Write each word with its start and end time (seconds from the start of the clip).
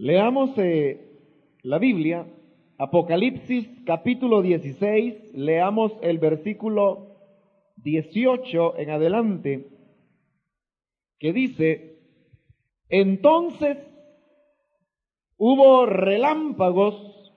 Leamos 0.00 0.56
eh, 0.58 1.10
la 1.62 1.78
Biblia, 1.78 2.24
Apocalipsis 2.78 3.68
capítulo 3.84 4.42
16, 4.42 5.34
leamos 5.34 5.90
el 6.02 6.18
versículo 6.18 7.16
18 7.78 8.78
en 8.78 8.90
adelante, 8.90 9.66
que 11.18 11.32
dice, 11.32 11.98
entonces 12.88 13.76
hubo 15.36 15.84
relámpagos 15.84 17.32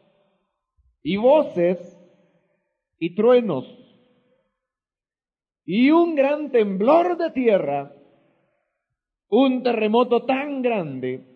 y 1.02 1.18
voces 1.18 1.80
y 3.00 3.16
truenos 3.16 3.66
y 5.66 5.89
un 5.89 6.14
gran 6.14 6.52
temblor 6.52 7.18
de 7.18 7.32
tierra, 7.32 7.96
un 9.30 9.64
terremoto 9.64 10.25
tan 10.25 10.62
grande, 10.62 11.30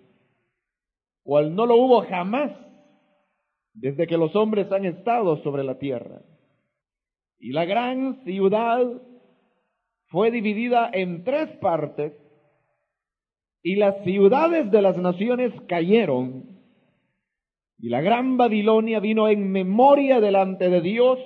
cual 1.26 1.56
no 1.56 1.66
lo 1.66 1.76
hubo 1.76 2.02
jamás 2.02 2.52
desde 3.74 4.06
que 4.06 4.16
los 4.16 4.36
hombres 4.36 4.72
han 4.72 4.86
estado 4.86 5.42
sobre 5.42 5.64
la 5.64 5.80
tierra. 5.80 6.22
Y 7.40 7.52
la 7.52 7.66
gran 7.66 8.24
ciudad 8.24 8.86
fue 10.06 10.30
dividida 10.30 10.90
en 10.94 11.24
tres 11.24 11.50
partes 11.58 12.14
y 13.64 13.76
las 13.76 14.04
ciudades 14.04 14.70
de 14.70 14.82
las 14.84 14.98
naciones 14.98 15.52
cayeron. 15.68 16.62
Y 17.80 17.90
la 17.90 18.02
gran 18.02 18.38
Babilonia 18.38 19.00
vino 19.00 19.28
en 19.28 19.52
memoria 19.52 20.22
delante 20.22 20.70
de 20.70 20.82
Dios 20.82 21.18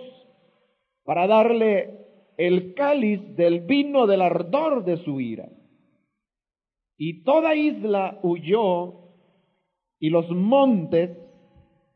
para 1.04 1.28
darle 1.28 2.08
el 2.38 2.73
cáliz 2.73 3.36
del 3.36 3.59
vino 3.59 4.08
del 4.08 4.22
ardor 4.22 4.86
de 4.86 4.95
su 5.04 5.20
ira. 5.20 5.50
Y 6.98 7.23
toda 7.23 7.54
isla 7.54 8.18
huyó 8.23 9.09
y 9.99 10.09
los 10.09 10.30
montes 10.30 11.17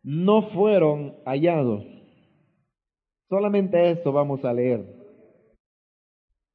no 0.04 0.50
fueron 0.50 1.16
hallados. 1.26 1.84
Solamente 3.30 3.92
eso 3.92 4.12
vamos 4.12 4.44
a 4.44 4.54
leer. 4.54 4.86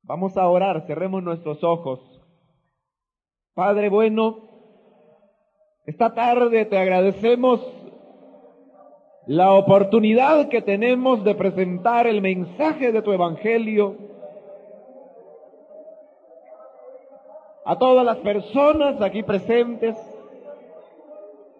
Vamos 0.03 0.37
a 0.37 0.49
orar, 0.49 0.87
cerremos 0.87 1.23
nuestros 1.23 1.65
ojos. 1.65 2.01
Padre 3.55 3.89
bueno, 3.89 4.49
esta 5.87 6.15
tarde 6.15 6.67
te 6.67 6.79
agradecemos 6.79 7.61
la 9.27 9.53
oportunidad 9.53 10.49
que 10.49 10.63
tenemos 10.63 11.25
de 11.25 11.35
presentar 11.35 12.07
el 12.07 12.23
mensaje 12.23 12.93
de 12.93 13.03
tu 13.03 13.13
Evangelio 13.13 13.97
a 17.65 17.77
todas 17.77 18.05
las 18.07 18.17
personas 18.19 19.03
aquí 19.03 19.23
presentes 19.23 19.97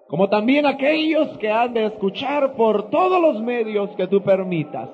como 0.09 0.29
también 0.31 0.65
aquellos 0.65 1.37
que 1.37 1.51
han 1.51 1.75
de 1.75 1.87
escuchar 1.87 2.55
por 2.55 2.89
todos 2.89 3.21
los 3.21 3.43
medios 3.43 3.91
que 3.91 4.07
tú 4.07 4.23
permitas. 4.23 4.89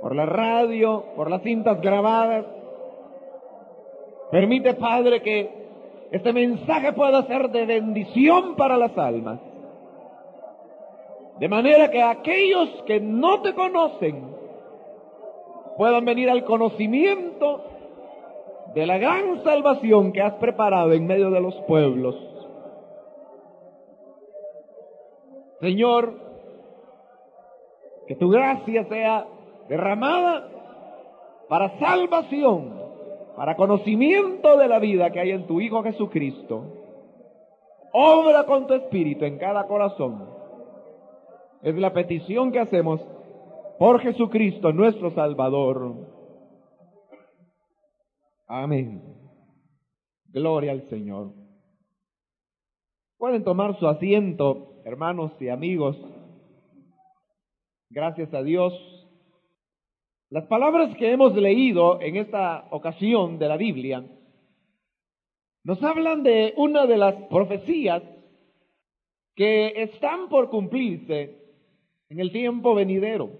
Por 0.00 0.14
la 0.14 0.24
radio, 0.24 1.04
por 1.16 1.28
las 1.28 1.42
cintas 1.42 1.80
grabadas. 1.80 2.46
Permite, 4.30 4.74
Padre, 4.74 5.20
que 5.22 5.50
este 6.12 6.32
mensaje 6.32 6.92
pueda 6.92 7.26
ser 7.26 7.50
de 7.50 7.66
bendición 7.66 8.54
para 8.54 8.76
las 8.76 8.96
almas. 8.96 9.40
De 11.40 11.48
manera 11.48 11.90
que 11.90 12.00
aquellos 12.00 12.68
que 12.86 13.00
no 13.00 13.42
te 13.42 13.54
conocen 13.54 14.36
puedan 15.76 16.04
venir 16.04 16.30
al 16.30 16.44
conocimiento 16.44 17.64
de 18.74 18.86
la 18.86 18.98
gran 18.98 19.42
salvación 19.42 20.12
que 20.12 20.20
has 20.20 20.34
preparado 20.34 20.92
en 20.92 21.06
medio 21.06 21.30
de 21.30 21.40
los 21.40 21.54
pueblos. 21.66 22.16
Señor, 25.60 26.14
que 28.06 28.14
tu 28.14 28.28
gracia 28.30 28.84
sea 28.84 29.26
derramada 29.68 30.48
para 31.48 31.78
salvación, 31.78 32.72
para 33.36 33.56
conocimiento 33.56 34.56
de 34.56 34.68
la 34.68 34.78
vida 34.78 35.10
que 35.10 35.20
hay 35.20 35.30
en 35.30 35.46
tu 35.46 35.60
Hijo 35.60 35.82
Jesucristo. 35.82 36.64
Obra 37.92 38.44
con 38.44 38.66
tu 38.66 38.74
Espíritu 38.74 39.24
en 39.24 39.38
cada 39.38 39.66
corazón. 39.66 40.28
Es 41.62 41.74
la 41.74 41.92
petición 41.92 42.52
que 42.52 42.60
hacemos 42.60 43.00
por 43.78 44.00
Jesucristo, 44.00 44.72
nuestro 44.72 45.10
Salvador. 45.10 46.17
Amén. 48.48 49.02
Gloria 50.24 50.72
al 50.72 50.88
Señor. 50.88 51.34
Pueden 53.18 53.44
tomar 53.44 53.78
su 53.78 53.86
asiento, 53.86 54.80
hermanos 54.86 55.32
y 55.38 55.50
amigos. 55.50 55.96
Gracias 57.90 58.32
a 58.32 58.42
Dios. 58.42 58.72
Las 60.30 60.46
palabras 60.46 60.96
que 60.96 61.12
hemos 61.12 61.34
leído 61.36 62.00
en 62.00 62.16
esta 62.16 62.68
ocasión 62.70 63.38
de 63.38 63.48
la 63.48 63.58
Biblia 63.58 64.04
nos 65.64 65.82
hablan 65.82 66.22
de 66.22 66.54
una 66.56 66.86
de 66.86 66.96
las 66.96 67.14
profecías 67.24 68.02
que 69.34 69.82
están 69.82 70.30
por 70.30 70.48
cumplirse 70.48 71.36
en 72.08 72.20
el 72.20 72.32
tiempo 72.32 72.74
venidero. 72.74 73.30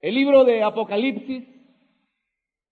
El 0.00 0.14
libro 0.14 0.44
de 0.44 0.62
Apocalipsis 0.62 1.57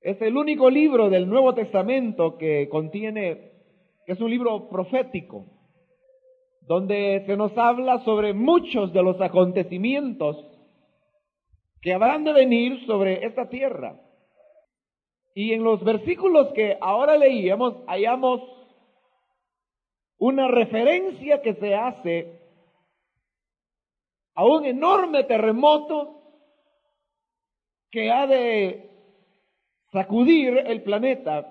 es 0.00 0.20
el 0.22 0.36
único 0.36 0.70
libro 0.70 1.10
del 1.10 1.28
Nuevo 1.28 1.54
Testamento 1.54 2.36
que 2.38 2.68
contiene, 2.68 3.52
que 4.04 4.12
es 4.12 4.20
un 4.20 4.30
libro 4.30 4.68
profético, 4.68 5.46
donde 6.62 7.24
se 7.26 7.36
nos 7.36 7.56
habla 7.56 8.04
sobre 8.04 8.32
muchos 8.32 8.92
de 8.92 9.02
los 9.02 9.20
acontecimientos 9.20 10.36
que 11.80 11.92
habrán 11.92 12.24
de 12.24 12.32
venir 12.32 12.84
sobre 12.86 13.24
esta 13.24 13.48
tierra. 13.48 14.00
Y 15.34 15.52
en 15.52 15.62
los 15.62 15.84
versículos 15.84 16.52
que 16.54 16.76
ahora 16.80 17.16
leíamos 17.16 17.74
hallamos 17.86 18.40
una 20.18 20.48
referencia 20.48 21.42
que 21.42 21.54
se 21.54 21.74
hace 21.74 22.40
a 24.34 24.44
un 24.44 24.64
enorme 24.64 25.24
terremoto 25.24 26.22
que 27.90 28.10
ha 28.10 28.26
de 28.26 28.95
sacudir 29.96 30.58
el 30.58 30.82
planeta. 30.82 31.50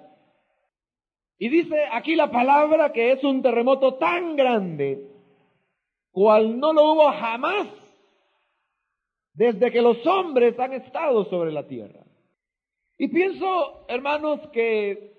Y 1.39 1.49
dice 1.49 1.75
aquí 1.91 2.15
la 2.15 2.29
palabra 2.29 2.93
que 2.93 3.11
es 3.13 3.23
un 3.23 3.41
terremoto 3.41 3.95
tan 3.95 4.35
grande, 4.35 5.09
cual 6.11 6.59
no 6.59 6.71
lo 6.71 6.93
hubo 6.93 7.11
jamás 7.11 7.67
desde 9.33 9.71
que 9.71 9.81
los 9.81 10.05
hombres 10.05 10.57
han 10.59 10.73
estado 10.73 11.25
sobre 11.25 11.51
la 11.51 11.67
tierra. 11.67 12.05
Y 12.99 13.07
pienso, 13.07 13.85
hermanos, 13.87 14.39
que 14.53 15.15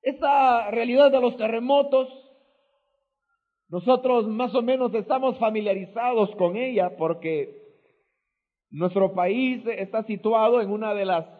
esta 0.00 0.70
realidad 0.70 1.10
de 1.10 1.20
los 1.20 1.36
terremotos, 1.36 2.08
nosotros 3.68 4.28
más 4.28 4.54
o 4.54 4.62
menos 4.62 4.94
estamos 4.94 5.36
familiarizados 5.38 6.30
con 6.36 6.56
ella 6.56 6.96
porque 6.96 7.60
nuestro 8.70 9.12
país 9.14 9.66
está 9.66 10.04
situado 10.04 10.60
en 10.60 10.70
una 10.70 10.94
de 10.94 11.04
las 11.04 11.37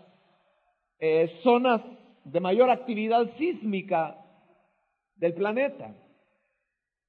eh, 0.98 1.40
zonas 1.42 1.80
de 2.24 2.40
mayor 2.40 2.70
actividad 2.70 3.30
sísmica 3.38 4.16
del 5.16 5.34
planeta. 5.34 5.94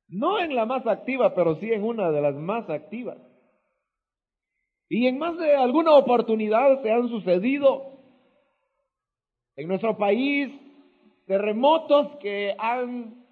No 0.07 0.39
en 0.39 0.55
la 0.55 0.65
más 0.65 0.85
activa, 0.87 1.35
pero 1.35 1.55
sí 1.55 1.71
en 1.71 1.83
una 1.83 2.11
de 2.11 2.21
las 2.21 2.35
más 2.35 2.69
activas. 2.69 3.17
Y 4.89 5.07
en 5.07 5.19
más 5.19 5.37
de 5.37 5.55
alguna 5.55 5.93
oportunidad 5.93 6.81
se 6.81 6.91
han 6.91 7.07
sucedido 7.09 7.99
en 9.55 9.67
nuestro 9.67 9.97
país 9.97 10.51
terremotos 11.27 12.17
que 12.17 12.55
han 12.57 13.23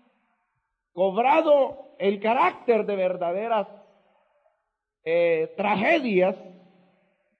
cobrado 0.93 1.95
el 1.97 2.19
carácter 2.19 2.85
de 2.85 2.95
verdaderas 2.95 3.67
eh, 5.03 5.53
tragedias 5.57 6.35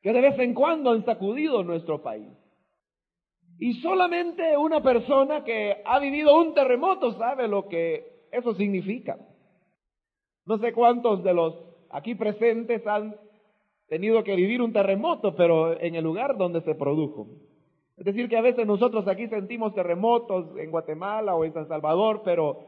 que 0.02 0.14
de 0.14 0.22
vez 0.22 0.40
en 0.40 0.54
cuando 0.54 0.92
han 0.92 1.06
sacudido 1.06 1.64
nuestro 1.64 2.02
país. 2.02 2.32
Y 3.60 3.74
solamente 3.82 4.56
una 4.58 4.82
persona 4.82 5.44
que 5.44 5.82
ha 5.86 6.00
vivido 6.00 6.38
un 6.38 6.54
terremoto 6.54 7.14
sabe 7.18 7.48
lo 7.48 7.68
que 7.68 8.28
eso 8.32 8.54
significa. 8.54 9.18
No 10.46 10.58
sé 10.60 10.74
cuántos 10.74 11.24
de 11.24 11.34
los 11.34 11.56
aquí 11.90 12.16
presentes 12.16 12.86
han 12.86 13.16
tenido 13.88 14.24
que 14.24 14.36
vivir 14.36 14.62
un 14.62 14.74
terremoto, 14.74 15.36
pero 15.36 15.80
en 15.80 15.96
el 15.96 16.04
lugar 16.04 16.38
donde 16.38 16.62
se 16.62 16.76
produjo. 16.76 17.28
Es 17.98 18.06
decir, 18.06 18.30
que 18.30 18.38
a 18.38 18.42
veces 18.42 18.68
nosotros 18.68 19.08
aquí 19.08 19.28
sentimos 19.28 19.74
terremotos 19.74 20.56
en 20.58 20.70
Guatemala 20.70 21.36
o 21.36 21.44
en 21.44 21.54
San 21.54 21.68
Salvador, 21.68 22.22
pero 22.24 22.60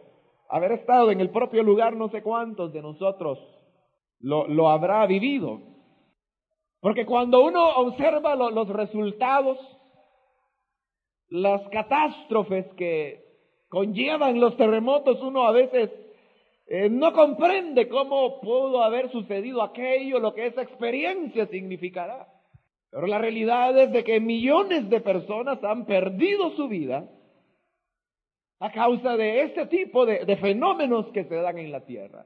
haber 0.50 0.72
estado 0.72 1.12
en 1.12 1.20
el 1.20 1.30
propio 1.30 1.62
lugar 1.62 1.96
no 1.96 2.10
sé 2.10 2.24
cuántos 2.24 2.74
de 2.74 2.82
nosotros 2.82 3.38
lo, 4.20 4.70
habrá 4.70 5.06
vivido. 5.06 5.62
Porque 6.82 7.06
cuando 7.06 7.44
uno 7.44 7.64
observa 7.78 8.36
los 8.36 8.68
resultados 8.70 9.58
las 11.30 11.68
catástrofes 11.70 12.66
que 12.76 13.24
conllevan 13.70 14.40
los 14.40 14.58
terremotos, 14.58 15.22
uno 15.22 15.44
a 15.44 15.52
veces 15.52 15.92
eh, 16.68 16.90
no 16.90 17.14
comprende 17.14 17.88
cómo 17.88 18.42
pudo 18.42 18.84
haber 18.84 19.12
sucedido 19.12 19.62
aquello, 19.62 20.20
lo 20.20 20.34
que 20.34 20.48
esa 20.48 20.62
experiencia 20.62 21.48
significará. 21.48 22.28
Pero 22.92 23.06
la 23.08 23.20
realidad 23.20 23.78
es 23.78 23.92
de 23.92 24.04
que 24.04 24.20
millones 24.20 24.90
de 24.90 25.00
personas 25.02 25.64
han 25.64 25.86
perdido 25.86 26.52
su 26.56 26.68
vida 26.68 27.08
a 28.60 28.72
causa 28.72 29.16
de 29.16 29.44
este 29.44 29.68
tipo 29.68 30.06
de, 30.06 30.26
de 30.26 30.38
fenómenos 30.38 31.08
que 31.08 31.24
se 31.26 31.36
dan 31.36 31.58
en 31.60 31.72
la 31.72 31.86
tierra. 31.86 32.26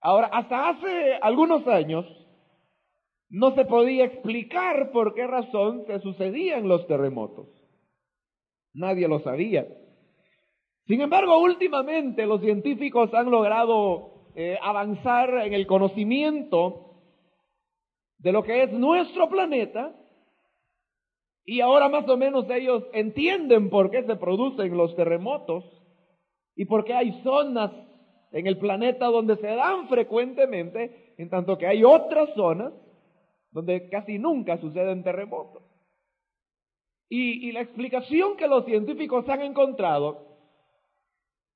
Ahora, 0.00 0.28
hasta 0.28 0.70
hace 0.70 1.18
algunos 1.20 1.66
años, 1.66 2.06
no 3.30 3.54
se 3.54 3.64
podía 3.64 4.04
explicar 4.04 4.90
por 4.90 5.14
qué 5.14 5.26
razón 5.26 5.84
se 5.86 6.00
sucedían 6.00 6.68
los 6.68 6.86
terremotos. 6.88 7.46
Nadie 8.74 9.06
lo 9.08 9.20
sabía. 9.20 9.66
Sin 10.86 11.00
embargo, 11.00 11.38
últimamente 11.38 12.26
los 12.26 12.40
científicos 12.40 13.14
han 13.14 13.30
logrado 13.30 14.26
eh, 14.34 14.58
avanzar 14.60 15.46
en 15.46 15.54
el 15.54 15.66
conocimiento 15.66 17.02
de 18.18 18.32
lo 18.32 18.42
que 18.42 18.64
es 18.64 18.72
nuestro 18.72 19.28
planeta 19.28 19.94
y 21.44 21.60
ahora 21.60 21.88
más 21.88 22.08
o 22.08 22.16
menos 22.16 22.50
ellos 22.50 22.84
entienden 22.92 23.70
por 23.70 23.90
qué 23.90 24.02
se 24.02 24.16
producen 24.16 24.76
los 24.76 24.94
terremotos 24.96 25.64
y 26.56 26.64
por 26.64 26.84
qué 26.84 26.94
hay 26.94 27.22
zonas 27.22 27.70
en 28.32 28.46
el 28.46 28.58
planeta 28.58 29.06
donde 29.06 29.36
se 29.36 29.46
dan 29.46 29.88
frecuentemente, 29.88 31.14
en 31.16 31.30
tanto 31.30 31.56
que 31.58 31.66
hay 31.66 31.82
otras 31.82 32.28
zonas 32.34 32.72
donde 33.50 33.88
casi 33.88 34.18
nunca 34.18 34.58
suceden 34.58 35.02
terremotos. 35.02 35.62
Y, 37.08 37.48
y 37.48 37.52
la 37.52 37.62
explicación 37.62 38.36
que 38.36 38.46
los 38.46 38.64
científicos 38.64 39.28
han 39.28 39.42
encontrado 39.42 40.30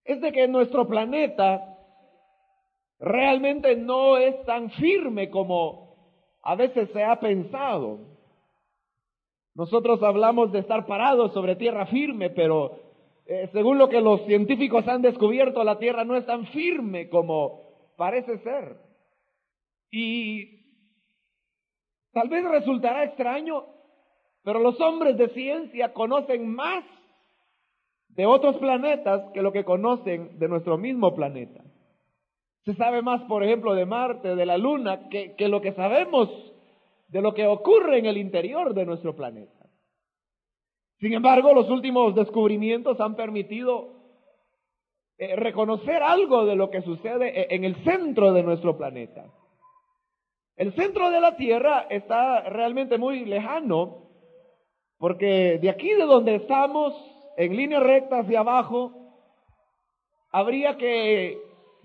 es 0.05 0.21
de 0.21 0.33
que 0.33 0.49
nuestro 0.49 0.87
planeta 0.87 1.79
realmente 2.99 3.77
no 3.77 4.17
es 4.17 4.45
tan 4.45 4.71
firme 4.73 5.31
como 5.31 5.85
a 6.43 6.57
veces 6.57 6.91
se 6.93 7.03
ha 7.03 7.19
pensado. 7.21 8.01
Nosotros 9.55 10.03
hablamos 10.03 10.53
de 10.53 10.59
estar 10.61 10.87
parados 10.87 11.33
sobre 11.33 11.57
tierra 11.57 11.87
firme, 11.87 12.31
pero 12.31 12.77
eh, 13.27 13.49
según 13.53 13.79
lo 13.79 13.89
que 13.89 14.01
los 14.01 14.25
científicos 14.27 14.87
han 14.89 15.01
descubierto, 15.01 15.65
la 15.65 15.79
tierra 15.79 16.05
no 16.05 16.17
es 16.17 16.27
tan 16.27 16.47
firme 16.49 17.09
como 17.09 17.95
parece 17.97 18.39
ser. 18.39 18.77
Y 19.91 20.64
tal 22.15 22.29
vez 22.29 22.45
resultará 22.45 23.05
extraño, 23.05 23.67
pero 24.43 24.61
los 24.61 24.81
hombres 24.81 25.19
de 25.19 25.29
ciencia 25.31 25.93
conocen 25.93 26.55
más 26.55 26.85
de 28.09 28.27
otros 28.27 28.57
planetas 28.57 29.33
que 29.33 29.43
lo 29.43 29.53
que 29.53 29.65
conocen 29.65 30.39
de 30.39 30.49
nuestro 30.49 30.79
mismo 30.79 31.15
planeta. 31.15 31.63
Se 32.65 32.75
sabe 32.75 33.03
más, 33.03 33.23
por 33.25 33.43
ejemplo, 33.43 33.75
de 33.75 33.85
Marte, 33.85 34.37
de 34.37 34.47
la 34.47 34.57
Luna, 34.57 35.09
que, 35.11 35.35
lo 35.49 35.61
que 35.61 35.73
sabemos 35.73 36.31
de 37.09 37.21
lo 37.21 37.35
que 37.35 37.47
ocurre 37.47 37.99
en 37.99 38.07
el 38.07 38.17
interior 38.17 38.73
de 38.73 38.87
nuestro 38.87 39.15
planeta. 39.15 39.67
Sin 41.01 41.13
embargo, 41.13 41.53
los 41.53 41.69
últimos 41.69 42.15
descubrimientos 42.15 42.99
han 43.01 43.17
permitido 43.17 43.91
eh, 45.19 45.37
reconocer 45.37 46.03
algo 46.03 46.47
de 46.47 46.57
lo 46.57 46.71
que 46.71 46.81
sucede 46.83 47.41
e, 47.41 47.55
en 47.55 47.65
el 47.65 47.77
centro 47.85 48.33
de 48.33 48.43
nuestro 48.43 48.79
planeta. 48.79 49.27
El 50.57 50.73
centro 50.75 51.11
de 51.11 51.21
la 51.21 51.37
Tierra 51.37 51.87
está 51.91 52.43
realmente 52.49 52.97
muy 52.97 53.25
lejano, 53.25 54.09
porque 54.99 55.59
de 55.61 55.69
aquí 55.69 55.93
de 55.95 56.05
donde 56.05 56.37
estamos 56.37 56.95
en 57.37 57.57
línea 57.57 57.81
recta 57.81 58.21
hacia 58.21 58.41
abajo, 58.41 58.93
habría 60.31 60.77
que 60.77 61.39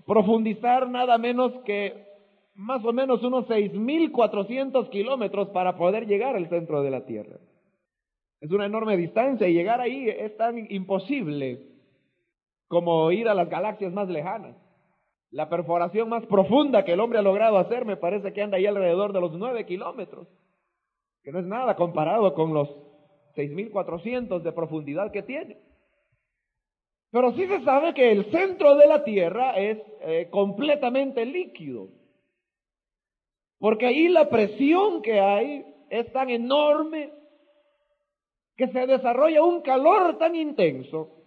profundizar 0.06 0.88
nada 0.88 1.18
menos 1.18 1.52
que 1.64 2.06
más 2.54 2.84
o 2.84 2.92
menos 2.92 3.22
unos 3.22 3.46
6.400 3.48 4.88
kilómetros 4.90 5.48
para 5.48 5.76
poder 5.76 6.06
llegar 6.06 6.36
al 6.36 6.48
centro 6.48 6.82
de 6.82 6.90
la 6.90 7.04
Tierra. 7.04 7.38
Es 8.40 8.50
una 8.52 8.66
enorme 8.66 8.96
distancia 8.96 9.48
y 9.48 9.54
llegar 9.54 9.80
ahí 9.80 10.08
es 10.08 10.36
tan 10.36 10.70
imposible 10.70 11.60
como 12.68 13.10
ir 13.10 13.28
a 13.28 13.34
las 13.34 13.48
galaxias 13.48 13.92
más 13.92 14.08
lejanas. 14.08 14.56
La 15.30 15.48
perforación 15.48 16.08
más 16.08 16.26
profunda 16.26 16.84
que 16.84 16.92
el 16.92 17.00
hombre 17.00 17.20
ha 17.20 17.22
logrado 17.22 17.58
hacer 17.58 17.84
me 17.84 17.96
parece 17.96 18.32
que 18.32 18.42
anda 18.42 18.56
ahí 18.56 18.66
alrededor 18.66 19.12
de 19.12 19.20
los 19.20 19.32
9 19.32 19.64
kilómetros, 19.64 20.26
que 21.22 21.30
no 21.30 21.38
es 21.38 21.46
nada 21.46 21.76
comparado 21.76 22.34
con 22.34 22.52
los 22.52 22.68
6.400 23.36 24.42
de 24.42 24.52
profundidad 24.52 25.12
que 25.12 25.22
tiene. 25.22 25.58
Pero 27.12 27.32
sí 27.32 27.46
se 27.46 27.62
sabe 27.62 27.94
que 27.94 28.10
el 28.10 28.24
centro 28.30 28.76
de 28.76 28.86
la 28.86 29.04
Tierra 29.04 29.52
es 29.56 29.78
eh, 30.00 30.28
completamente 30.30 31.24
líquido. 31.24 31.88
Porque 33.58 33.86
ahí 33.86 34.08
la 34.08 34.28
presión 34.28 35.02
que 35.02 35.20
hay 35.20 35.64
es 35.90 36.10
tan 36.12 36.30
enorme 36.30 37.12
que 38.56 38.68
se 38.68 38.86
desarrolla 38.86 39.42
un 39.42 39.62
calor 39.62 40.18
tan 40.18 40.34
intenso 40.34 41.19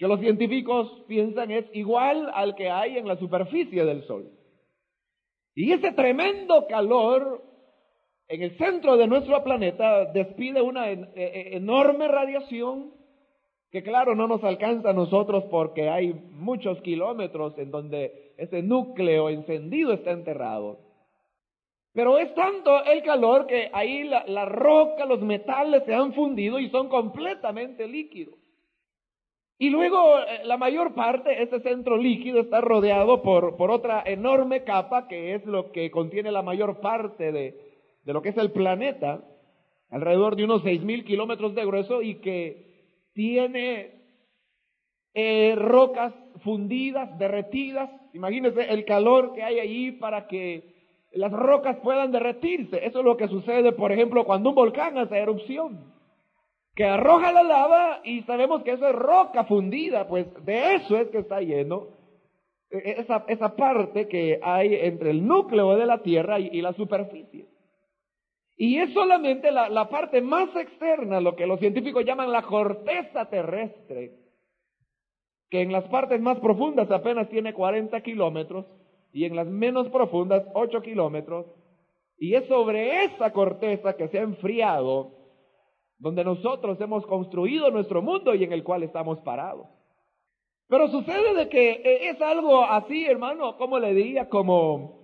que 0.00 0.08
los 0.08 0.18
científicos 0.20 1.04
piensan 1.06 1.50
es 1.50 1.66
igual 1.74 2.30
al 2.32 2.54
que 2.54 2.70
hay 2.70 2.96
en 2.96 3.06
la 3.06 3.18
superficie 3.18 3.84
del 3.84 4.02
Sol. 4.04 4.30
Y 5.54 5.72
ese 5.72 5.92
tremendo 5.92 6.66
calor 6.66 7.44
en 8.26 8.42
el 8.42 8.56
centro 8.56 8.96
de 8.96 9.06
nuestro 9.06 9.44
planeta 9.44 10.06
despide 10.06 10.62
una 10.62 10.90
e, 10.90 11.06
e, 11.14 11.56
enorme 11.58 12.08
radiación 12.08 12.94
que 13.70 13.82
claro 13.82 14.14
no 14.14 14.26
nos 14.26 14.42
alcanza 14.42 14.88
a 14.88 14.94
nosotros 14.94 15.44
porque 15.50 15.90
hay 15.90 16.14
muchos 16.30 16.80
kilómetros 16.80 17.58
en 17.58 17.70
donde 17.70 18.32
ese 18.38 18.62
núcleo 18.62 19.28
encendido 19.28 19.92
está 19.92 20.12
enterrado. 20.12 20.78
Pero 21.92 22.18
es 22.18 22.34
tanto 22.34 22.84
el 22.84 23.02
calor 23.02 23.46
que 23.46 23.68
ahí 23.74 24.04
la, 24.04 24.46
roca, 24.46 25.04
los 25.04 25.20
metales 25.20 25.84
se 25.84 25.92
han 25.92 26.14
fundido 26.14 26.58
y 26.58 26.70
son 26.70 26.88
completamente 26.88 27.86
líquidos. 27.86 28.39
Y 29.60 29.68
luego 29.68 30.18
eh, 30.20 30.40
la 30.44 30.56
mayor 30.56 30.94
parte, 30.94 31.42
este 31.42 31.60
centro 31.60 31.98
líquido 31.98 32.40
está 32.40 32.62
rodeado 32.62 33.20
por, 33.20 33.58
por 33.58 33.70
otra 33.70 34.02
enorme 34.06 34.64
capa 34.64 35.06
que 35.06 35.34
es 35.34 35.44
lo 35.44 35.70
que 35.70 35.90
contiene 35.90 36.32
la 36.32 36.40
mayor 36.40 36.80
parte 36.80 37.30
de, 37.30 37.60
de 38.02 38.12
lo 38.14 38.22
que 38.22 38.30
es 38.30 38.38
el 38.38 38.52
planeta, 38.52 39.22
alrededor 39.90 40.34
de 40.36 40.44
unos 40.44 40.62
seis 40.62 40.82
mil 40.82 41.04
kilómetros 41.04 41.54
de 41.54 41.66
grueso 41.66 42.00
y 42.00 42.14
que 42.22 43.10
tiene 43.12 44.00
eh, 45.12 45.54
rocas 45.56 46.14
fundidas, 46.42 47.18
derretidas. 47.18 47.90
Imagínense 48.14 48.62
el 48.62 48.86
calor 48.86 49.34
que 49.34 49.42
hay 49.42 49.60
allí 49.60 49.92
para 49.92 50.26
que 50.26 50.72
las 51.12 51.32
rocas 51.32 51.76
puedan 51.82 52.12
derretirse. 52.12 52.82
Eso 52.86 53.00
es 53.00 53.04
lo 53.04 53.18
que 53.18 53.28
sucede, 53.28 53.72
por 53.72 53.92
ejemplo, 53.92 54.24
cuando 54.24 54.48
un 54.48 54.54
volcán 54.54 54.96
hace 54.96 55.18
erupción, 55.18 55.92
que 56.80 56.86
arroja 56.86 57.30
la 57.30 57.42
lava 57.42 58.00
y 58.04 58.22
sabemos 58.22 58.62
que 58.62 58.70
eso 58.70 58.88
es 58.88 58.94
roca 58.94 59.44
fundida, 59.44 60.08
pues 60.08 60.26
de 60.46 60.76
eso 60.76 60.96
es 60.96 61.08
que 61.08 61.18
está 61.18 61.42
lleno 61.42 61.88
e, 62.70 62.78
e, 62.78 63.00
esa, 63.02 63.26
esa 63.28 63.54
parte 63.54 64.08
que 64.08 64.40
hay 64.42 64.76
entre 64.76 65.10
el 65.10 65.26
núcleo 65.26 65.76
de 65.76 65.84
la 65.84 66.02
Tierra 66.02 66.40
y 66.40 66.58
la 66.62 66.72
superficie. 66.72 67.48
Y 68.56 68.78
es 68.78 68.94
solamente 68.94 69.52
la, 69.52 69.90
parte 69.90 70.22
más 70.22 70.56
externa, 70.56 71.20
lo 71.20 71.36
que 71.36 71.46
los 71.46 71.60
científicos 71.60 72.02
llaman 72.06 72.32
la 72.32 72.40
corteza 72.40 73.28
terrestre, 73.28 74.14
que 75.50 75.60
en 75.60 75.72
las 75.72 75.84
partes 75.84 76.18
más 76.18 76.38
profundas 76.38 76.90
apenas 76.90 77.28
tiene 77.28 77.52
40 77.52 78.00
kilómetros 78.00 78.64
y 79.12 79.26
en 79.26 79.36
las 79.36 79.46
menos 79.46 79.90
profundas 79.90 80.44
8 80.54 80.80
kilómetros. 80.80 81.44
Y 82.16 82.36
es 82.36 82.48
sobre 82.48 83.04
esa 83.04 83.34
corteza 83.34 83.96
que 83.98 84.08
se 84.08 84.18
ha 84.18 84.22
enfriado 84.22 85.19
donde 86.00 86.24
nosotros 86.24 86.80
hemos 86.80 87.06
construido 87.06 87.70
nuestro 87.70 88.02
mundo 88.02 88.34
y 88.34 88.42
en 88.42 88.52
el 88.52 88.64
cual 88.64 88.82
estamos 88.82 89.20
parados. 89.20 89.68
Pero 90.66 90.88
sucede 90.88 91.34
de 91.34 91.48
que 91.48 91.70
eh, 91.70 92.08
es 92.10 92.20
algo 92.22 92.64
así, 92.64 93.04
hermano, 93.04 93.56
como 93.56 93.78
le 93.78 93.92
diría, 93.92 94.28
como 94.28 94.98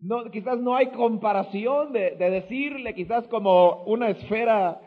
no, 0.00 0.24
quizás 0.30 0.58
no 0.58 0.74
hay 0.74 0.88
comparación 0.88 1.92
de, 1.92 2.16
decirle, 2.16 2.94
quizás 2.94 3.26
como 3.28 3.84
una 3.84 4.10
esfera 4.10 4.80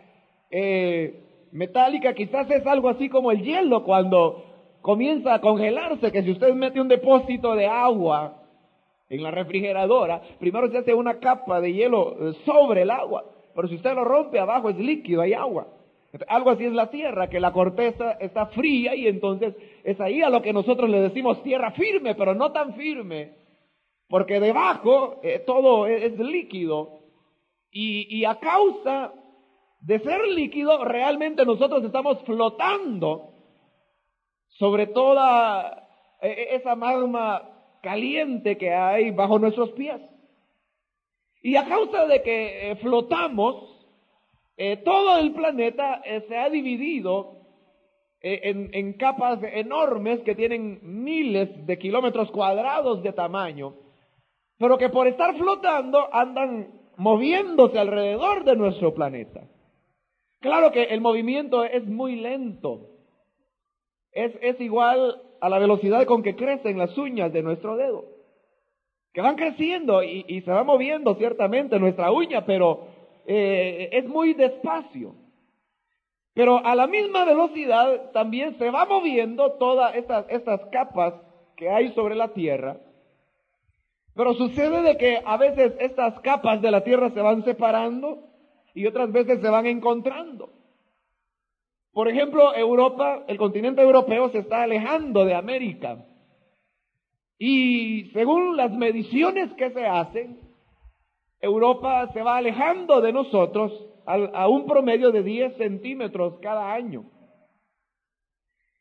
eh, 0.52 1.24
metálica, 1.52 2.14
quizás 2.14 2.50
es 2.52 2.68
algo 2.68 2.90
así 2.90 3.08
como 3.10 3.32
el 3.32 3.42
hielo 3.42 3.84
cuando 3.84 4.44
comienza 4.82 5.34
a 5.34 5.42
congelarse, 5.42 6.12
que 6.12 6.24
si 6.24 6.32
usted 6.32 6.54
mete 6.54 6.82
un 6.82 6.88
depósito 6.88 7.56
de 7.56 7.66
agua 7.66 8.44
en 9.10 9.24
la 9.24 9.32
refrigeradora, 9.32 10.22
primero 10.40 10.70
se 10.70 10.80
hace 10.80 10.94
una 10.94 11.20
capa 11.20 11.62
de 11.62 11.74
hielo 11.74 12.16
eh, 12.20 12.34
sobre 12.46 12.82
el 12.82 12.92
agua, 12.92 13.26
pero 13.58 13.70
si 13.70 13.74
usted 13.74 13.96
lo 13.96 14.04
rompe 14.04 14.38
abajo 14.38 14.70
es 14.70 14.78
líquido, 14.78 15.24
hay 15.24 15.34
agua. 15.34 15.66
Algo 16.28 16.52
así 16.52 16.66
es 16.66 16.74
la 16.74 16.92
tierra, 16.92 17.28
que 17.28 17.40
la 17.40 17.52
corteza 17.52 18.12
está 18.20 18.46
fría 18.46 18.94
y 18.94 19.08
entonces 19.08 19.56
es 19.84 20.00
ahí 20.00 20.22
a 20.22 20.30
lo 20.30 20.44
que 20.44 20.54
nosotros 20.54 20.88
le 20.88 21.02
decimos 21.02 21.42
tierra 21.42 21.72
firme, 21.72 22.14
pero 22.14 22.36
no 22.36 22.52
tan 22.52 22.76
firme 22.76 23.34
porque 24.08 24.40
debajo 24.40 25.20
eh, 25.24 25.44
todo 25.44 25.88
es, 25.88 26.20
líquido 26.20 27.00
y, 27.72 28.24
a 28.26 28.40
causa 28.40 29.12
de 29.82 30.02
ser 30.02 30.22
líquido 30.28 30.86
realmente 30.86 31.44
nosotros 31.44 31.84
estamos 31.84 32.22
flotando 32.26 33.32
sobre 34.50 34.86
toda 34.86 35.88
e, 36.22 36.28
e, 36.28 36.56
esa 36.58 36.76
magma 36.76 37.42
caliente 37.82 38.56
que 38.56 38.72
hay 38.72 39.10
bajo 39.10 39.40
nuestros 39.40 39.72
pies. 39.72 40.00
Y 41.42 41.56
a 41.56 41.66
causa 41.66 42.06
de 42.08 42.22
que 42.24 42.72
eh, 42.72 42.76
flotamos, 42.78 43.86
eh, 44.58 44.78
todo 44.78 45.18
el 45.20 45.34
planeta 45.34 46.02
eh, 46.04 46.26
se 46.28 46.38
ha 46.38 46.50
dividido 46.50 47.36
en, 48.20 48.94
capas 48.94 49.40
enormes 49.44 50.20
que 50.22 50.36
tienen 50.36 50.80
miles 50.82 51.66
de 51.66 51.78
kilómetros 51.78 52.30
cuadrados 52.32 53.02
de 53.02 53.14
tamaño, 53.14 53.76
pero 54.58 54.78
que 54.78 54.90
por 54.90 55.08
estar 55.08 55.38
flotando 55.38 56.14
andan 56.14 56.82
moviéndose 56.98 57.80
alrededor 57.80 58.44
de 58.44 58.56
nuestro 58.58 58.94
planeta. 58.94 59.48
Claro 60.42 60.72
que 60.72 60.84
el 60.86 61.00
movimiento 61.00 61.64
es 61.64 61.86
muy 61.86 62.18
lento. 62.18 62.90
Es 64.12 64.60
igual 64.60 65.22
a 65.40 65.48
la 65.48 65.60
velocidad 65.60 66.06
con 66.06 66.24
que 66.24 66.36
crecen 66.36 66.78
las 66.78 66.98
uñas 66.98 67.32
de 67.32 67.44
nuestro 67.44 67.78
dedo. 67.78 68.17
Que 69.14 69.22
van 69.22 69.36
creciendo 69.36 70.04
y, 70.04 70.42
se 70.42 70.52
va 70.52 70.64
moviendo 70.64 71.16
ciertamente 71.16 71.80
nuestra 71.80 72.12
uña, 72.12 72.46
pero 72.46 72.88
eh, 73.26 73.90
es 73.92 74.08
muy 74.08 74.34
despacio. 74.34 75.16
Pero 76.34 76.64
a 76.64 76.76
la 76.76 76.86
misma 76.86 77.26
velocidad 77.26 78.12
también 78.12 78.58
se 78.60 78.70
va 78.70 78.86
moviendo 78.86 79.54
todas 79.54 79.96
estas, 79.96 80.26
estas 80.30 80.62
capas 80.72 81.16
que 81.56 81.68
hay 81.68 81.94
sobre 81.94 82.14
la 82.14 82.28
Tierra. 82.28 82.78
Pero 84.14 84.34
sucede 84.36 84.82
de 84.84 84.98
que 84.98 85.22
a 85.26 85.38
veces 85.38 85.74
estas 85.80 86.20
capas 86.20 86.62
de 86.62 86.72
la 86.72 86.84
Tierra 86.84 87.10
se 87.10 87.22
van 87.22 87.44
separando 87.44 88.20
y 88.74 88.86
otras 88.86 89.12
veces 89.12 89.42
se 89.42 89.50
van 89.50 89.66
encontrando. 89.66 90.50
Por 91.92 92.08
ejemplo, 92.08 92.54
Europa, 92.54 93.24
el 93.28 93.40
continente 93.40 93.82
europeo 93.82 94.30
se 94.30 94.38
está 94.38 94.62
alejando 94.62 95.26
de 95.26 95.34
América. 95.34 96.06
Y 97.38 98.10
según 98.14 98.58
las 98.58 98.72
mediciones 98.72 99.54
que 99.54 99.70
se 99.72 99.86
hacen, 99.86 100.40
Europa 101.40 102.10
se 102.14 102.22
va 102.24 102.38
alejando 102.38 103.02
de 103.02 103.14
nosotros 103.14 103.72
a, 104.06 104.48
un 104.48 104.66
promedio 104.66 105.12
de 105.12 105.22
10 105.22 105.58
centímetros 105.58 106.40
cada 106.42 106.74
año. 106.74 107.06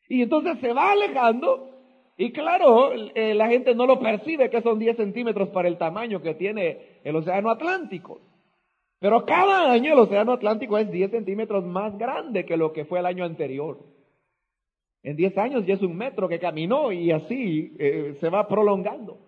Y 0.09 0.23
entonces 0.23 0.59
se 0.61 0.73
va 0.73 0.93
alejando 0.93 1.77
y 2.17 2.33
claro, 2.33 2.93
eh, 2.93 3.35
la 3.35 3.49
gente 3.49 3.75
no 3.75 3.87
lo 3.87 3.99
percibe 3.99 4.49
que 4.49 4.63
son 4.63 4.79
10 4.79 4.97
centímetros 4.97 5.51
para 5.51 5.69
el 5.69 5.77
tamaño 5.77 6.23
que 6.23 6.35
tiene 6.35 7.01
el 7.05 7.17
Océano 7.17 7.51
Atlántico. 7.51 8.21
Pero 8.99 9.27
cada 9.27 9.71
año 9.71 9.93
el 9.93 9.99
Océano 9.99 10.33
Atlántico 10.33 10.79
es 10.79 10.91
10 10.91 11.11
centímetros 11.11 11.65
más 11.65 11.99
grande 11.99 12.47
que 12.47 12.57
lo 12.57 12.73
que 12.73 12.87
fue 12.87 13.01
el 13.01 13.07
año 13.07 13.25
anterior. 13.25 13.96
En 15.07 15.15
10 15.15 15.39
años 15.39 15.65
ya 15.65 15.75
es 15.75 15.83
un 15.83 15.97
metro 15.97 16.29
que 16.29 16.41
caminó 16.41 16.91
y 16.91 17.13
así 17.13 17.77
eh, 17.79 18.17
se 18.19 18.29
va 18.29 18.49
prolongando. 18.49 19.19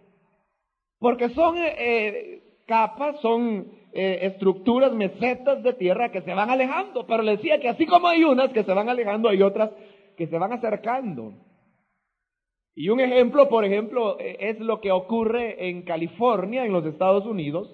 Porque 0.99 1.28
son 1.28 1.56
eh, 1.56 1.75
eh, 1.78 2.42
capas, 2.66 3.20
son 3.20 3.78
estructuras, 3.92 4.92
mesetas 4.92 5.62
de 5.62 5.73
tierra 5.75 6.11
que 6.11 6.23
se 6.23 6.35
van 6.35 6.50
alejando. 6.50 7.06
Pero 7.06 7.23
le 7.23 7.37
decía 7.37 7.61
que 7.61 7.68
así 7.68 7.87
como 7.87 8.08
hay 8.08 8.25
unas 8.25 8.52
que 8.52 8.64
se 8.64 8.75
van 8.75 8.88
alejando, 8.88 9.28
hay 9.28 9.40
otras 9.40 9.70
que 10.16 10.26
se 10.26 10.37
van 10.37 10.52
acercando. 10.52 11.35
Y 12.75 12.88
un 12.88 12.99
ejemplo, 12.99 13.49
por 13.49 13.64
ejemplo, 13.64 14.18
es 14.18 14.58
lo 14.58 14.80
que 14.80 14.90
ocurre 14.90 15.68
en 15.68 15.82
California, 15.82 16.64
en 16.64 16.73
los 16.73 16.87
Estados 16.87 17.25
Unidos, 17.25 17.73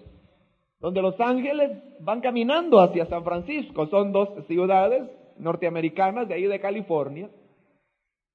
donde 0.79 1.01
los 1.01 1.19
ángeles 1.21 1.71
van 2.01 2.21
caminando 2.21 2.81
hacia 2.81 3.07
San 3.07 3.25
Francisco. 3.25 3.87
Son 3.87 4.13
dos 4.13 4.29
ciudades 4.47 5.05
norteamericanas 5.39 6.29
de 6.29 6.35
ahí 6.35 6.45
de 6.45 6.61
California. 6.61 7.31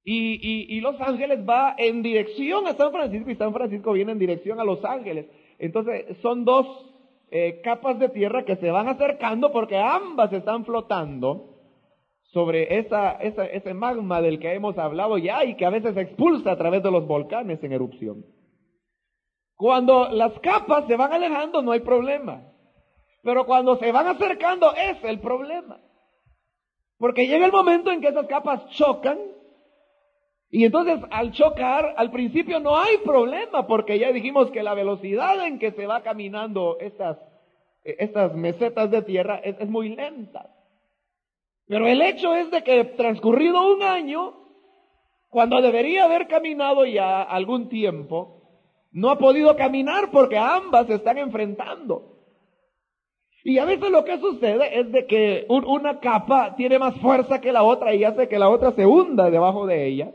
Y, 0.04 0.80
Los 0.82 1.00
Ángeles 1.02 1.48
va 1.48 1.76
en 1.78 2.02
dirección 2.02 2.66
a 2.68 2.74
San 2.74 2.92
Francisco 2.92 3.30
y 3.30 3.36
San 3.36 3.54
Francisco 3.54 3.92
viene 3.92 4.14
en 4.14 4.20
dirección 4.20 4.60
a 4.60 4.64
Los 4.64 4.84
Ángeles. 4.84 5.28
Entonces 5.60 6.18
son 6.22 6.46
dos 6.46 6.66
eh, 7.32 7.62
capas 7.64 8.00
de 8.00 8.10
tierra 8.10 8.44
que 8.44 8.56
se 8.56 8.72
van 8.72 8.88
acercando 8.88 9.52
porque 9.52 9.78
ambas 9.78 10.34
están 10.34 10.66
flotando 10.66 11.58
sobre 12.32 12.80
esa, 12.80 13.14
esa, 13.14 13.46
ese 13.46 13.74
magma 13.74 14.22
del 14.22 14.40
que 14.40 14.54
hemos 14.54 14.78
hablado 14.78 15.18
ya 15.18 15.44
y 15.44 15.56
que 15.56 15.66
a 15.66 15.70
veces 15.70 15.94
se 15.94 16.02
expulsa 16.02 16.52
a 16.52 16.58
través 16.58 16.82
de 16.82 16.92
los 16.92 17.06
volcanes 17.06 17.64
en 17.64 17.74
erupción. 17.74 18.26
Cuando 19.56 20.10
las 20.10 20.40
capas 20.40 20.88
se 20.88 20.96
van 20.96 21.12
alejando 21.12 21.62
no 21.62 21.72
hay 21.72 21.82
problema. 21.82 22.44
Pero 23.24 23.46
cuando 23.46 23.78
se 23.78 23.92
van 23.92 24.08
acercando 24.08 24.74
es 24.74 25.04
el 25.04 25.20
problema. 25.20 25.80
Porque 26.98 27.28
llega 27.28 27.46
el 27.46 27.52
momento 27.52 27.92
en 27.92 28.02
que 28.02 28.08
esas 28.08 28.28
capas 28.28 28.68
chocan 28.70 29.20
y 30.52 30.66
entonces 30.66 31.00
al 31.12 31.32
chocar, 31.32 31.94
al 31.96 32.12
principio 32.12 32.60
no 32.60 32.76
hay 32.78 32.98
problema 33.06 33.68
porque 33.68 34.00
ya 34.00 34.12
dijimos 34.12 34.50
que 34.52 34.64
la 34.64 34.74
velocidad 34.74 35.46
en 35.46 35.60
que 35.60 35.72
se 35.72 35.86
va 35.86 36.02
caminando 36.02 36.78
estas, 36.80 37.18
estas 37.84 38.34
mesetas 38.34 38.90
de 38.90 39.04
tierra 39.04 39.40
es, 39.44 39.56
es 39.60 39.70
muy 39.70 39.90
lenta. 39.90 40.50
Pero 41.68 41.86
el 41.86 42.02
hecho 42.02 42.34
es 42.34 42.50
de 42.50 42.64
que 42.64 42.84
transcurrido 42.84 43.72
un 43.76 43.84
año, 43.84 44.34
cuando 45.30 45.62
debería 45.62 46.06
haber 46.06 46.28
caminado 46.28 46.84
ya 46.84 47.22
algún 47.22 47.70
tiempo, 47.70 48.40
no 48.92 49.12
ha 49.12 49.20
podido 49.20 49.56
caminar 49.56 50.10
porque 50.12 50.40
ambas 50.40 50.88
se 50.88 50.96
están 50.96 51.20
enfrentando. 51.20 52.16
Y 53.44 53.60
a 53.60 53.66
veces 53.66 53.92
lo 53.92 54.04
que 54.04 54.18
sucede 54.18 54.80
es 54.80 54.92
de 54.92 55.06
que 55.06 55.46
una 55.48 56.00
capa 56.00 56.56
tiene 56.56 56.80
más 56.80 56.96
fuerza 57.00 57.40
que 57.40 57.52
la 57.52 57.64
otra 57.64 57.94
y 57.94 58.04
hace 58.04 58.28
que 58.28 58.40
la 58.40 58.50
otra 58.50 58.72
se 58.72 58.86
hunda 58.86 59.30
debajo 59.30 59.68
de 59.68 59.86
ella. 59.86 60.12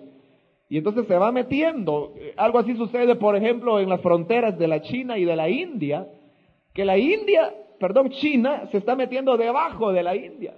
Y 0.74 0.78
entonces 0.78 1.06
se 1.06 1.16
va 1.16 1.30
metiendo. 1.30 2.14
Algo 2.36 2.58
así 2.58 2.74
sucede, 2.74 3.14
por 3.14 3.36
ejemplo, 3.36 3.78
en 3.78 3.88
las 3.88 4.00
fronteras 4.00 4.58
de 4.58 4.66
la 4.66 4.82
China 4.82 5.16
y 5.16 5.24
de 5.24 5.36
la 5.36 5.48
India, 5.48 6.08
que 6.72 6.84
la 6.84 6.98
India, 6.98 7.54
perdón, 7.78 8.10
China 8.10 8.64
se 8.72 8.78
está 8.78 8.96
metiendo 8.96 9.36
debajo 9.36 9.92
de 9.92 10.02
la 10.02 10.16
India. 10.16 10.54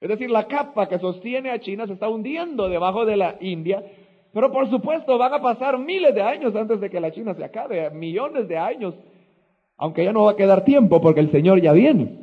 Es 0.00 0.08
decir, 0.08 0.30
la 0.30 0.46
capa 0.46 0.88
que 0.88 0.98
sostiene 0.98 1.50
a 1.50 1.60
China 1.60 1.86
se 1.86 1.92
está 1.92 2.08
hundiendo 2.08 2.70
debajo 2.70 3.04
de 3.04 3.18
la 3.18 3.36
India 3.40 3.84
pero 4.32 4.52
por 4.52 4.68
supuesto 4.70 5.16
van 5.16 5.32
a 5.32 5.40
pasar 5.40 5.78
miles 5.78 6.14
de 6.14 6.20
años 6.20 6.54
antes 6.54 6.78
de 6.78 6.90
que 6.90 7.00
la 7.00 7.10
China 7.10 7.34
se 7.34 7.42
acabe, 7.42 7.88
millones 7.90 8.46
de 8.48 8.58
años, 8.58 8.94
aunque 9.78 10.04
ya 10.04 10.12
no 10.12 10.24
va 10.24 10.32
a 10.32 10.36
quedar 10.36 10.62
tiempo 10.62 11.00
porque 11.00 11.20
el 11.20 11.30
Señor 11.30 11.62
ya 11.62 11.72
viene. 11.72 12.18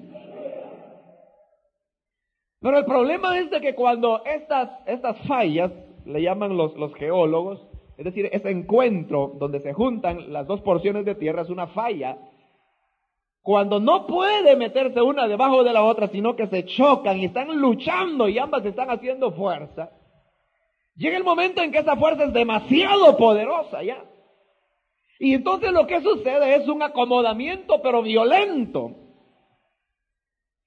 Pero 2.59 2.77
el 2.77 2.85
problema 2.85 3.39
es 3.39 3.49
de 3.49 3.59
que 3.61 3.73
cuando 3.73 4.23
estas, 4.25 4.69
estas 4.85 5.17
fallas, 5.27 5.71
le 6.05 6.21
llaman 6.21 6.57
los, 6.57 6.73
geólogos, 6.95 7.65
es 7.97 8.05
decir, 8.05 8.29
ese 8.31 8.49
encuentro 8.49 9.33
donde 9.39 9.59
se 9.59 9.73
juntan 9.73 10.31
las 10.31 10.47
dos 10.47 10.61
porciones 10.61 11.05
de 11.05 11.15
tierra 11.15 11.43
es 11.43 11.49
una 11.49 11.67
falla, 11.67 12.17
cuando 13.41 13.79
no 13.79 14.07
puede 14.07 14.55
meterse 14.55 15.01
una 15.01 15.27
debajo 15.27 15.63
de 15.63 15.73
la 15.73 15.83
otra, 15.83 16.07
sino 16.07 16.35
que 16.35 16.47
se 16.47 16.65
chocan 16.65 17.19
y 17.19 17.25
están 17.25 17.59
luchando 17.59 18.29
y 18.29 18.39
ambas 18.39 18.65
están 18.65 18.89
haciendo 18.89 19.31
fuerza, 19.33 19.91
Llega 20.95 21.17
el 21.17 21.23
momento 21.23 21.61
en 21.61 21.71
que 21.71 21.79
esa 21.79 21.95
fuerza 21.95 22.25
es 22.25 22.33
demasiado 22.33 23.17
poderosa 23.17 23.83
ya. 23.83 24.03
Y 25.19 25.33
entonces 25.35 25.71
lo 25.71 25.87
que 25.87 26.01
sucede 26.01 26.55
es 26.55 26.67
un 26.67 26.83
acomodamiento 26.83 27.81
pero 27.81 28.01
violento. 28.01 28.91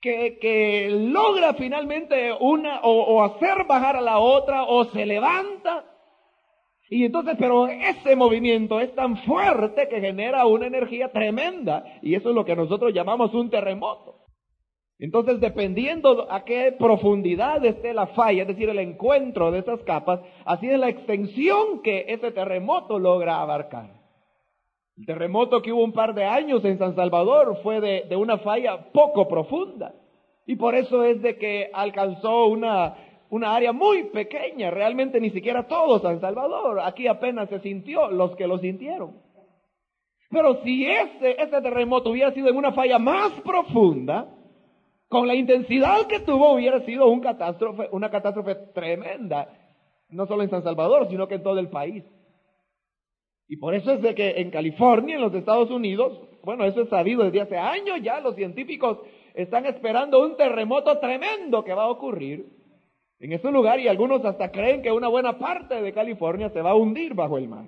Que, 0.06 0.38
que 0.38 0.88
logra 0.88 1.54
finalmente 1.54 2.32
una 2.38 2.78
o, 2.82 2.92
o 2.92 3.25
hacer 3.25 3.64
bajar 3.66 3.96
a 3.96 4.00
la 4.00 4.20
otra 4.20 4.62
o 4.62 4.84
se 4.84 5.04
levanta. 5.04 5.84
Y 6.88 7.06
entonces, 7.06 7.34
pero 7.36 7.66
ese 7.66 8.14
movimiento 8.14 8.78
es 8.78 8.94
tan 8.94 9.16
fuerte 9.25 9.88
que 9.88 10.00
genera 10.00 10.46
una 10.46 10.68
energía 10.68 11.10
tremenda. 11.10 11.84
Y 12.02 12.14
eso 12.14 12.28
es 12.28 12.36
lo 12.36 12.44
que 12.44 12.54
nosotros 12.54 12.94
llamamos 12.94 13.34
un 13.34 13.50
terremoto. 13.50 14.26
Entonces, 15.00 15.40
dependiendo 15.40 16.30
a 16.30 16.44
qué 16.44 16.70
profundidad 16.70 17.64
esté 17.64 17.92
la 17.92 18.06
falla, 18.06 18.42
es 18.42 18.48
decir, 18.48 18.68
el 18.68 18.78
encuentro 18.78 19.50
de 19.50 19.58
esas 19.58 19.82
capas, 19.82 20.20
así 20.44 20.70
es 20.70 20.78
la 20.78 20.88
extensión 20.88 21.82
que 21.82 22.04
ese 22.06 22.30
terremoto 22.30 23.00
logra 23.00 23.40
abarcar. 23.40 23.96
El 24.97 25.05
terremoto 25.05 25.61
que 25.61 25.73
hubo 25.73 25.85
un 25.85 25.93
par 25.93 26.15
de 26.15 26.25
años 26.25 26.65
en 26.65 26.79
San 26.79 26.95
Salvador 26.97 27.59
fue 27.62 27.81
de, 27.81 28.17
una 28.17 28.38
falla 28.38 28.93
poco 28.93 29.29
profunda. 29.29 29.95
Y 30.47 30.57
por 30.57 30.75
eso 30.75 31.05
es 31.05 31.21
de 31.21 31.37
que 31.37 31.71
alcanzó 31.73 32.47
una, 32.47 32.97
una 33.29 33.55
área 33.55 33.73
muy 33.73 34.05
pequeña, 34.05 34.71
realmente 34.71 35.21
ni 35.21 35.31
siquiera 35.31 35.67
todo 35.67 36.00
San 36.00 36.21
Salvador. 36.21 36.81
Aquí 36.81 37.07
apenas 37.09 37.49
se 37.50 37.61
sintió 37.61 38.11
los 38.11 38.35
que 38.37 38.47
lo 38.47 38.59
sintieron. 38.59 39.21
Pero 40.31 40.62
si 40.62 40.87
ese, 40.87 41.43
ese 41.43 41.61
terremoto 41.61 42.11
hubiera 42.11 42.33
sido 42.33 42.49
en 42.49 42.57
una 42.57 42.73
falla 42.73 42.99
más 42.99 43.33
profunda, 43.43 44.29
con 45.09 45.29
la 45.29 45.35
intensidad 45.35 46.07
que 46.09 46.21
tuvo 46.21 46.55
hubiera 46.55 46.81
sido 46.81 47.07
un 47.09 47.21
catástrofe, 47.21 47.88
una 47.93 48.11
catástrofe 48.11 48.55
tremenda, 48.75 49.49
no 50.09 50.26
solo 50.26 50.43
en 50.43 50.50
San 50.50 50.62
Salvador, 50.62 51.09
sino 51.11 51.29
que 51.29 51.37
en 51.37 51.43
todo 51.43 51.59
el 51.59 51.69
país. 51.69 52.03
Y 53.49 53.57
por 53.57 53.75
eso 53.75 53.93
es 53.93 54.03
de 54.03 54.15
que 54.15 54.41
en 54.41 54.50
California, 54.50 55.17
en 55.17 55.23
los 55.23 55.35
Estados 55.35 55.71
Unidos, 55.71 56.21
bueno, 56.43 56.65
eso 56.65 56.83
es 56.83 56.88
sabido 56.88 57.25
desde 57.25 57.41
hace 57.41 57.57
años 57.57 58.00
ya, 58.03 58.21
los 58.21 58.35
científicos 58.35 58.99
están 59.35 59.67
esperando 59.67 60.25
un 60.25 60.37
terremoto 60.37 60.99
tremendo 60.99 61.62
que 61.65 61.75
va 61.75 61.85
a 61.85 61.91
ocurrir. 61.91 62.47
en 63.19 63.33
ese 63.33 63.50
lugar 63.50 63.81
y 63.81 63.88
algunos 63.88 64.23
hasta 64.25 64.50
creen 64.50 64.83
que 64.83 64.93
una 64.93 65.09
buena 65.09 65.38
parte 65.38 65.81
de 65.81 65.93
California 65.93 66.50
se 66.50 66.61
va 66.61 66.71
a 66.71 66.75
hundir 66.75 67.15
bajo 67.15 67.38
el 67.38 67.49
mar. 67.49 67.65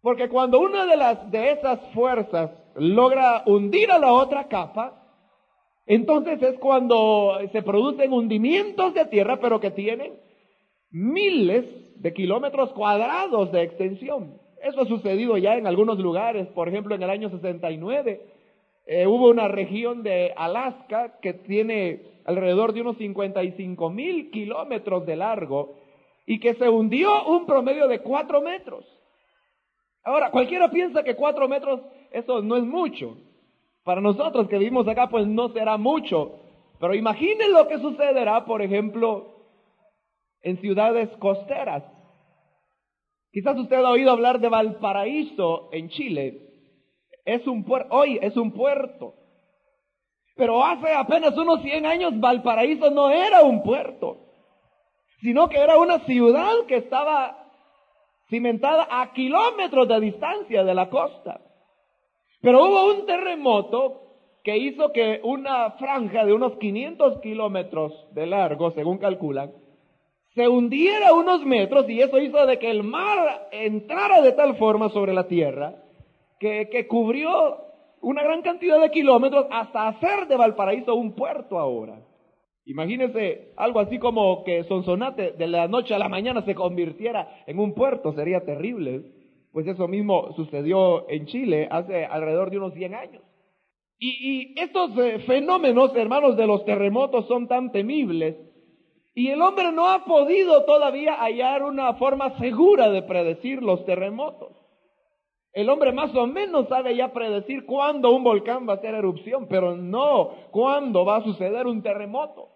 Porque 0.00 0.28
cuando 0.28 0.58
una 0.58 0.84
de 0.84 0.96
las 0.96 1.30
de 1.30 1.52
esas 1.52 1.80
fuerzas 1.94 2.50
logra 2.74 3.44
hundir 3.46 3.90
a 3.92 3.98
la 3.98 4.12
otra 4.12 4.48
capa, 4.48 5.00
entonces 5.86 6.42
es 6.42 6.58
cuando 6.58 7.38
se 7.52 7.62
producen 7.62 8.12
hundimientos 8.12 8.94
de 8.94 9.06
tierra, 9.06 9.38
pero 9.40 9.60
que 9.60 9.70
tienen 9.70 10.12
miles 10.90 11.64
de 12.00 12.12
kilómetros 12.12 12.72
cuadrados 12.72 13.52
de 13.52 13.62
extensión. 13.62 14.43
Eso 14.64 14.80
ha 14.80 14.86
sucedido 14.86 15.36
ya 15.36 15.56
en 15.56 15.66
algunos 15.66 15.98
lugares, 15.98 16.48
por 16.48 16.68
ejemplo 16.68 16.94
en 16.94 17.02
el 17.02 17.10
año 17.10 17.30
69 17.30 18.34
eh, 18.86 19.06
hubo 19.06 19.30
una 19.30 19.48
región 19.48 20.02
de 20.02 20.34
Alaska 20.36 21.18
que 21.22 21.32
tiene 21.32 22.02
alrededor 22.26 22.74
de 22.74 22.82
unos 22.82 22.98
55 22.98 23.90
mil 23.90 24.30
kilómetros 24.30 25.06
de 25.06 25.16
largo 25.16 25.76
y 26.26 26.38
que 26.38 26.54
se 26.54 26.68
hundió 26.68 27.26
un 27.26 27.46
promedio 27.46 27.88
de 27.88 28.00
4 28.00 28.42
metros. 28.42 28.84
Ahora, 30.02 30.30
cualquiera 30.30 30.70
piensa 30.70 31.02
que 31.02 31.16
4 31.16 31.48
metros, 31.48 31.80
eso 32.10 32.42
no 32.42 32.56
es 32.56 32.64
mucho. 32.64 33.16
Para 33.84 34.02
nosotros 34.02 34.48
que 34.48 34.58
vivimos 34.58 34.86
acá, 34.86 35.08
pues 35.08 35.26
no 35.26 35.48
será 35.50 35.78
mucho. 35.78 36.40
Pero 36.78 36.94
imaginen 36.94 37.52
lo 37.52 37.66
que 37.68 37.78
sucederá, 37.78 38.44
por 38.44 38.60
ejemplo, 38.60 39.34
en 40.42 40.58
ciudades 40.60 41.08
costeras. 41.18 41.84
Quizás 43.34 43.58
usted 43.58 43.82
ha 43.82 43.90
oído 43.90 44.12
hablar 44.12 44.38
de 44.38 44.48
Valparaíso 44.48 45.68
en 45.72 45.88
Chile. 45.88 46.52
Es 47.24 47.44
un 47.48 47.64
puerto, 47.64 47.92
hoy 47.92 48.16
es 48.22 48.36
un 48.36 48.52
puerto. 48.52 49.14
Pero 50.36 50.64
hace 50.64 50.92
apenas 50.92 51.36
unos 51.36 51.60
100 51.62 51.84
años 51.84 52.20
Valparaíso 52.20 52.92
no 52.92 53.10
era 53.10 53.42
un 53.42 53.64
puerto, 53.64 54.18
sino 55.20 55.48
que 55.48 55.58
era 55.58 55.78
una 55.78 55.98
ciudad 56.04 56.52
que 56.68 56.76
estaba 56.76 57.50
cimentada 58.28 58.86
a 58.88 59.12
kilómetros 59.12 59.88
de 59.88 59.98
distancia 59.98 60.62
de 60.62 60.74
la 60.74 60.88
costa. 60.88 61.40
Pero 62.40 62.64
hubo 62.64 62.94
un 62.94 63.04
terremoto 63.04 64.02
que 64.44 64.56
hizo 64.58 64.92
que 64.92 65.20
una 65.24 65.72
franja 65.72 66.24
de 66.24 66.32
unos 66.32 66.56
500 66.58 67.20
kilómetros 67.20 67.92
de 68.12 68.26
largo, 68.26 68.70
según 68.70 68.98
calculan, 68.98 69.63
se 70.34 70.48
hundiera 70.48 71.12
unos 71.12 71.44
metros 71.44 71.88
y 71.88 72.00
eso 72.00 72.18
hizo 72.18 72.44
de 72.46 72.58
que 72.58 72.70
el 72.70 72.82
mar 72.82 73.48
entrara 73.52 74.20
de 74.20 74.32
tal 74.32 74.56
forma 74.56 74.88
sobre 74.90 75.14
la 75.14 75.28
tierra 75.28 75.76
que, 76.40 76.68
que 76.70 76.88
cubrió 76.88 77.58
una 78.00 78.22
gran 78.22 78.42
cantidad 78.42 78.80
de 78.80 78.90
kilómetros 78.90 79.46
hasta 79.50 79.88
hacer 79.88 80.26
de 80.28 80.36
Valparaíso 80.36 80.94
un 80.94 81.14
puerto 81.14 81.58
ahora. 81.58 82.00
Imagínense 82.66 83.52
algo 83.56 83.80
así 83.80 83.98
como 83.98 84.42
que 84.42 84.64
Sonsonate 84.64 85.32
de 85.32 85.46
la 85.46 85.68
noche 85.68 85.94
a 85.94 85.98
la 85.98 86.08
mañana 86.08 86.42
se 86.44 86.54
convirtiera 86.54 87.42
en 87.46 87.58
un 87.58 87.74
puerto, 87.74 88.12
sería 88.14 88.44
terrible. 88.44 89.02
Pues 89.52 89.66
eso 89.66 89.86
mismo 89.86 90.32
sucedió 90.34 91.08
en 91.08 91.26
Chile 91.26 91.68
hace 91.70 92.06
alrededor 92.06 92.50
de 92.50 92.58
unos 92.58 92.74
100 92.74 92.94
años. 92.94 93.22
Y, 93.98 94.58
estos 94.60 94.90
eh, 94.98 95.20
fenómenos, 95.20 95.94
hermanos, 95.94 96.36
de 96.36 96.46
los 96.46 96.64
terremotos 96.64 97.26
son 97.28 97.46
tan 97.46 97.70
temibles 97.70 98.36
y 99.14 99.28
el 99.28 99.40
hombre 99.40 99.70
no 99.70 99.86
ha 99.86 100.04
podido 100.04 100.64
todavía 100.64 101.14
hallar 101.14 101.62
una 101.62 101.94
forma 101.94 102.36
segura 102.38 102.90
de 102.90 103.02
predecir 103.02 103.62
los 103.62 103.84
terremotos. 103.84 104.52
El 105.52 105.70
hombre 105.70 105.92
más 105.92 106.12
o 106.16 106.26
menos 106.26 106.68
sabe 106.68 106.96
ya 106.96 107.12
predecir 107.12 107.64
cuándo 107.64 108.10
un 108.10 108.24
volcán 108.24 108.68
va 108.68 108.72
a 108.72 108.76
hacer 108.76 108.92
erupción, 108.94 109.46
pero 109.48 109.76
no 109.76 110.32
cuándo 110.50 111.04
va 111.04 111.18
a 111.18 111.22
suceder 111.22 111.68
un 111.68 111.80
terremoto. 111.80 112.48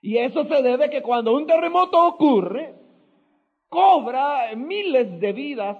Y 0.00 0.16
eso 0.16 0.44
se 0.44 0.62
debe 0.62 0.88
que 0.88 1.02
cuando 1.02 1.34
un 1.34 1.46
terremoto 1.46 2.06
ocurre, 2.06 2.74
cobra 3.68 4.54
miles 4.56 5.20
de 5.20 5.32
vidas 5.32 5.76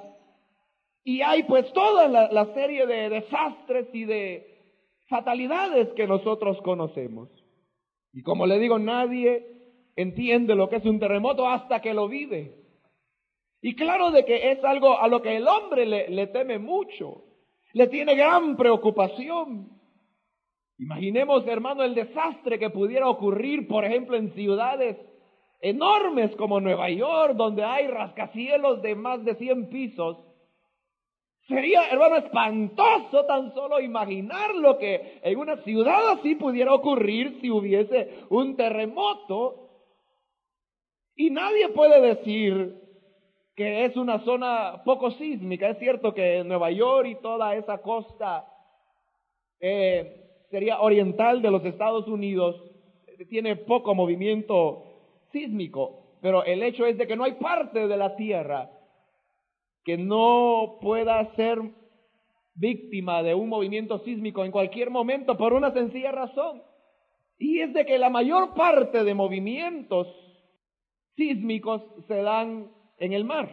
y 1.04 1.22
hay 1.22 1.44
pues 1.44 1.72
toda 1.72 2.06
la, 2.06 2.54
serie 2.54 2.86
de 2.86 3.08
desastres 3.08 3.88
y 3.94 4.04
de 4.04 4.76
fatalidades 5.08 5.88
que 5.94 6.06
nosotros 6.06 6.60
conocemos. 6.62 7.30
Y 8.12 8.22
como 8.22 8.46
le 8.46 8.58
digo, 8.58 8.78
nadie 8.78 9.61
entiende 9.96 10.54
lo 10.54 10.68
que 10.68 10.76
es 10.76 10.84
un 10.84 10.98
terremoto 10.98 11.48
hasta 11.48 11.80
que 11.80 11.94
lo 11.94 12.08
vive. 12.08 12.56
Y 13.60 13.74
claro 13.74 14.10
de 14.10 14.24
que 14.24 14.52
es 14.52 14.64
algo 14.64 14.98
a 14.98 15.08
lo 15.08 15.22
que 15.22 15.36
el 15.36 15.46
hombre 15.46 15.86
le, 15.86 16.26
teme 16.28 16.58
mucho, 16.58 17.24
le 17.72 17.86
tiene 17.86 18.14
gran 18.14 18.56
preocupación. 18.56 19.70
Imaginemos, 20.78 21.46
hermano, 21.46 21.84
el 21.84 21.94
desastre 21.94 22.58
que 22.58 22.70
pudiera 22.70 23.08
ocurrir, 23.08 23.68
por 23.68 23.84
ejemplo, 23.84 24.16
en 24.16 24.32
ciudades 24.32 24.96
enormes 25.60 26.34
como 26.34 26.60
Nueva 26.60 26.90
York, 26.90 27.34
donde 27.34 27.62
hay 27.62 27.86
rascacielos 27.86 28.82
de 28.82 28.96
más 28.96 29.24
de 29.24 29.36
100 29.36 29.68
pisos, 29.68 30.18
Sería, 31.48 31.88
hermano, 31.88 32.16
espantoso 32.16 33.24
tan 33.26 33.52
solo 33.52 33.80
imaginar 33.80 34.54
lo 34.54 34.78
que 34.78 35.20
en 35.22 35.38
una 35.38 35.56
ciudad 35.58 36.10
así 36.12 36.36
pudiera 36.36 36.72
ocurrir 36.72 37.38
si 37.40 37.50
hubiese 37.50 38.24
un 38.28 38.56
terremoto. 38.56 39.61
Y 41.16 41.30
nadie 41.30 41.68
puede 41.70 42.00
decir 42.00 42.80
que 43.54 43.84
es 43.84 43.96
una 43.96 44.24
zona 44.24 44.82
poco 44.84 45.10
sísmica. 45.12 45.68
Es 45.68 45.78
cierto 45.78 46.14
que 46.14 46.42
Nueva 46.44 46.70
York 46.70 47.08
y 47.08 47.14
toda 47.16 47.54
esa 47.54 47.78
costa 47.78 48.46
eh, 49.60 50.44
sería 50.50 50.80
oriental 50.80 51.42
de 51.42 51.50
los 51.50 51.64
Estados 51.64 52.08
Unidos 52.08 52.72
tiene 53.26 53.56
poco 53.56 53.94
movimiento 53.94 54.84
sísmico, 55.32 56.16
pero 56.20 56.44
el 56.44 56.62
hecho 56.62 56.86
es 56.86 56.98
de 56.98 57.06
que 57.06 57.16
no 57.16 57.24
hay 57.24 57.32
parte 57.32 57.86
de 57.86 57.96
la 57.96 58.16
tierra 58.16 58.70
que 59.84 59.96
no 59.96 60.78
pueda 60.80 61.34
ser 61.34 61.58
víctima 62.54 63.22
de 63.22 63.34
un 63.34 63.48
movimiento 63.48 63.98
sísmico 64.00 64.44
en 64.44 64.52
cualquier 64.52 64.90
momento 64.90 65.36
por 65.36 65.52
una 65.52 65.72
sencilla 65.72 66.12
razón. 66.12 66.62
Y 67.38 67.60
es 67.60 67.72
de 67.72 67.84
que 67.84 67.98
la 67.98 68.08
mayor 68.08 68.54
parte 68.54 69.02
de 69.02 69.14
movimientos 69.14 70.06
sísmicos 71.16 71.82
se 72.06 72.22
dan 72.22 72.68
en 72.98 73.12
el 73.12 73.24
mar. 73.24 73.48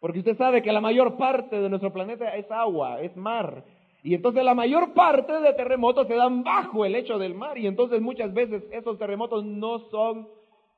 Porque 0.00 0.18
usted 0.18 0.36
sabe 0.36 0.62
que 0.62 0.72
la 0.72 0.80
mayor 0.80 1.16
parte 1.16 1.60
de 1.60 1.68
nuestro 1.68 1.92
planeta 1.92 2.36
es 2.36 2.50
agua, 2.50 3.00
es 3.00 3.16
mar. 3.16 3.64
Y 4.02 4.14
entonces 4.14 4.44
la 4.44 4.54
mayor 4.54 4.92
parte 4.92 5.32
de 5.32 5.54
terremotos 5.54 6.06
se 6.06 6.14
dan 6.14 6.44
bajo 6.44 6.84
el 6.84 6.92
lecho 6.92 7.18
del 7.18 7.34
mar. 7.34 7.56
Y 7.56 7.66
entonces 7.66 8.02
muchas 8.02 8.34
veces 8.34 8.62
esos 8.70 8.98
terremotos 8.98 9.46
no 9.46 9.78
son 9.90 10.28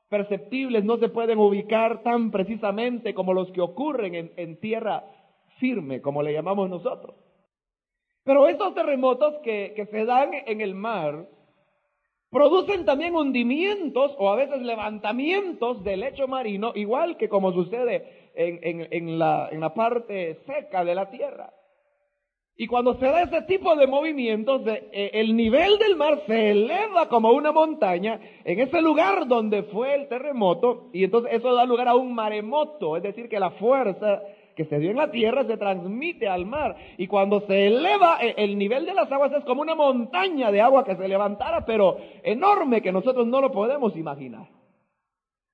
perceptibles, 0.08 0.84
no 0.84 0.98
se 0.98 1.08
pueden 1.08 1.38
ubicar 1.38 2.04
tan 2.04 2.30
precisamente 2.30 3.14
como 3.14 3.34
los 3.34 3.50
que 3.50 3.60
ocurren 3.60 4.30
en, 4.36 4.60
tierra 4.60 5.02
firme, 5.58 6.00
como 6.00 6.22
le 6.22 6.32
llamamos 6.32 6.70
nosotros. 6.70 7.16
Pero 8.22 8.46
estos 8.46 8.74
terremotos 8.74 9.34
que, 9.42 9.72
que, 9.74 9.86
se 9.86 10.04
dan 10.04 10.30
en 10.46 10.60
el 10.60 10.74
mar 10.74 11.26
producen 12.30 12.84
también 12.84 13.14
hundimientos 13.14 14.14
o 14.18 14.30
a 14.30 14.36
veces 14.36 14.60
levantamientos 14.62 15.82
del 15.84 16.00
lecho 16.00 16.26
marino, 16.28 16.72
igual 16.74 17.16
que 17.16 17.28
como 17.28 17.52
sucede 17.52 18.30
en, 18.34 18.88
en, 18.90 19.18
la, 19.18 19.48
en 19.50 19.60
la 19.60 19.74
parte 19.74 20.40
seca 20.46 20.84
de 20.84 20.94
la 20.94 21.10
tierra. 21.10 21.52
Y 22.58 22.66
cuando 22.66 22.94
se 22.94 23.04
da 23.04 23.22
ese 23.22 23.42
tipo 23.42 23.76
de 23.76 23.86
movimientos, 23.86 24.62
eh, 24.66 25.10
el 25.12 25.36
nivel 25.36 25.78
del 25.78 25.94
mar 25.96 26.22
se 26.26 26.52
eleva 26.52 27.06
como 27.08 27.32
una 27.32 27.52
montaña 27.52 28.18
en 28.44 28.60
ese 28.60 28.80
lugar 28.80 29.28
donde 29.28 29.64
fue 29.64 29.94
el 29.94 30.08
terremoto, 30.08 30.88
y 30.94 31.04
entonces 31.04 31.34
eso 31.34 31.54
da 31.54 31.66
lugar 31.66 31.88
a 31.88 31.94
un 31.94 32.14
maremoto, 32.14 32.96
es 32.96 33.02
decir, 33.02 33.28
que 33.28 33.38
la 33.38 33.50
fuerza 33.50 34.22
que 34.56 34.64
se 34.64 34.78
dio 34.78 34.90
en 34.90 34.96
la 34.96 35.10
tierra 35.10 35.44
se 35.44 35.58
transmite 35.58 36.26
al 36.26 36.46
mar. 36.46 36.76
Y 36.96 37.06
cuando 37.06 37.40
se 37.42 37.66
eleva 37.66 38.18
eh, 38.22 38.34
el 38.38 38.58
nivel 38.58 38.86
de 38.86 38.94
las 38.94 39.12
aguas 39.12 39.32
es 39.32 39.44
como 39.44 39.60
una 39.60 39.74
montaña 39.74 40.50
de 40.50 40.62
agua 40.62 40.84
que 40.84 40.96
se 40.96 41.06
levantara, 41.06 41.64
pero 41.66 41.98
enorme 42.22 42.80
que 42.80 42.90
nosotros 42.90 43.26
no 43.26 43.40
lo 43.40 43.52
podemos 43.52 43.94
imaginar. 43.96 44.48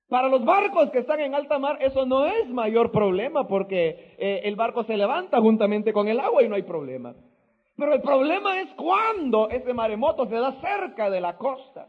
Para 0.07 0.29
los 0.29 0.45
barcos 0.45 0.89
que 0.91 0.99
están 0.99 1.19
en 1.19 1.35
alta 1.35 1.59
mar 1.59 1.77
eso 1.81 2.05
no 2.05 2.25
es 2.25 2.47
mayor 2.49 2.91
problema 2.91 3.47
porque 3.47 4.15
eh, 4.17 4.41
el 4.45 4.55
barco 4.55 4.83
se 4.85 4.95
levanta 4.95 5.41
juntamente 5.41 5.91
con 5.91 6.07
el 6.07 6.19
agua 6.19 6.41
y 6.41 6.47
no 6.47 6.55
hay 6.55 6.63
problema. 6.63 7.13
Pero 7.75 7.93
el 7.93 8.01
problema 8.01 8.61
es 8.61 8.69
cuando 8.75 9.49
ese 9.49 9.73
maremoto 9.73 10.27
se 10.27 10.35
da 10.35 10.53
cerca 10.61 11.09
de 11.09 11.19
la 11.19 11.37
costa, 11.37 11.87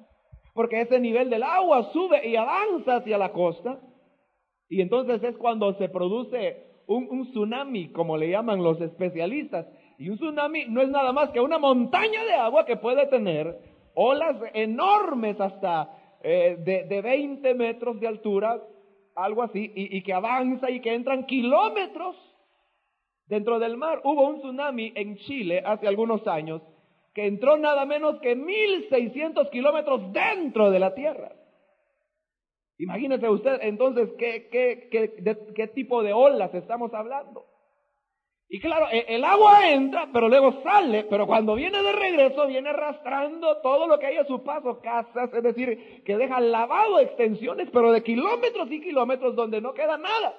porque 0.54 0.80
ese 0.80 0.98
nivel 0.98 1.30
del 1.30 1.42
agua 1.42 1.90
sube 1.92 2.26
y 2.26 2.34
avanza 2.34 2.96
hacia 2.96 3.18
la 3.18 3.30
costa 3.30 3.78
y 4.68 4.80
entonces 4.80 5.22
es 5.22 5.36
cuando 5.36 5.74
se 5.74 5.88
produce 5.88 6.73
un, 6.86 7.08
un 7.10 7.30
tsunami, 7.30 7.88
como 7.88 8.16
le 8.16 8.30
llaman 8.30 8.62
los 8.62 8.80
especialistas. 8.80 9.66
Y 9.98 10.08
un 10.08 10.16
tsunami 10.16 10.66
no 10.68 10.82
es 10.82 10.88
nada 10.88 11.12
más 11.12 11.30
que 11.30 11.40
una 11.40 11.58
montaña 11.58 12.24
de 12.24 12.34
agua 12.34 12.64
que 12.64 12.76
puede 12.76 13.06
tener 13.06 13.58
olas 13.94 14.36
enormes 14.54 15.40
hasta 15.40 15.90
eh, 16.22 16.56
de, 16.58 16.84
de 16.84 17.02
20 17.02 17.54
metros 17.54 18.00
de 18.00 18.08
altura, 18.08 18.60
algo 19.14 19.42
así, 19.42 19.72
y, 19.74 19.96
y 19.96 20.02
que 20.02 20.12
avanza 20.12 20.70
y 20.70 20.80
que 20.80 20.94
entran 20.94 21.26
kilómetros 21.26 22.16
dentro 23.26 23.58
del 23.58 23.76
mar. 23.76 24.00
Hubo 24.04 24.28
un 24.28 24.38
tsunami 24.38 24.92
en 24.94 25.16
Chile 25.16 25.62
hace 25.64 25.86
algunos 25.86 26.26
años 26.26 26.62
que 27.14 27.26
entró 27.26 27.56
nada 27.56 27.86
menos 27.86 28.20
que 28.20 28.36
1.600 28.36 29.48
kilómetros 29.50 30.12
dentro 30.12 30.70
de 30.70 30.78
la 30.80 30.94
tierra. 30.94 31.32
Imagínese 32.78 33.28
usted 33.28 33.58
entonces 33.62 34.10
qué, 34.18 34.48
qué, 34.50 34.88
qué, 34.90 35.22
de, 35.22 35.54
qué 35.54 35.68
tipo 35.68 36.02
de 36.02 36.12
olas 36.12 36.52
estamos 36.54 36.92
hablando. 36.92 37.46
Y 38.48 38.60
claro, 38.60 38.86
e, 38.90 39.04
el 39.08 39.24
agua 39.24 39.70
entra, 39.70 40.08
pero 40.12 40.28
luego 40.28 40.62
sale, 40.62 41.04
pero 41.04 41.26
cuando 41.26 41.54
viene 41.54 41.82
de 41.82 41.92
regreso 41.92 42.46
viene 42.46 42.70
arrastrando 42.70 43.58
todo 43.62 43.86
lo 43.86 43.98
que 43.98 44.06
hay 44.06 44.16
a 44.16 44.26
su 44.26 44.42
paso, 44.42 44.80
casas, 44.80 45.32
es 45.32 45.42
decir, 45.42 46.02
que 46.04 46.16
deja 46.16 46.40
lavado 46.40 46.98
extensiones, 46.98 47.68
pero 47.72 47.92
de 47.92 48.02
kilómetros 48.02 48.70
y 48.70 48.80
kilómetros 48.80 49.34
donde 49.34 49.60
no 49.60 49.72
queda 49.72 49.96
nada. 49.96 50.34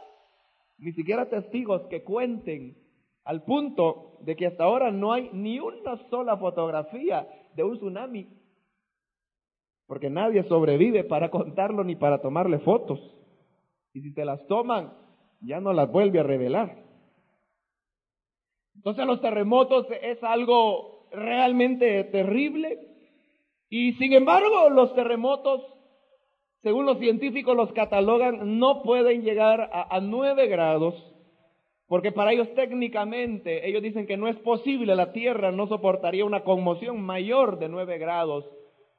Ni 0.78 0.91
siquiera 0.91 1.30
testigos 1.30 1.84
que 1.89 2.04
cuenten 2.04 2.78
al 3.24 3.43
punto 3.43 4.17
de 4.21 4.36
que 4.36 4.48
hasta 4.48 4.65
ahora 4.65 4.91
no 4.91 5.13
hay 5.13 5.30
ni 5.34 5.60
una 5.60 5.98
sola 6.10 6.38
fotografía 6.38 7.28
de 7.56 7.63
un 7.63 7.78
tsunami, 7.78 8.28
porque 9.88 10.10
nadie 10.10 10.43
sobrevive 10.43 11.04
para 11.04 11.30
contarlo 11.30 11.84
ni 11.84 11.95
para 11.95 12.21
tomarle 12.21 12.60
fotos. 12.60 13.00
Y 13.93 14.02
si 14.02 14.13
te 14.13 14.26
las 14.26 14.45
toman, 14.48 14.93
ya 15.41 15.60
no 15.60 15.74
las 15.74 15.91
vuelve 15.91 16.19
a 16.19 16.24
revelar. 16.24 16.84
Entonces 18.76 19.06
los 19.06 19.21
terremotos 19.21 19.88
es 20.02 20.21
algo 20.24 21.08
realmente 21.12 22.04
terrible 22.06 22.80
y 23.69 23.93
sin 23.93 24.13
embargo 24.13 24.69
los 24.69 24.93
terremotos, 24.95 25.62
según 26.62 26.86
los 26.86 27.00
científicos 27.00 27.56
los 27.56 27.71
catalogan, 27.71 28.60
no 28.60 28.84
pueden 28.84 29.24
llegar 29.24 29.69
a, 29.71 30.00
nueve 30.02 30.48
grados 30.48 30.95
porque 31.88 32.12
para 32.12 32.34
ellos 32.34 32.54
técnicamente, 32.56 33.67
ellos 33.69 33.84
dicen 33.84 34.08
que 34.08 34.17
no 34.17 34.28
es 34.28 34.36
posible, 34.38 34.95
la 34.95 35.13
Tierra 35.13 35.52
no 35.52 35.67
soportaría 35.67 36.26
una 36.26 36.43
conmoción 36.43 37.02
mayor 37.02 37.60
de 37.60 37.69
nueve 37.69 38.00
grados 38.00 38.45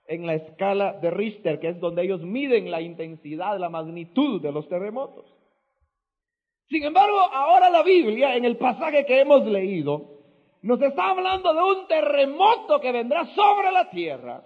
en 0.09 0.27
la 0.27 0.35
escala 0.35 0.93
de 0.95 1.11
Richter, 1.11 1.59
que 1.61 1.69
es 1.69 1.81
donde 1.81 2.03
ellos 2.03 2.23
miden 2.23 2.71
la 2.71 2.81
intensidad, 2.81 3.59
la 3.59 3.69
magnitud 3.69 4.41
de 4.41 4.53
los 4.53 4.69
terremotos. 4.69 5.25
Sin 6.69 6.83
embargo, 6.83 7.19
ahora 7.19 7.71
la 7.71 7.83
Biblia, 7.83 8.37
en 8.37 8.45
el 8.45 8.57
pasaje 8.57 9.07
que 9.07 9.21
hemos 9.21 9.45
leído, 9.47 10.17
nos 10.63 10.83
está 10.83 11.11
hablando 11.11 11.55
de 11.55 11.63
un 11.63 11.87
terremoto 11.87 12.81
que 12.81 12.91
vendrá 12.91 13.25
sobre 13.35 13.71
la 13.71 13.89
tierra, 13.91 14.45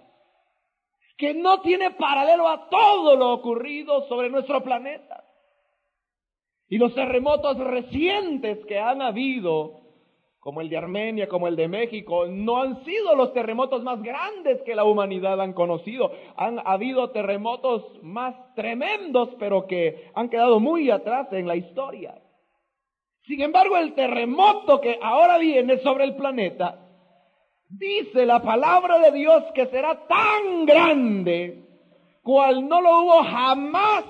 que 1.17 1.33
no 1.33 1.61
tiene 1.61 1.91
paralelo 1.91 2.47
a 2.47 2.69
todo 2.69 3.15
lo 3.15 3.31
ocurrido 3.33 4.07
sobre 4.07 4.29
nuestro 4.29 4.63
planeta. 4.63 5.23
Y 6.67 6.77
los 6.77 6.93
terremotos 6.93 7.57
recientes 7.57 8.65
que 8.65 8.79
han 8.79 9.01
habido 9.01 9.80
como 10.41 10.59
el 10.59 10.69
de 10.69 10.77
Armenia, 10.77 11.29
como 11.29 11.47
el 11.47 11.55
de 11.55 11.67
México, 11.67 12.25
no 12.25 12.57
han 12.57 12.83
sido 12.83 13.15
los 13.15 13.31
terremotos 13.31 13.83
más 13.83 14.01
grandes 14.01 14.59
que 14.63 14.73
la 14.73 14.83
humanidad 14.83 15.39
han 15.39 15.53
conocido. 15.53 16.11
Han 16.35 16.59
habido 16.65 17.11
terremotos 17.11 17.83
más 18.01 18.33
tremendos, 18.55 19.29
pero 19.37 19.67
que 19.67 20.09
han 20.15 20.29
quedado 20.29 20.59
muy 20.59 20.89
atrás 20.89 21.31
en 21.31 21.47
la 21.47 21.55
historia. 21.55 22.15
Sin 23.27 23.39
embargo, 23.41 23.77
el 23.77 23.93
terremoto 23.93 24.81
que 24.81 24.97
ahora 24.99 25.37
viene 25.37 25.77
sobre 25.77 26.05
el 26.05 26.15
planeta, 26.15 26.87
dice 27.69 28.25
la 28.25 28.41
palabra 28.41 28.97
de 28.97 29.11
Dios 29.11 29.43
que 29.53 29.67
será 29.67 30.07
tan 30.07 30.65
grande, 30.65 31.65
cual 32.23 32.67
no 32.67 32.81
lo 32.81 33.01
hubo 33.01 33.23
jamás 33.25 34.05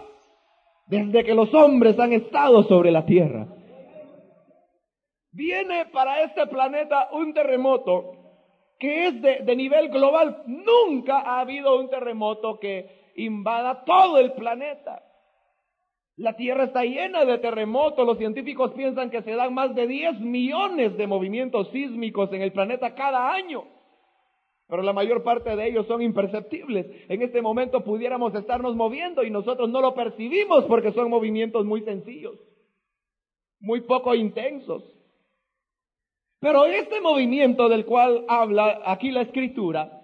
desde 0.88 1.26
que 1.26 1.34
los 1.34 1.54
hombres 1.54 2.00
han 2.00 2.14
estado 2.14 2.64
sobre 2.64 2.90
la 2.90 3.06
tierra. 3.06 3.48
Viene 5.32 5.86
para 5.88 6.24
este 6.24 6.46
planeta 6.48 7.10
un 7.14 7.34
terremoto 7.34 8.22
que 8.82 9.08
es 9.08 9.22
de, 9.22 9.56
nivel 9.56 9.90
global. 9.90 10.44
Nunca 10.48 11.20
ha 11.20 11.40
habido 11.40 11.80
un 11.80 11.90
terremoto 11.90 12.60
que 12.60 13.12
invada 13.16 13.86
todo 13.86 14.18
el 14.18 14.34
planeta. 14.34 15.04
La 16.18 16.36
Tierra 16.36 16.64
está 16.64 16.84
llena 16.84 17.24
de 17.24 17.38
terremotos. 17.38 18.06
Los 18.06 18.18
científicos 18.18 18.72
piensan 18.72 19.12
que 19.12 19.22
se 19.22 19.36
dan 19.36 19.54
más 19.54 19.76
de 19.76 19.86
10 19.86 20.20
millones 20.22 20.98
de 20.98 21.08
movimientos 21.08 21.70
sísmicos 21.70 22.34
en 22.34 22.42
el 22.42 22.52
planeta 22.52 22.96
cada 22.96 23.32
año. 23.32 23.66
Pero 24.68 24.82
la 24.82 24.94
mayor 24.94 25.22
parte 25.22 25.56
de 25.56 25.68
ellos 25.68 25.86
son 25.86 26.02
imperceptibles. 26.02 26.88
En 27.08 27.22
este 27.22 27.42
momento 27.42 27.84
pudiéramos 27.84 28.34
estarnos 28.34 28.76
moviendo 28.76 29.24
y 29.24 29.30
nosotros 29.30 29.70
no 29.70 29.80
lo 29.80 29.94
percibimos 29.94 30.66
porque 30.66 30.92
son 30.92 31.10
movimientos 31.10 31.66
muy 31.66 31.82
sencillos, 31.82 32.40
muy 33.60 33.82
poco 33.82 34.16
intensos. 34.16 35.01
Pero 36.42 36.66
este 36.66 37.00
movimiento 37.02 37.70
del 37.70 37.86
cual 37.86 38.26
habla 38.28 38.82
aquí 38.84 39.12
la 39.12 39.22
escritura, 39.22 40.02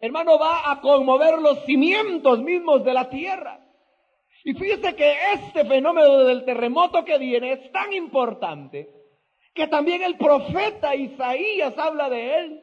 hermano, 0.00 0.38
va 0.38 0.70
a 0.70 0.82
conmover 0.82 1.38
los 1.40 1.64
cimientos 1.64 2.42
mismos 2.42 2.84
de 2.84 2.92
la 2.92 3.08
tierra. 3.08 3.58
Y 4.44 4.52
fíjese 4.52 4.94
que 4.94 5.14
este 5.32 5.64
fenómeno 5.64 6.18
del 6.24 6.44
terremoto 6.44 7.06
que 7.06 7.16
viene 7.16 7.52
es 7.52 7.72
tan 7.72 7.94
importante 7.94 8.90
que 9.54 9.66
también 9.66 10.02
el 10.02 10.18
profeta 10.18 10.94
Isaías 10.94 11.72
habla 11.78 12.10
de 12.10 12.38
él. 12.38 12.62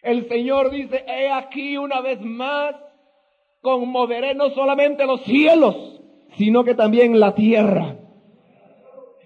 El 0.00 0.28
Señor 0.28 0.70
dice, 0.70 1.04
he 1.06 1.30
aquí 1.30 1.76
una 1.76 2.00
vez 2.00 2.22
más, 2.22 2.74
conmoveré 3.60 4.34
no 4.34 4.48
solamente 4.50 5.04
los 5.04 5.20
cielos, 5.24 6.00
sino 6.38 6.64
que 6.64 6.74
también 6.74 7.20
la 7.20 7.34
tierra. 7.34 7.96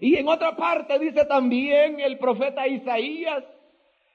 Y 0.02 0.16
en 0.16 0.26
otra 0.26 0.56
parte 0.56 0.98
dice 0.98 1.24
también 1.26 2.00
el 2.00 2.18
profeta 2.18 2.66
Isaías 2.66 3.44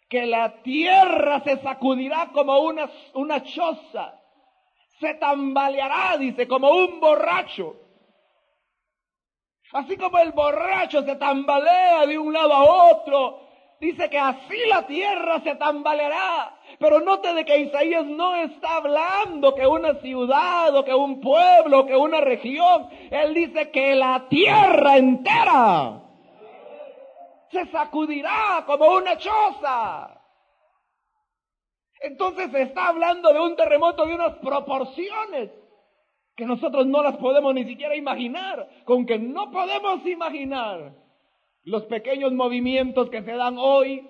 que 0.10 0.26
la 0.26 0.62
tierra 0.62 1.39
se 1.45 1.62
sacudirá 1.62 2.30
como 2.34 2.60
una, 2.60 2.91
una 3.13 3.41
choza, 3.41 4.19
se 5.00 5.13
tambaleará, 5.13 6.17
dice, 6.17 6.45
como 6.45 6.71
un 6.71 7.00
borracho. 7.00 7.78
Así 9.71 9.95
como 9.95 10.17
el 10.17 10.34
borracho 10.34 11.04
se 11.04 11.15
tambalea 11.15 12.06
de 12.06 12.17
un 12.17 12.34
lado 12.34 12.52
a 12.52 12.91
otro, 12.91 13.47
dice 13.80 14.10
que 14.10 14.18
así 14.18 14.58
la 14.70 14.86
tierra 14.88 15.42
se 15.42 15.56
tambaleará. 15.56 16.56
Pero 16.80 17.00
note 17.02 17.34
de 17.34 17.46
que 17.46 17.58
Isaías 17.60 18.06
no 18.06 18.36
está 18.36 18.78
hablando 18.78 19.56
que 19.56 19.66
una 19.66 19.96
ciudad 19.96 20.76
o 20.76 20.84
que 20.84 20.94
un 20.94 21.22
pueblo 21.22 21.80
o 21.80 21.86
que 21.86 21.96
una 21.96 22.22
región. 22.22 22.90
Él 23.10 23.34
dice 23.34 23.72
que 23.72 23.96
la 23.96 24.28
tierra 24.30 24.98
entera 24.98 26.02
se 27.52 27.66
sacudirá 27.68 28.63
como 28.66 28.88
una 28.88 29.18
choza. 29.18 30.22
Entonces 32.02 32.54
está 32.54 32.90
hablando 32.90 33.34
de 33.34 33.40
un 33.40 33.56
terremoto 33.56 34.06
de 34.06 34.16
unas 34.16 34.36
proporciones 34.36 35.50
que 36.36 36.46
nosotros 36.46 36.86
no 36.86 37.02
las 37.02 37.18
podemos 37.18 37.54
ni 37.56 37.66
siquiera 37.66 37.96
imaginar, 37.96 38.70
con 38.86 39.08
que 39.08 39.18
no 39.18 39.50
podemos 39.50 40.06
imaginar 40.06 40.94
los 41.68 41.84
pequeños 41.84 42.32
movimientos 42.32 43.10
que 43.10 43.22
se 43.24 43.34
dan 43.34 43.58
hoy 43.58 44.08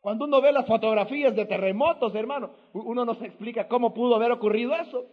cuando 0.00 0.26
uno 0.26 0.42
ve 0.42 0.52
las 0.52 0.66
fotografías 0.66 1.34
de 1.34 1.46
terremotos, 1.46 2.14
hermano, 2.14 2.50
uno 2.74 3.06
no 3.06 3.14
se 3.14 3.24
explica 3.24 3.66
cómo 3.66 3.94
pudo 3.94 4.16
haber 4.16 4.32
ocurrido 4.32 4.74
eso. 4.74 5.06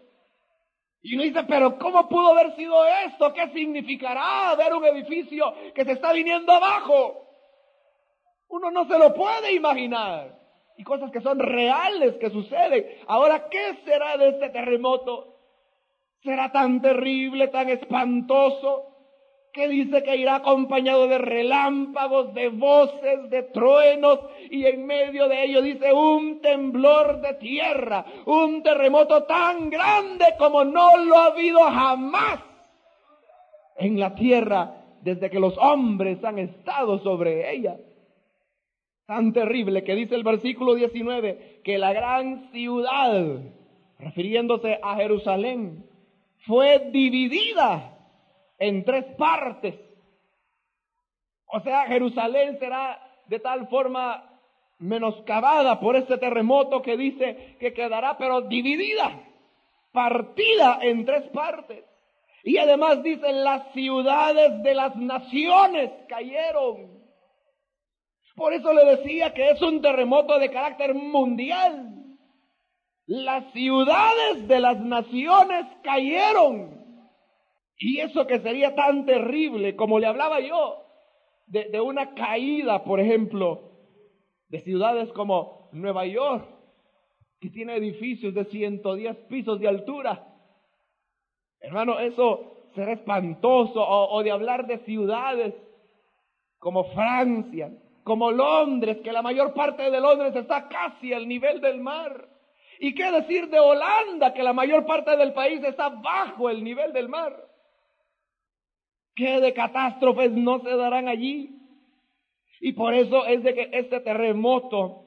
Y 1.01 1.15
uno 1.15 1.23
dice, 1.23 1.45
pero 1.45 1.79
¿cómo 1.79 2.09
pudo 2.09 2.31
haber 2.31 2.55
sido 2.57 2.75
esto? 3.07 3.31
¿Qué 3.33 3.51
significará 3.51 4.53
ver 4.55 4.73
un 4.73 4.83
edificio 4.83 5.53
que 5.73 5.85
se 5.85 5.93
está 5.93 6.11
viniendo 6.11 6.51
abajo? 6.51 7.25
Uno 8.49 8.69
no 8.69 8.85
se 8.85 8.99
lo 8.99 9.13
puede 9.13 9.53
imaginar. 9.53 10.37
Y 10.77 10.83
cosas 10.83 11.09
que 11.09 11.21
son 11.21 11.39
reales 11.39 12.15
que 12.15 12.31
suceden. 12.31 12.85
Ahora, 13.07 13.47
¿qué 13.49 13.77
será 13.85 14.17
de 14.17 14.27
este 14.27 14.49
terremoto? 14.49 15.37
¿Será 16.21 16.51
tan 16.51 16.81
terrible, 16.81 17.47
tan 17.47 17.69
espantoso? 17.69 18.94
Que 19.55 19.69
dice 19.69 20.03
que 20.03 20.17
irá 20.17 20.35
acompañado 20.35 21.07
de 21.07 21.17
relámpagos, 21.17 22.33
de 22.33 22.49
voces, 22.49 23.29
de 23.29 23.43
truenos, 23.43 24.19
y 24.51 24.65
en 24.65 24.85
medio 24.85 25.29
de 25.29 25.45
ello 25.45 25.61
dice 25.61 25.93
un 25.93 26.41
temblor 26.41 27.21
de 27.21 27.35
tierra, 27.35 28.05
un 28.25 28.61
terremoto 28.61 29.23
tan 29.23 29.69
grande 29.69 30.25
como 30.37 30.65
no 30.65 30.97
lo 30.97 31.17
ha 31.17 31.27
habido 31.27 31.61
jamás 31.61 32.39
en 33.77 33.97
la 33.97 34.13
tierra 34.13 34.75
desde 35.01 35.29
que 35.29 35.39
los 35.39 35.57
hombres 35.57 36.21
han 36.25 36.37
estado 36.37 36.99
sobre 36.99 37.55
ella. 37.55 37.77
Tan 39.05 39.31
terrible 39.31 39.85
que 39.85 39.95
dice 39.95 40.15
el 40.15 40.23
versículo 40.25 40.75
19 40.75 41.61
que 41.63 41.77
la 41.77 41.93
gran 41.93 42.51
ciudad, 42.51 43.39
refiriéndose 43.99 44.79
a 44.83 44.97
Jerusalén, 44.97 45.85
fue 46.45 46.89
dividida 46.91 47.94
en 48.57 48.83
tres 48.85 49.05
partes. 49.17 49.75
O 51.47 51.59
sea, 51.61 51.85
Jerusalén 51.85 52.57
será 52.59 53.01
de 53.27 53.39
tal 53.39 53.67
forma 53.67 54.35
menoscabada 54.79 55.79
por 55.79 55.95
este 55.95 56.17
terremoto 56.17 56.81
que 56.81 56.97
dice 56.97 57.57
que 57.59 57.73
quedará 57.73 58.17
pero 58.17 58.41
dividida, 58.41 59.21
partida 59.91 60.79
en 60.81 61.05
tres 61.05 61.23
partes. 61.29 61.83
Y 62.43 62.57
además 62.57 63.01
dice, 63.01 63.31
las 63.31 63.71
ciudades 63.73 64.61
de 64.61 64.75
las 64.75 64.95
naciones 64.95 65.91
cayeron. 66.07 67.03
Por 68.35 68.53
eso 68.53 68.73
le 68.73 68.85
decía 68.97 69.33
que 69.33 69.49
es 69.49 69.61
un 69.61 69.81
terremoto 69.81 70.37
de 70.37 70.51
carácter 70.51 70.93
mundial. 70.93 71.91
Las 73.07 73.51
ciudades 73.53 74.47
de 74.47 74.59
las 74.59 74.79
naciones 74.79 75.65
cayeron. 75.83 76.84
Y 77.77 77.99
eso 77.99 78.25
que 78.25 78.39
sería 78.39 78.73
tan 78.75 79.05
terrible, 79.05 79.75
como 79.75 79.99
le 79.99 80.07
hablaba 80.07 80.39
yo, 80.39 80.85
de, 81.47 81.79
una 81.81 82.15
caída, 82.15 82.83
por 82.83 82.99
ejemplo, 82.99 83.71
de 84.47 84.61
ciudades 84.61 85.11
como 85.11 85.69
Nueva 85.73 86.05
York, 86.05 86.47
que 87.39 87.49
tiene 87.49 87.75
edificios 87.75 88.33
de 88.33 88.45
110 88.45 89.17
pisos 89.27 89.59
de 89.59 89.67
altura. 89.67 90.25
Hermano, 91.59 91.99
eso 91.99 92.69
será 92.73 92.93
espantoso. 92.93 93.81
O, 93.81 94.15
o, 94.15 94.23
de 94.23 94.31
hablar 94.31 94.65
de 94.65 94.79
ciudades 94.79 95.53
como 96.57 96.85
Francia, 96.93 97.71
como 98.03 98.31
Londres, 98.31 98.99
que 99.03 99.11
la 99.11 99.21
mayor 99.21 99.53
parte 99.53 99.91
de 99.91 99.99
Londres 99.99 100.35
está 100.35 100.67
casi 100.69 101.13
al 101.13 101.27
nivel 101.27 101.59
del 101.61 101.79
mar. 101.81 102.29
¿Y 102.79 102.95
qué 102.95 103.11
decir 103.11 103.49
de 103.49 103.59
Holanda, 103.59 104.33
que 104.33 104.43
la 104.43 104.53
mayor 104.53 104.85
parte 104.85 105.15
del 105.15 105.33
país 105.33 105.63
está 105.63 105.89
bajo 105.89 106.49
el 106.49 106.63
nivel 106.63 106.91
del 106.93 107.09
mar? 107.09 107.54
¿Qué 109.15 109.39
de 109.39 109.53
catástrofes 109.53 110.31
no 110.31 110.59
se 110.59 110.75
darán 110.75 111.07
allí? 111.07 111.55
Y 112.59 112.73
por 112.73 112.93
eso 112.93 113.25
es 113.25 113.43
de 113.43 113.53
que 113.53 113.69
este 113.71 114.01
terremoto 114.01 115.03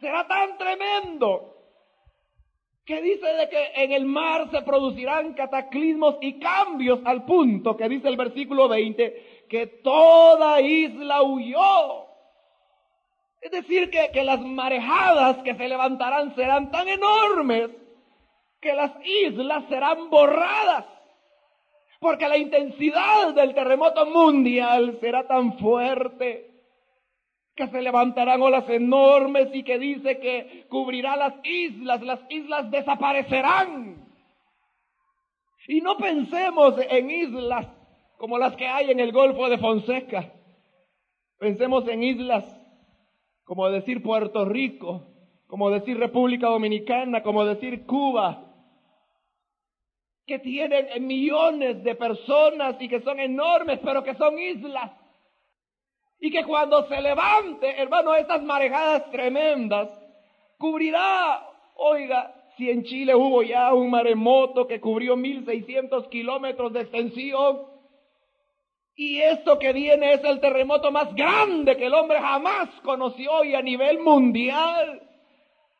será 0.00 0.26
tan 0.26 0.58
tremendo 0.58 1.54
que 2.84 3.00
dice 3.00 3.26
de 3.26 3.48
que 3.48 3.82
en 3.82 3.92
el 3.92 4.04
mar 4.04 4.50
se 4.50 4.60
producirán 4.62 5.34
cataclismos 5.34 6.16
y 6.20 6.38
cambios 6.38 7.00
al 7.04 7.24
punto 7.24 7.76
que 7.76 7.88
dice 7.88 8.08
el 8.08 8.16
versículo 8.16 8.68
20 8.68 9.46
que 9.48 9.66
toda 9.82 10.60
isla 10.60 11.22
huyó. 11.22 12.04
Es 13.40 13.50
decir, 13.50 13.90
que, 13.90 14.10
que 14.12 14.24
las 14.24 14.40
marejadas 14.40 15.42
que 15.42 15.54
se 15.54 15.68
levantarán 15.68 16.34
serán 16.34 16.70
tan 16.70 16.88
enormes 16.88 17.70
que 18.60 18.72
las 18.72 18.92
islas 19.04 19.64
serán 19.68 20.08
borradas. 20.08 20.86
Porque 22.04 22.28
la 22.28 22.36
intensidad 22.36 23.32
del 23.32 23.54
terremoto 23.54 24.04
mundial 24.04 24.98
será 25.00 25.26
tan 25.26 25.56
fuerte 25.56 26.50
que 27.56 27.66
se 27.68 27.80
levantarán 27.80 28.42
olas 28.42 28.68
enormes 28.68 29.48
y 29.54 29.62
que 29.62 29.78
dice 29.78 30.18
que 30.18 30.66
cubrirá 30.68 31.16
las 31.16 31.32
islas, 31.42 32.02
las 32.02 32.20
islas 32.28 32.70
desaparecerán. 32.70 34.06
Y 35.66 35.80
no 35.80 35.96
pensemos 35.96 36.74
en 36.90 37.10
islas 37.10 37.66
como 38.18 38.36
las 38.36 38.54
que 38.54 38.66
hay 38.66 38.90
en 38.90 39.00
el 39.00 39.10
Golfo 39.10 39.48
de 39.48 39.56
Fonseca. 39.56 40.30
Pensemos 41.38 41.88
en 41.88 42.02
islas 42.02 42.44
como 43.44 43.70
decir 43.70 44.02
Puerto 44.02 44.44
Rico, 44.44 45.06
como 45.46 45.70
decir 45.70 45.98
República 45.98 46.48
Dominicana, 46.48 47.22
como 47.22 47.46
decir 47.46 47.86
Cuba, 47.86 48.53
que 50.26 50.38
tienen 50.38 51.06
millones 51.06 51.82
de 51.84 51.94
personas 51.94 52.76
y 52.80 52.88
que 52.88 53.00
son 53.00 53.20
enormes, 53.20 53.80
pero 53.84 54.02
que 54.02 54.14
son 54.14 54.38
islas. 54.38 54.90
Y 56.18 56.30
que 56.30 56.44
cuando 56.44 56.88
se 56.88 57.00
levante, 57.00 57.80
hermano, 57.80 58.14
estas 58.14 58.42
marejadas 58.42 59.10
tremendas, 59.10 59.90
cubrirá, 60.58 61.46
oiga, 61.76 62.34
si 62.56 62.70
en 62.70 62.84
Chile 62.84 63.14
hubo 63.14 63.42
ya 63.42 63.74
un 63.74 63.90
maremoto 63.90 64.66
que 64.66 64.80
cubrió 64.80 65.16
1600 65.16 66.08
kilómetros 66.08 66.72
de 66.72 66.80
extensión, 66.82 67.74
y 68.96 69.20
esto 69.20 69.58
que 69.58 69.72
viene 69.72 70.12
es 70.12 70.24
el 70.24 70.40
terremoto 70.40 70.92
más 70.92 71.12
grande 71.14 71.76
que 71.76 71.86
el 71.86 71.94
hombre 71.94 72.20
jamás 72.20 72.68
conoció 72.84 73.42
y 73.42 73.54
a 73.54 73.60
nivel 73.60 73.98
mundial. 73.98 75.03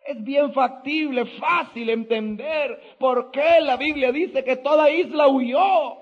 Es 0.05 0.23
bien 0.23 0.53
factible, 0.53 1.25
fácil 1.39 1.89
entender 1.89 2.97
por 2.99 3.31
qué 3.31 3.61
la 3.63 3.77
Biblia 3.77 4.13
dice 4.13 4.45
que 4.45 4.57
toda 4.57 4.91
isla 4.91 5.29
huyó. 5.29 5.97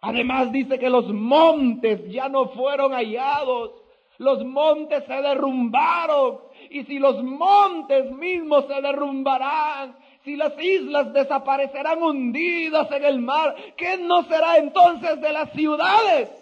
Además 0.00 0.50
dice 0.50 0.78
que 0.78 0.88
los 0.88 1.06
montes 1.12 2.10
ya 2.10 2.30
no 2.30 2.48
fueron 2.48 2.92
hallados. 2.92 3.72
Los 4.16 4.42
montes 4.44 5.04
se 5.04 5.14
derrumbaron. 5.14 6.38
Y 6.70 6.84
si 6.84 6.98
los 6.98 7.22
montes 7.22 8.10
mismos 8.12 8.66
se 8.66 8.80
derrumbarán, 8.80 9.94
si 10.24 10.36
las 10.36 10.54
islas 10.62 11.12
desaparecerán 11.12 12.02
hundidas 12.02 12.90
en 12.92 13.04
el 13.04 13.18
mar, 13.18 13.54
¿qué 13.76 13.98
no 13.98 14.22
será 14.22 14.56
entonces 14.56 15.20
de 15.20 15.32
las 15.32 15.52
ciudades? 15.52 16.41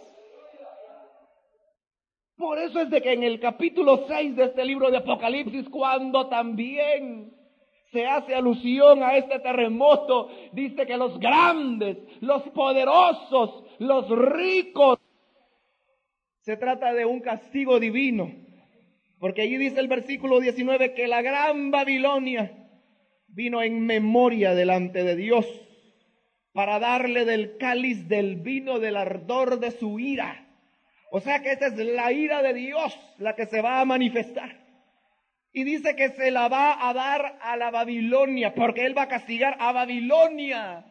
Por 2.41 2.59
eso 2.59 2.81
es 2.81 2.89
de 2.89 3.03
que 3.03 3.13
en 3.13 3.23
el 3.23 3.39
capítulo 3.39 4.07
6 4.09 4.35
de 4.35 4.45
este 4.45 4.65
libro 4.65 4.91
de 4.91 4.97
Apocalipsis, 4.97 5.69
cuando 5.69 6.27
también 6.29 7.35
se 7.93 8.07
hace 8.07 8.35
alusión 8.35 9.03
a 9.03 9.19
este 9.19 9.41
terremoto, 9.41 10.31
dice 10.51 10.87
que 10.87 10.97
los 10.97 11.21
grandes, 11.21 11.99
los 12.23 12.43
poderosos, 12.45 13.63
los 13.79 14.09
ricos, 14.09 14.99
se 16.41 16.57
trata 16.57 16.95
de 16.95 17.05
un 17.05 17.21
castigo 17.21 17.79
divino. 17.79 18.33
Porque 19.19 19.43
allí 19.43 19.59
dice 19.59 19.79
el 19.79 19.89
versículo 19.89 20.41
19 20.41 20.95
que 20.95 21.09
la 21.09 21.21
gran 21.21 21.71
Babilonia 21.71 22.71
vino 23.29 23.61
en 23.61 23.85
memoria 23.85 24.55
delante 24.55 25.05
de 25.05 25.15
Dios 25.15 25.47
para 26.55 26.79
darle 26.79 27.27
del 27.27 27.59
cáliz 27.59 28.09
del 28.09 28.37
vino 28.37 28.79
del 28.79 28.97
ardor 28.97 29.61
de 29.61 29.73
su 29.73 29.99
ira. 29.99 30.47
O 31.11 31.21
sea 31.21 31.43
que 31.43 31.53
esa 31.53 31.67
es 31.67 31.77
la 31.77 32.13
ira 32.13 32.43
de 32.43 32.55
Dios 32.55 32.99
la 33.19 33.35
que 33.35 33.47
se 33.47 33.61
va 33.61 33.81
a 33.81 33.85
manifestar. 33.85 34.61
Y 35.53 35.65
dice 35.65 35.97
que 35.97 36.11
se 36.11 36.31
la 36.31 36.49
va 36.49 36.89
a 36.89 36.95
dar 36.95 37.39
a 37.43 37.57
la 37.57 37.73
Babilonia, 37.73 38.55
porque 38.55 38.87
Él 38.87 38.97
va 38.97 39.03
a 39.03 39.09
castigar 39.09 39.57
a 39.59 39.73
Babilonia. 39.73 40.87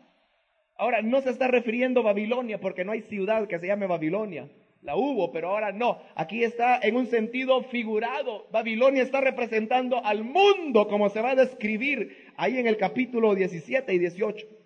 Ahora, 0.76 1.02
no 1.02 1.22
se 1.22 1.30
está 1.30 1.48
refiriendo 1.48 2.02
a 2.02 2.04
Babilonia, 2.04 2.60
porque 2.60 2.84
no 2.84 2.92
hay 2.92 3.02
ciudad 3.04 3.48
que 3.48 3.60
se 3.60 3.68
llame 3.68 3.88
Babilonia. 3.88 4.50
La 4.82 4.96
hubo, 4.96 5.32
pero 5.32 5.50
ahora 5.50 5.72
no. 5.72 6.02
Aquí 6.16 6.44
está 6.44 6.80
en 6.82 6.96
un 6.98 7.08
sentido 7.08 7.64
figurado. 7.64 8.48
Babilonia 8.52 9.04
está 9.04 9.22
representando 9.22 10.04
al 10.04 10.24
mundo, 10.24 10.88
como 10.88 11.10
se 11.10 11.22
va 11.22 11.32
a 11.32 11.36
describir 11.36 12.32
ahí 12.36 12.58
en 12.58 12.68
el 12.68 12.78
capítulo 12.78 13.36
17 13.36 13.94
y 13.94 14.00
18. 14.00 14.59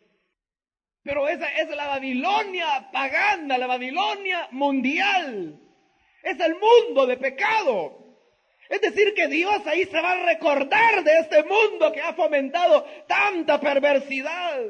Pero 1.04 1.28
esa 1.28 1.48
es 1.48 1.70
la 1.70 1.88
Babilonia 1.88 2.90
pagana, 2.92 3.58
la 3.58 3.68
Babilonia 3.68 4.48
mundial. 4.52 5.60
Es 6.24 6.40
el 6.40 6.56
mundo 6.56 7.06
de 7.06 7.18
pecado. 7.18 8.00
Es 8.70 8.82
decir, 8.82 9.14
que 9.14 9.28
Dios 9.28 9.68
ahí 9.68 9.86
se 9.86 10.02
va 10.02 10.12
a 10.12 10.26
recordar 10.26 11.04
de 11.04 11.20
este 11.20 11.44
mundo 11.44 11.92
que 11.92 12.02
ha 12.02 12.14
fomentado 12.14 12.86
tanta 13.08 13.60
perversidad. 13.60 14.62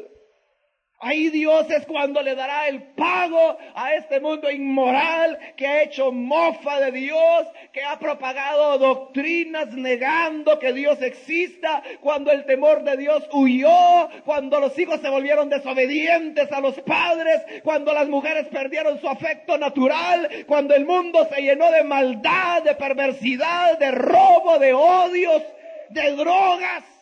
Ahí 1.00 1.30
Dios 1.32 1.70
es 1.70 1.86
cuando 1.86 2.22
le 2.22 2.34
dará 2.34 2.70
el 2.70 2.82
pago 2.94 3.58
a 3.76 3.94
este 3.96 4.22
mundo 4.22 4.50
inmoral 4.50 5.38
que 5.58 5.68
ha 5.68 5.84
hecho 5.84 6.14
mofa 6.14 6.80
de 6.80 6.94
Dios, 6.94 7.46
que 7.74 7.84
ha 7.84 8.00
propagado 8.00 8.78
doctrinas 8.78 9.74
negando 9.74 10.60
que 10.60 10.72
Dios 10.72 11.02
exista, 11.02 11.84
cuando 12.00 12.32
el 12.32 12.46
temor 12.46 12.84
de 12.84 12.96
Dios 12.96 13.28
huyó, 13.34 14.10
cuando 14.24 14.62
los 14.62 14.80
hijos 14.80 15.02
se 15.02 15.10
volvieron 15.10 15.50
desobedientes 15.50 16.50
a 16.54 16.62
los 16.62 16.80
padres, 16.82 17.42
cuando 17.64 17.94
las 17.94 18.08
mujeres 18.08 18.48
perdieron 18.48 19.02
su 19.02 19.10
afecto 19.10 19.58
natural, 19.58 20.30
cuando 20.48 20.74
el 20.74 20.86
mundo 20.86 21.28
se 21.30 21.42
llenó 21.42 21.70
de 21.70 21.84
maldad, 21.84 22.64
de 22.64 22.76
perversidad, 22.76 23.78
de 23.78 23.92
robo, 23.92 24.58
de 24.58 24.74
odios, 24.74 25.44
de 25.90 26.16
drogas 26.16 26.93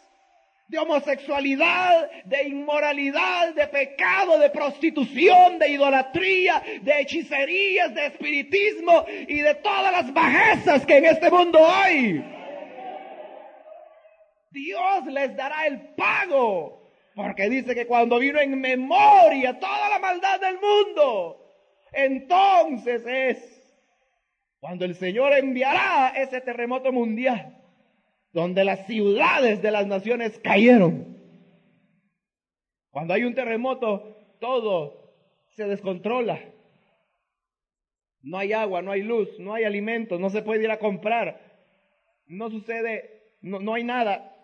de 0.71 0.79
homosexualidad, 0.79 2.09
de 2.23 2.43
inmoralidad, 2.47 3.53
de 3.53 3.67
pecado, 3.67 4.39
de 4.39 4.49
prostitución, 4.49 5.59
de 5.59 5.67
idolatría, 5.67 6.63
de 6.81 7.01
hechicerías, 7.01 7.93
de 7.93 8.05
espiritismo 8.05 9.03
y 9.27 9.41
de 9.41 9.55
todas 9.55 9.91
las 9.91 10.13
bajezas 10.13 10.85
que 10.85 10.95
en 10.95 11.05
este 11.07 11.29
mundo 11.29 11.59
hay. 11.61 12.23
Dios 14.49 15.05
les 15.07 15.35
dará 15.35 15.67
el 15.67 15.93
pago, 15.93 16.89
porque 17.15 17.49
dice 17.49 17.75
que 17.75 17.85
cuando 17.85 18.17
vino 18.17 18.39
en 18.39 18.57
memoria 18.61 19.59
toda 19.59 19.89
la 19.89 19.99
maldad 19.99 20.39
del 20.39 20.57
mundo, 20.57 21.53
entonces 21.91 23.03
es 23.05 23.73
cuando 24.61 24.85
el 24.85 24.95
Señor 24.95 25.33
enviará 25.33 26.13
ese 26.15 26.39
terremoto 26.39 26.93
mundial 26.93 27.60
donde 28.33 28.63
las 28.63 28.85
ciudades 28.87 29.61
de 29.61 29.71
las 29.71 29.87
naciones 29.87 30.39
cayeron. 30.39 31.17
Cuando 32.89 33.13
hay 33.13 33.23
un 33.23 33.35
terremoto, 33.35 34.17
todo 34.39 35.13
se 35.49 35.65
descontrola. 35.65 36.39
No 38.21 38.37
hay 38.37 38.53
agua, 38.53 38.81
no 38.81 38.91
hay 38.91 39.01
luz, 39.01 39.29
no 39.39 39.53
hay 39.53 39.63
alimentos, 39.63 40.19
no 40.19 40.29
se 40.29 40.41
puede 40.41 40.63
ir 40.63 40.71
a 40.71 40.79
comprar. 40.79 41.41
No 42.27 42.49
sucede, 42.49 43.35
no, 43.41 43.59
no 43.59 43.73
hay 43.73 43.83
nada. 43.83 44.35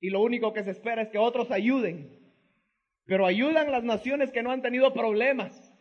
Y 0.00 0.10
lo 0.10 0.22
único 0.22 0.52
que 0.52 0.64
se 0.64 0.70
espera 0.70 1.02
es 1.02 1.08
que 1.08 1.18
otros 1.18 1.50
ayuden. 1.50 2.18
Pero 3.04 3.26
ayudan 3.26 3.70
las 3.70 3.84
naciones 3.84 4.30
que 4.30 4.42
no 4.42 4.50
han 4.50 4.62
tenido 4.62 4.92
problemas. 4.92 5.72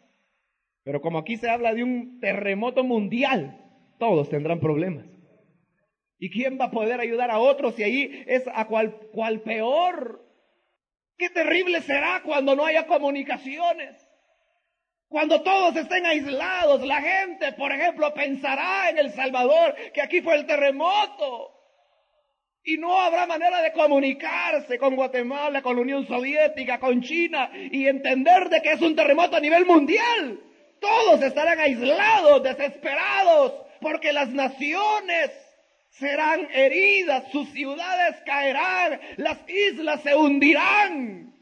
Pero 0.83 1.01
como 1.01 1.19
aquí 1.19 1.37
se 1.37 1.49
habla 1.49 1.73
de 1.73 1.83
un 1.83 2.19
terremoto 2.19 2.83
mundial, 2.83 3.63
todos 3.97 4.29
tendrán 4.29 4.59
problemas. 4.59 5.18
¿Y 6.19 6.29
quién 6.29 6.59
va 6.59 6.65
a 6.65 6.71
poder 6.71 6.99
ayudar 6.99 7.31
a 7.31 7.39
otros 7.39 7.75
si 7.75 7.83
ahí 7.83 8.23
es 8.27 8.43
a 8.53 8.65
cual, 8.65 8.93
cual 9.13 9.41
peor? 9.41 10.21
Qué 11.17 11.29
terrible 11.29 11.81
será 11.81 12.21
cuando 12.23 12.55
no 12.55 12.65
haya 12.65 12.85
comunicaciones. 12.85 14.05
Cuando 15.07 15.41
todos 15.41 15.75
estén 15.77 16.05
aislados, 16.05 16.85
la 16.85 17.01
gente, 17.01 17.53
por 17.53 17.71
ejemplo, 17.71 18.13
pensará 18.13 18.89
en 18.89 18.99
El 18.99 19.11
Salvador 19.13 19.75
que 19.93 20.01
aquí 20.01 20.21
fue 20.21 20.35
el 20.35 20.45
terremoto. 20.45 21.55
Y 22.63 22.77
no 22.77 22.99
habrá 22.99 23.25
manera 23.25 23.61
de 23.61 23.71
comunicarse 23.71 24.77
con 24.77 24.95
Guatemala, 24.95 25.61
con 25.61 25.77
la 25.77 25.81
Unión 25.81 26.05
Soviética, 26.05 26.79
con 26.79 27.01
China 27.01 27.49
y 27.53 27.87
entender 27.87 28.49
de 28.49 28.61
que 28.61 28.73
es 28.73 28.81
un 28.81 28.95
terremoto 28.95 29.37
a 29.37 29.39
nivel 29.39 29.65
mundial. 29.65 30.39
Todos 30.81 31.21
estarán 31.21 31.59
aislados, 31.59 32.43
desesperados, 32.43 33.53
porque 33.81 34.13
las 34.13 34.29
naciones 34.29 35.48
serán 35.99 36.47
heridas, 36.53 37.29
sus 37.31 37.49
ciudades 37.49 38.15
caerán, 38.25 38.99
las 39.17 39.37
islas 39.49 40.01
se 40.01 40.15
hundirán. 40.15 41.33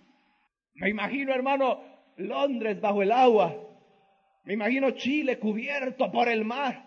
Me 0.76 0.89
imagino, 0.89 1.34
hermano, 1.34 1.84
Londres 2.17 2.82
bajo 2.82 3.02
el 3.02 3.12
agua. 3.12 3.56
Me 4.43 4.54
imagino 4.54 4.91
Chile 4.91 5.39
cubierto 5.39 6.12
por 6.12 6.28
el 6.28 6.43
mar. 6.43 6.86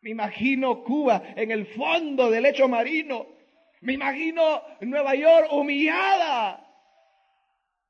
Me 0.00 0.10
imagino 0.10 0.84
Cuba 0.84 1.22
en 1.34 1.50
el 1.50 1.66
fondo 1.66 2.30
del 2.30 2.42
lecho 2.42 2.68
marino. 2.68 3.26
Me 3.80 3.94
imagino 3.94 4.62
Nueva 4.80 5.14
York 5.14 5.48
humillada. 5.52 6.60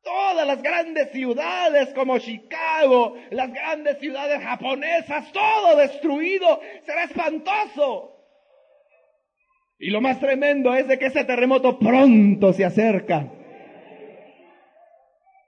Todas 0.02 0.46
las 0.46 0.62
grandes 0.62 1.10
ciudades 1.12 1.94
como 1.94 2.18
Chicago, 2.18 3.16
las 3.30 3.50
grandes 3.52 3.98
ciudades 3.98 4.40
japonesas, 4.42 5.32
todo 5.32 5.76
destruido. 5.76 6.60
Será 6.84 7.04
espantoso. 7.04 8.13
Y 9.78 9.90
lo 9.90 10.00
más 10.00 10.20
tremendo 10.20 10.74
es 10.74 10.86
de 10.88 10.98
que 10.98 11.06
ese 11.06 11.24
terremoto 11.24 11.78
pronto 11.78 12.52
se 12.52 12.64
acerca. 12.64 13.30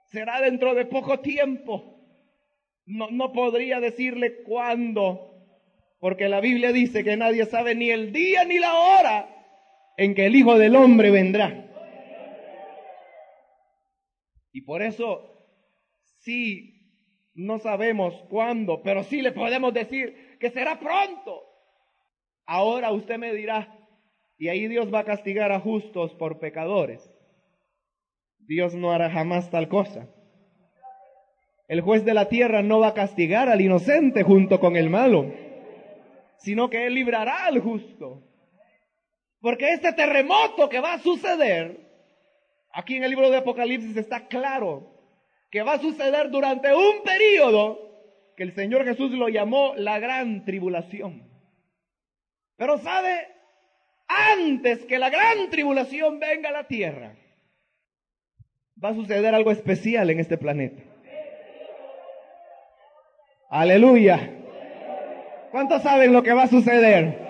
Será 0.05 0.41
dentro 0.41 0.73
de 0.75 0.85
poco 0.85 1.19
tiempo. 1.19 1.95
No, 2.85 3.09
no 3.09 3.33
podría 3.33 3.79
decirle 3.79 4.43
cuándo, 4.43 5.33
porque 5.99 6.29
la 6.29 6.39
Biblia 6.39 6.71
dice 6.71 7.03
que 7.03 7.17
nadie 7.17 7.45
sabe 7.45 7.75
ni 7.75 7.89
el 7.89 8.13
día 8.13 8.45
ni 8.45 8.59
la 8.59 8.73
hora 8.73 9.29
en 9.97 10.15
que 10.15 10.25
el 10.27 10.35
Hijo 10.35 10.57
del 10.57 10.75
Hombre 10.75 11.11
vendrá. 11.11 11.65
Y 14.53 14.61
por 14.61 14.81
eso, 14.81 15.47
sí, 16.19 16.77
no 17.33 17.59
sabemos 17.59 18.15
cuándo, 18.29 18.81
pero 18.81 19.03
sí 19.03 19.21
le 19.21 19.31
podemos 19.31 19.73
decir 19.73 20.37
que 20.39 20.49
será 20.49 20.79
pronto. 20.79 21.43
Ahora 22.45 22.91
usted 22.91 23.17
me 23.17 23.33
dirá, 23.33 23.76
y 24.37 24.49
ahí 24.49 24.67
Dios 24.67 24.93
va 24.93 24.99
a 24.99 25.05
castigar 25.05 25.51
a 25.51 25.59
justos 25.59 26.13
por 26.15 26.39
pecadores. 26.39 27.09
Dios 28.39 28.75
no 28.75 28.91
hará 28.91 29.09
jamás 29.09 29.49
tal 29.49 29.67
cosa. 29.67 30.07
El 31.67 31.81
juez 31.81 32.05
de 32.05 32.13
la 32.13 32.29
tierra 32.29 32.61
no 32.61 32.79
va 32.79 32.89
a 32.89 32.93
castigar 32.93 33.49
al 33.49 33.59
inocente 33.59 34.23
junto 34.23 34.59
con 34.59 34.77
el 34.77 34.89
malo, 34.89 35.33
sino 36.37 36.69
que 36.69 36.85
él 36.85 36.93
librará 36.93 37.45
al 37.45 37.59
justo. 37.59 38.23
Porque 39.41 39.73
este 39.73 39.91
terremoto 39.93 40.69
que 40.69 40.79
va 40.79 40.93
a 40.93 40.99
suceder, 40.99 41.77
aquí 42.71 42.95
en 42.95 43.03
el 43.03 43.09
libro 43.09 43.29
de 43.29 43.37
Apocalipsis 43.37 43.97
está 43.97 44.27
claro, 44.27 44.93
que 45.51 45.61
va 45.61 45.73
a 45.73 45.79
suceder 45.79 46.29
durante 46.29 46.73
un 46.73 47.03
periodo 47.03 47.79
que 48.37 48.43
el 48.43 48.53
Señor 48.53 48.85
Jesús 48.85 49.11
lo 49.11 49.27
llamó 49.29 49.73
la 49.75 49.99
gran 49.99 50.45
tribulación. 50.45 51.27
Pero 52.55 52.77
sabe, 52.77 53.27
antes 54.07 54.85
que 54.85 54.99
la 54.99 55.09
gran 55.09 55.49
tribulación 55.49 56.19
venga 56.19 56.49
a 56.49 56.53
la 56.53 56.67
tierra, 56.67 57.15
va 58.83 58.89
a 58.89 58.95
suceder 58.95 59.33
algo 59.33 59.51
especial 59.51 60.09
en 60.09 60.19
este 60.19 60.37
planeta. 60.37 60.81
Aleluya. 63.49 64.33
¿Cuántos 65.51 65.81
saben 65.81 66.13
lo 66.13 66.21
que 66.23 66.33
va 66.33 66.43
a 66.43 66.47
suceder? 66.47 67.27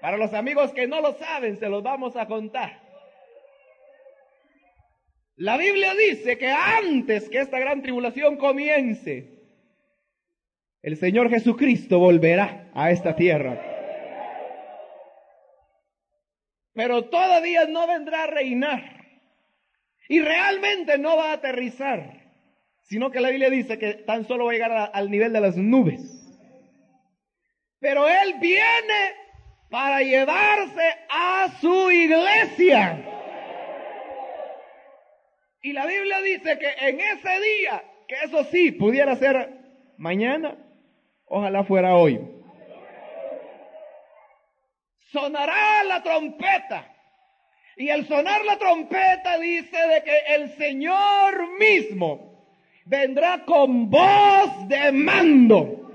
Para 0.00 0.16
los 0.16 0.32
amigos 0.32 0.72
que 0.72 0.86
no 0.86 1.00
lo 1.00 1.12
saben, 1.14 1.58
se 1.58 1.68
los 1.68 1.82
vamos 1.82 2.16
a 2.16 2.26
contar. 2.26 2.80
La 5.36 5.56
Biblia 5.56 5.94
dice 5.94 6.38
que 6.38 6.50
antes 6.50 7.28
que 7.28 7.40
esta 7.40 7.58
gran 7.58 7.82
tribulación 7.82 8.36
comience, 8.36 9.40
el 10.82 10.96
Señor 10.96 11.30
Jesucristo 11.30 11.98
volverá 11.98 12.70
a 12.74 12.90
esta 12.90 13.14
tierra. 13.14 13.69
Pero 16.80 17.04
todavía 17.04 17.66
no 17.66 17.86
vendrá 17.86 18.24
a 18.24 18.26
reinar. 18.26 18.82
Y 20.08 20.20
realmente 20.20 20.96
no 20.96 21.14
va 21.14 21.30
a 21.30 21.34
aterrizar 21.34 22.20
sino 22.90 23.12
que 23.12 23.20
la 23.20 23.30
Biblia 23.30 23.50
dice 23.50 23.78
que 23.78 23.94
tan 23.94 24.26
solo 24.26 24.46
va 24.46 24.50
a 24.50 24.54
llegar 24.54 24.90
al 24.92 25.10
nivel 25.12 25.32
de 25.32 25.40
las 25.40 25.56
nubes. 25.56 26.00
Pero 27.78 28.08
Él 28.08 28.34
viene 28.40 29.14
para 29.70 30.00
llevarse 30.00 30.96
a 31.08 31.46
su 31.60 31.88
iglesia. 31.92 32.98
Y 35.62 35.72
la 35.72 35.86
Biblia 35.86 36.20
dice 36.20 36.58
que 36.58 36.88
en 36.88 36.98
ese 36.98 37.40
día, 37.40 37.84
que 38.08 38.16
eso 38.24 38.42
sí, 38.50 38.72
pudiera 38.72 39.14
ser 39.14 39.50
mañana, 39.96 40.58
ojalá 41.26 41.62
fuera 41.62 41.94
hoy, 41.94 42.18
sonará 45.12 45.84
la 45.84 46.02
trompeta. 46.02 46.86
Y 47.76 47.88
al 47.90 48.06
sonar 48.06 48.44
la 48.44 48.58
trompeta 48.58 49.38
dice 49.38 49.76
de 49.76 50.02
que 50.02 50.34
el 50.34 50.56
Señor 50.56 51.58
mismo 51.58 52.44
vendrá 52.84 53.44
con 53.44 53.88
voz 53.88 54.68
de 54.68 54.92
mando, 54.92 55.90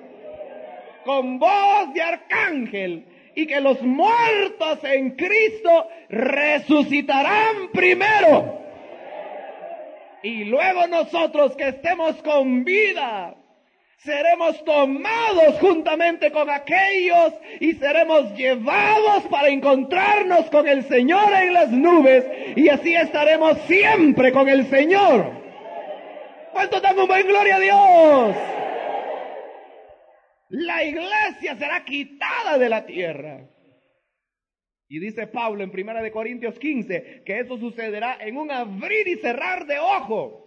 con 1.03 1.37
voz 1.37 1.93
de 1.93 2.01
arcángel, 2.01 3.05
y 3.35 3.45
que 3.45 3.59
los 3.59 3.81
muertos 3.81 4.79
en 4.83 5.11
Cristo 5.11 5.87
resucitarán 6.09 7.69
primero. 7.73 8.61
Y 10.23 10.45
luego 10.45 10.87
nosotros 10.87 11.55
que 11.55 11.67
estemos 11.67 12.15
con 12.23 12.63
vida, 12.63 13.35
seremos 13.97 14.63
tomados 14.63 15.59
juntamente 15.59 16.31
con 16.31 16.49
aquellos 16.49 17.33
y 17.59 17.73
seremos 17.73 18.33
llevados 18.35 19.23
para 19.29 19.49
encontrarnos 19.49 20.49
con 20.49 20.67
el 20.67 20.83
Señor 20.83 21.33
en 21.33 21.53
las 21.53 21.71
nubes 21.71 22.25
y 22.55 22.69
así 22.69 22.95
estaremos 22.95 23.57
siempre 23.67 24.31
con 24.31 24.47
el 24.47 24.65
Señor. 24.67 25.43
¿Cuánto 26.51 26.79
damos 26.79 27.07
buen 27.07 27.27
gloria 27.27 27.55
a 27.55 27.59
Dios? 27.59 28.35
La 30.49 30.83
iglesia 30.83 31.55
será 31.57 31.83
quitada 31.83 32.57
de 32.57 32.69
la 32.69 32.85
tierra. 32.85 33.49
Y 34.87 34.99
dice 34.99 35.27
Pablo 35.27 35.63
en 35.63 35.71
Primera 35.71 36.01
de 36.01 36.11
Corintios 36.11 36.59
15 36.59 37.23
que 37.25 37.39
eso 37.39 37.57
sucederá 37.57 38.17
en 38.21 38.37
un 38.37 38.51
abrir 38.51 39.07
y 39.07 39.15
cerrar 39.15 39.65
de 39.65 39.79
ojo. 39.79 40.44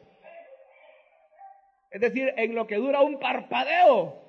Es 1.91 2.01
decir, 2.01 2.33
en 2.37 2.55
lo 2.55 2.67
que 2.67 2.77
dura 2.77 3.03
un 3.03 3.19
parpadeo. 3.19 4.29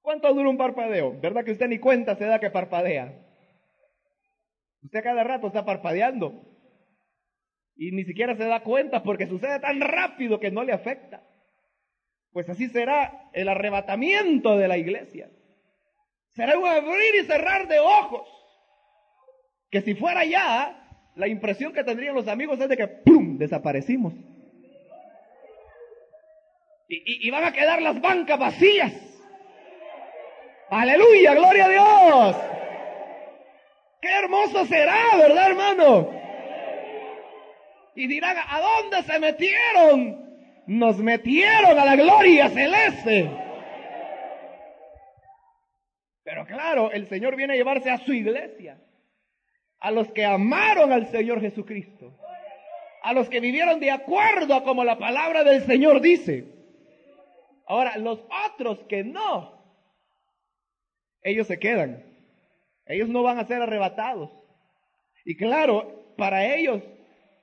¿Cuánto 0.00 0.32
dura 0.32 0.48
un 0.48 0.56
parpadeo? 0.56 1.18
¿Verdad 1.20 1.44
que 1.44 1.52
usted 1.52 1.68
ni 1.68 1.78
cuenta 1.78 2.16
se 2.16 2.24
da 2.24 2.38
que 2.38 2.50
parpadea? 2.50 3.14
Usted 4.82 5.02
cada 5.02 5.24
rato 5.24 5.48
está 5.48 5.64
parpadeando 5.64 6.48
y 7.76 7.92
ni 7.92 8.04
siquiera 8.04 8.36
se 8.36 8.44
da 8.44 8.60
cuenta 8.60 9.02
porque 9.02 9.26
sucede 9.26 9.60
tan 9.60 9.80
rápido 9.80 10.40
que 10.40 10.50
no 10.50 10.64
le 10.64 10.72
afecta. 10.72 11.22
Pues 12.32 12.48
así 12.48 12.68
será 12.68 13.30
el 13.32 13.48
arrebatamiento 13.48 14.56
de 14.56 14.68
la 14.68 14.78
iglesia. 14.78 15.30
Será 16.32 16.58
un 16.58 16.66
abrir 16.66 17.14
y 17.20 17.26
cerrar 17.26 17.68
de 17.68 17.78
ojos. 17.78 18.28
Que 19.70 19.82
si 19.82 19.94
fuera 19.94 20.24
ya, 20.24 21.10
la 21.14 21.28
impresión 21.28 21.72
que 21.72 21.84
tendrían 21.84 22.14
los 22.14 22.28
amigos 22.28 22.60
es 22.60 22.68
de 22.68 22.76
que 22.76 22.88
¡pum! 22.88 23.38
desaparecimos. 23.38 24.14
Y, 26.88 27.30
van 27.30 27.44
a 27.44 27.52
quedar 27.52 27.82
las 27.82 28.00
bancas 28.00 28.38
vacías. 28.38 28.92
Aleluya, 30.70 31.34
gloria 31.34 31.64
a 31.66 31.68
Dios. 31.68 32.36
Qué 34.00 34.08
hermoso 34.10 34.64
será, 34.64 35.16
¿verdad, 35.16 35.50
hermano? 35.50 36.18
y 37.98 38.06
dirán, 38.06 38.36
¿a 38.38 38.60
dónde 38.60 39.02
se 39.02 39.18
metieron? 39.18 40.24
Nos 40.68 40.98
metieron 40.98 41.76
a 41.76 41.84
la 41.84 41.96
gloria 41.96 42.48
celeste. 42.48 43.28
Pero 46.22 46.46
claro, 46.46 46.92
el 46.92 47.08
Señor 47.08 47.34
viene 47.34 47.54
a 47.54 47.56
llevarse 47.56 47.90
a 47.90 47.98
su 47.98 48.12
iglesia, 48.12 48.78
a 49.80 49.90
los 49.90 50.12
que 50.12 50.24
amaron 50.24 50.92
al 50.92 51.08
Señor 51.08 51.40
Jesucristo, 51.40 52.16
a 53.02 53.12
los 53.14 53.28
que 53.28 53.40
vivieron 53.40 53.80
de 53.80 53.90
acuerdo 53.90 54.54
a 54.54 54.62
como 54.62 54.84
la 54.84 54.96
palabra 54.96 55.42
del 55.42 55.62
Señor 55.62 56.00
dice. 56.00 56.57
Ahora, 57.68 57.98
los 57.98 58.18
otros 58.48 58.78
que 58.88 59.04
no, 59.04 59.52
ellos 61.22 61.46
se 61.46 61.58
quedan. 61.58 62.02
Ellos 62.86 63.10
no 63.10 63.22
van 63.22 63.38
a 63.38 63.44
ser 63.44 63.60
arrebatados. 63.60 64.30
Y 65.26 65.36
claro, 65.36 66.14
para 66.16 66.54
ellos 66.56 66.82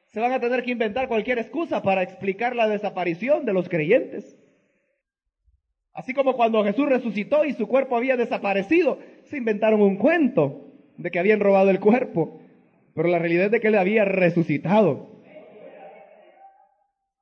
se 0.07 0.19
van 0.19 0.31
a 0.31 0.39
tener 0.39 0.63
que 0.63 0.71
inventar 0.71 1.07
cualquier 1.07 1.37
excusa 1.37 1.83
para 1.83 2.01
explicar 2.01 2.55
la 2.55 2.67
desaparición 2.67 3.45
de 3.45 3.53
los 3.53 3.69
creyentes. 3.69 4.35
Así 5.93 6.13
como 6.15 6.35
cuando 6.35 6.63
Jesús 6.63 6.89
resucitó 6.89 7.45
y 7.45 7.53
su 7.53 7.67
cuerpo 7.67 7.95
había 7.95 8.17
desaparecido, 8.17 8.97
se 9.25 9.37
inventaron 9.37 9.81
un 9.81 9.97
cuento 9.97 10.71
de 10.97 11.11
que 11.11 11.19
habían 11.19 11.39
robado 11.39 11.69
el 11.69 11.79
cuerpo, 11.79 12.41
pero 12.95 13.09
la 13.09 13.19
realidad 13.19 13.45
es 13.45 13.51
de 13.51 13.59
que 13.59 13.67
él 13.67 13.75
había 13.75 14.05
resucitado. 14.05 15.21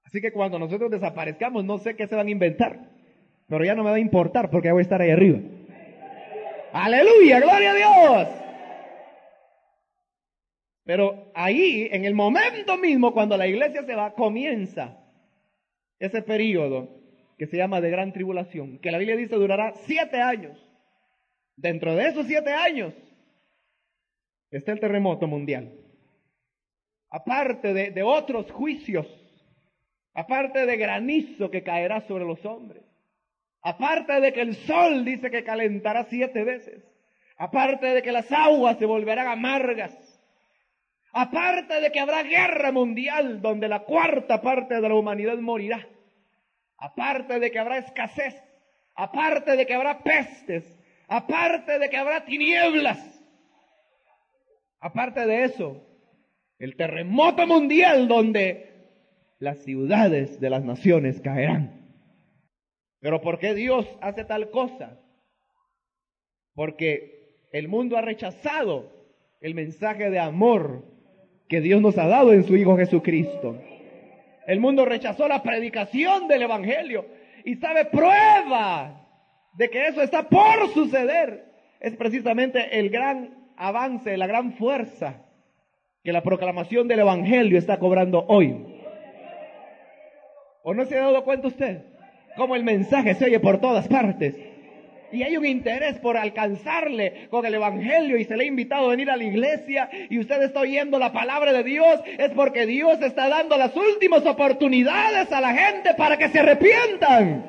Así 0.05 0.21
que 0.21 0.31
cuando 0.31 0.57
nosotros 0.57 0.89
desaparezcamos, 0.89 1.65
no 1.65 1.79
sé 1.79 1.95
qué 1.95 2.07
se 2.07 2.15
van 2.15 2.27
a 2.27 2.31
inventar, 2.31 2.92
pero 3.53 3.65
ya 3.65 3.75
no 3.75 3.83
me 3.83 3.91
va 3.91 3.97
a 3.97 3.99
importar 3.99 4.49
porque 4.49 4.71
voy 4.71 4.79
a 4.79 4.81
estar 4.81 4.99
ahí 4.99 5.11
arriba. 5.11 5.37
Aleluya, 6.71 7.39
gloria 7.39 7.71
a 7.71 7.75
Dios. 7.75 8.27
Pero 10.83 11.31
ahí, 11.35 11.87
en 11.91 12.03
el 12.05 12.15
momento 12.15 12.79
mismo, 12.79 13.13
cuando 13.13 13.37
la 13.37 13.45
iglesia 13.45 13.83
se 13.83 13.93
va, 13.93 14.15
comienza 14.15 14.97
ese 15.99 16.23
periodo 16.23 16.89
que 17.37 17.45
se 17.45 17.57
llama 17.57 17.79
de 17.79 17.91
gran 17.91 18.11
tribulación, 18.11 18.79
que 18.79 18.89
la 18.89 18.97
Biblia 18.97 19.17
dice 19.17 19.35
durará 19.35 19.73
siete 19.85 20.19
años. 20.19 20.57
Dentro 21.55 21.95
de 21.95 22.07
esos 22.07 22.25
siete 22.25 22.51
años 22.51 22.95
está 24.49 24.71
el 24.71 24.79
terremoto 24.79 25.27
mundial. 25.27 25.71
Aparte 27.11 27.71
de, 27.71 27.91
de 27.91 28.01
otros 28.01 28.49
juicios, 28.51 29.05
aparte 30.15 30.65
de 30.65 30.75
granizo 30.75 31.51
que 31.51 31.61
caerá 31.61 32.01
sobre 32.07 32.25
los 32.25 32.43
hombres, 32.47 32.83
aparte 33.63 34.19
de 34.19 34.33
que 34.33 34.41
el 34.41 34.55
sol 34.55 35.05
dice 35.05 35.31
que 35.31 35.43
calentará 35.43 36.03
siete 36.05 36.43
veces, 36.43 36.83
aparte 37.37 37.87
de 37.87 38.03
que 38.03 38.11
las 38.11 38.31
aguas 38.31 38.77
se 38.77 38.85
volverán 38.85 39.27
amargas, 39.27 39.93
aparte 41.13 41.79
de 41.79 41.91
que 41.91 41.99
habrá 41.99 42.23
guerra 42.23 42.71
mundial 42.71 43.41
donde 43.41 43.67
la 43.67 43.79
cuarta 43.79 44.41
parte 44.41 44.75
de 44.75 44.89
la 44.89 44.95
humanidad 44.95 45.37
morirá, 45.37 45.87
aparte 46.77 47.39
de 47.39 47.49
que 47.49 47.59
habrá 47.59 47.77
escasez, 47.77 48.35
aparte 48.95 49.55
de 49.55 49.65
que 49.65 49.73
habrá 49.73 50.03
pestes, 50.03 50.63
aparte 51.07 51.79
de 51.79 51.89
que 51.89 51.97
habrá 51.97 52.25
tinieblas, 52.25 52.99
aparte 54.81 55.25
de 55.25 55.45
eso, 55.45 55.81
el 56.59 56.75
terremoto 56.75 57.47
mundial 57.47 58.09
donde 58.09 58.73
las 59.39 59.59
ciudades 59.59 60.39
de 60.41 60.49
las 60.49 60.63
naciones 60.63 61.21
caerán. 61.21 61.82
Pero 63.03 63.19
¿por 63.19 63.37
qué 63.37 63.53
Dios 63.53 63.85
hace 63.99 64.23
tal 64.23 64.49
cosa? 64.49 64.97
Porque 66.55 67.47
el 67.51 67.67
mundo 67.67 67.97
ha 67.97 68.01
rechazado 68.01 68.93
el 69.41 69.53
mensaje 69.55 70.09
de 70.09 70.19
amor 70.19 70.85
que 71.49 71.59
Dios 71.59 71.81
nos 71.81 71.97
ha 71.97 72.07
dado 72.07 72.31
en 72.31 72.45
su 72.45 72.55
Hijo 72.55 72.77
Jesucristo. 72.77 73.61
El 74.47 74.61
mundo 74.61 74.85
rechazó 74.85 75.27
la 75.27 75.43
predicación 75.43 76.29
del 76.29 76.43
Evangelio 76.43 77.05
y 77.43 77.55
sabe 77.55 77.83
prueba 77.83 79.05
de 79.57 79.69
que 79.69 79.85
eso 79.87 80.01
está 80.01 80.29
por 80.29 80.69
suceder. 80.73 81.51
Es 81.81 81.97
precisamente 81.97 82.79
el 82.79 82.89
gran 82.89 83.49
avance, 83.57 84.15
la 84.15 84.27
gran 84.27 84.53
fuerza 84.53 85.25
que 86.05 86.13
la 86.13 86.23
proclamación 86.23 86.87
del 86.87 87.01
Evangelio 87.01 87.57
está 87.57 87.79
cobrando 87.79 88.23
hoy. 88.29 88.65
¿O 90.63 90.73
no 90.73 90.85
se 90.85 90.97
ha 90.97 91.01
dado 91.01 91.25
cuenta 91.25 91.49
usted? 91.49 91.92
Cómo 92.35 92.55
el 92.55 92.63
mensaje 92.63 93.15
se 93.15 93.25
oye 93.25 93.39
por 93.39 93.59
todas 93.59 93.87
partes. 93.87 94.35
Y 95.11 95.21
hay 95.21 95.37
un 95.37 95.45
interés 95.45 95.99
por 95.99 96.17
alcanzarle 96.17 97.27
con 97.29 97.45
el 97.45 97.53
Evangelio 97.53 98.17
y 98.17 98.25
se 98.25 98.35
le 98.35 98.45
ha 98.45 98.47
invitado 98.47 98.87
a 98.87 98.89
venir 98.89 99.11
a 99.11 99.15
la 99.15 99.23
iglesia 99.23 99.87
y 100.09 100.17
usted 100.17 100.41
está 100.41 100.61
oyendo 100.61 100.97
la 100.97 101.13
palabra 101.13 101.53
de 101.53 101.63
Dios. 101.63 102.01
Es 102.17 102.31
porque 102.31 102.65
Dios 102.65 102.99
está 102.99 103.29
dando 103.29 103.55
las 103.55 103.75
últimas 103.75 104.25
oportunidades 104.25 105.31
a 105.31 105.39
la 105.39 105.53
gente 105.53 105.93
para 105.93 106.17
que 106.17 106.29
se 106.29 106.39
arrepientan. 106.39 107.45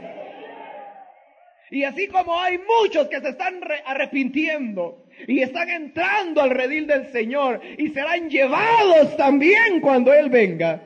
Y 1.70 1.84
así 1.84 2.06
como 2.08 2.38
hay 2.38 2.58
muchos 2.58 3.08
que 3.08 3.20
se 3.20 3.30
están 3.30 3.60
arrepintiendo 3.86 5.06
y 5.26 5.40
están 5.40 5.70
entrando 5.70 6.42
al 6.42 6.50
redil 6.50 6.86
del 6.86 7.10
Señor 7.12 7.62
y 7.78 7.88
serán 7.88 8.28
llevados 8.28 9.16
también 9.16 9.80
cuando 9.80 10.12
Él 10.12 10.28
venga, 10.28 10.82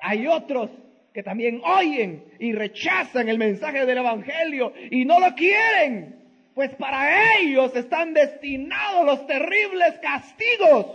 hay 0.00 0.28
otros 0.28 0.70
que 1.12 1.22
también 1.22 1.60
oyen 1.64 2.24
y 2.38 2.52
rechazan 2.52 3.28
el 3.28 3.38
mensaje 3.38 3.84
del 3.86 3.98
Evangelio 3.98 4.72
y 4.90 5.04
no 5.04 5.20
lo 5.20 5.34
quieren, 5.34 6.50
pues 6.54 6.74
para 6.76 7.38
ellos 7.38 7.74
están 7.76 8.14
destinados 8.14 9.04
los 9.04 9.26
terribles 9.26 9.98
castigos 10.00 10.86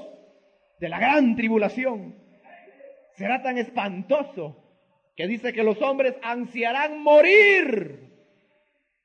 de 0.80 0.90
la 0.90 1.00
gran 1.00 1.36
tribulación. 1.36 2.16
Será 3.16 3.42
tan 3.42 3.58
espantoso 3.58 4.64
que 5.16 5.28
dice 5.28 5.54
que 5.54 5.64
los 5.64 5.82
hombres 5.82 6.16
ansiarán 6.22 7.02
morir, 7.02 8.12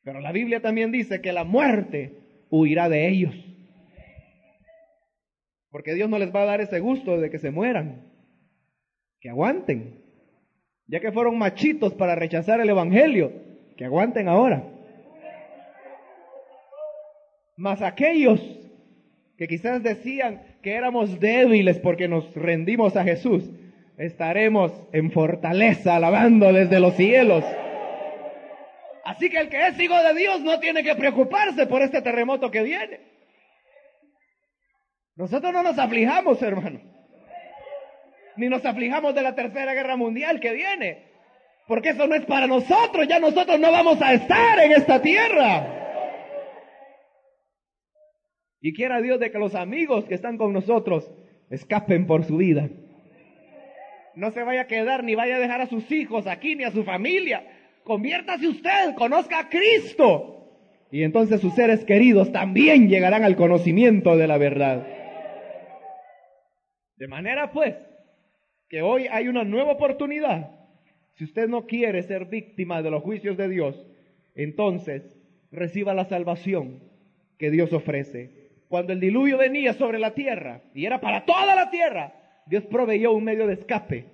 pero 0.03 0.21
la 0.21 0.33
Biblia 0.33 0.61
también 0.61 0.93
dice 0.93 1.21
que 1.21 1.33
la 1.33 1.45
muerte 1.45 2.47
huirá 2.51 2.89
de 2.89 3.09
ellos. 3.09 3.35
Porque 5.71 5.95
Dios 5.95 6.11
no 6.11 6.19
les 6.19 6.35
va 6.35 6.43
a 6.43 6.47
dar 6.47 6.61
ese 6.61 6.81
gusto 6.81 7.19
de 7.19 7.31
que 7.31 7.39
se 7.39 7.51
mueran, 7.51 8.13
que 9.21 9.31
aguanten 9.31 10.02
ya 10.93 11.01
que 11.01 11.11
fueron 11.11 11.39
machitos 11.39 11.95
para 11.95 12.15
rechazar 12.15 12.61
el 12.61 12.69
Evangelio, 12.69 13.33
que 13.79 13.87
aguanten 13.87 14.29
ahora. 14.29 14.63
Mas 17.57 17.81
aquellos 17.81 18.39
que 19.39 19.49
quizás 19.49 19.83
decían 19.83 20.43
que 20.61 20.75
éramos 20.75 21.19
débiles 21.19 21.79
porque 21.79 22.09
nos 22.09 22.35
rendimos 22.35 22.95
a 22.95 23.05
Jesús, 23.05 23.49
estaremos 23.97 24.71
en 24.93 25.11
fortaleza 25.11 25.97
alabando 25.97 26.53
desde 26.53 26.79
los 26.79 26.95
cielos. 26.95 27.43
Así 29.07 29.31
que 29.31 29.39
el 29.39 29.49
que 29.49 29.69
es 29.69 29.81
hijo 29.81 29.97
de 29.97 30.13
Dios 30.15 30.43
no 30.43 30.61
tiene 30.61 30.85
que 30.85 30.95
preocuparse 30.95 31.67
por 31.67 31.81
este 31.81 32.03
terremoto 32.03 32.51
que 32.51 32.63
viene. 32.65 33.01
Nosotros 35.17 35.55
no 35.55 35.63
nos 35.63 35.79
aflijamos, 35.79 36.43
hermano 36.43 36.92
ni 38.37 38.49
nos 38.49 38.65
aflijamos 38.65 39.15
de 39.15 39.23
la 39.23 39.35
tercera 39.35 39.75
guerra 39.75 39.97
mundial 39.97 40.41
que 40.41 40.53
viene. 40.53 41.13
Porque 41.67 41.91
eso 41.91 42.07
no 42.07 42.15
es 42.15 42.25
para 42.27 42.47
nosotros, 42.47 43.07
ya 43.09 43.19
nosotros 43.21 43.59
no 43.61 43.71
vamos 43.71 44.01
a 44.03 44.13
estar 44.13 44.59
en 44.61 44.73
esta 44.73 45.01
tierra. 45.01 45.83
Y 48.61 48.73
quiera 48.75 49.01
Dios 49.01 49.19
de 49.19 49.31
que 49.31 49.39
los 49.39 49.55
amigos 49.55 50.05
que 50.05 50.15
están 50.15 50.39
con 50.39 50.53
nosotros 50.53 51.11
escapen 51.51 52.07
por 52.07 52.25
su 52.25 52.37
vida. 52.37 52.69
No 54.15 54.31
se 54.31 54.43
vaya 54.43 54.63
a 54.63 54.67
quedar 54.67 55.05
ni 55.05 55.15
vaya 55.15 55.37
a 55.37 55.41
dejar 55.41 55.61
a 55.63 55.67
sus 55.67 55.91
hijos 55.91 56.27
aquí 56.27 56.55
ni 56.55 56.65
a 56.65 56.71
su 56.71 56.85
familia. 56.85 57.45
Conviértase 57.85 58.47
usted, 58.47 58.95
conozca 58.95 59.41
a 59.41 59.49
Cristo. 59.49 60.33
Y 60.91 61.03
entonces 61.03 61.41
sus 61.41 61.55
seres 61.55 61.85
queridos 61.85 62.31
también 62.33 62.89
llegarán 62.89 63.25
al 63.25 63.37
conocimiento 63.37 64.17
de 64.17 64.27
la 64.27 64.39
verdad. 64.39 64.87
De 66.97 67.09
manera 67.09 67.51
pues 67.51 67.75
que 68.73 68.81
hoy 68.81 69.07
hay 69.11 69.29
una 69.29 69.45
nueva 69.45 69.73
oportunidad. 69.73 70.51
Si 71.17 71.25
usted 71.25 71.47
no 71.47 71.67
quiere 71.67 72.03
ser 72.05 72.25
víctima 72.25 72.81
de 72.81 72.91
los 72.91 73.03
juicios 73.03 73.37
de 73.37 73.51
Dios, 73.51 73.87
entonces 74.35 75.15
reciba 75.51 75.93
la 75.93 76.07
salvación 76.07 76.83
que 77.39 77.51
Dios 77.51 77.75
ofrece. 77.75 78.31
Cuando 78.69 78.95
el 78.95 79.01
diluvio 79.01 79.37
venía 79.37 79.75
sobre 79.75 79.99
la 79.99 80.15
tierra, 80.15 80.63
y 80.73 80.87
era 80.87 81.03
para 81.03 81.27
toda 81.27 81.55
la 81.55 81.69
tierra, 81.69 82.15
Dios 82.47 82.65
proveyó 82.65 83.13
un 83.13 83.25
medio 83.25 83.47
de 83.47 83.53
escape, 83.53 84.07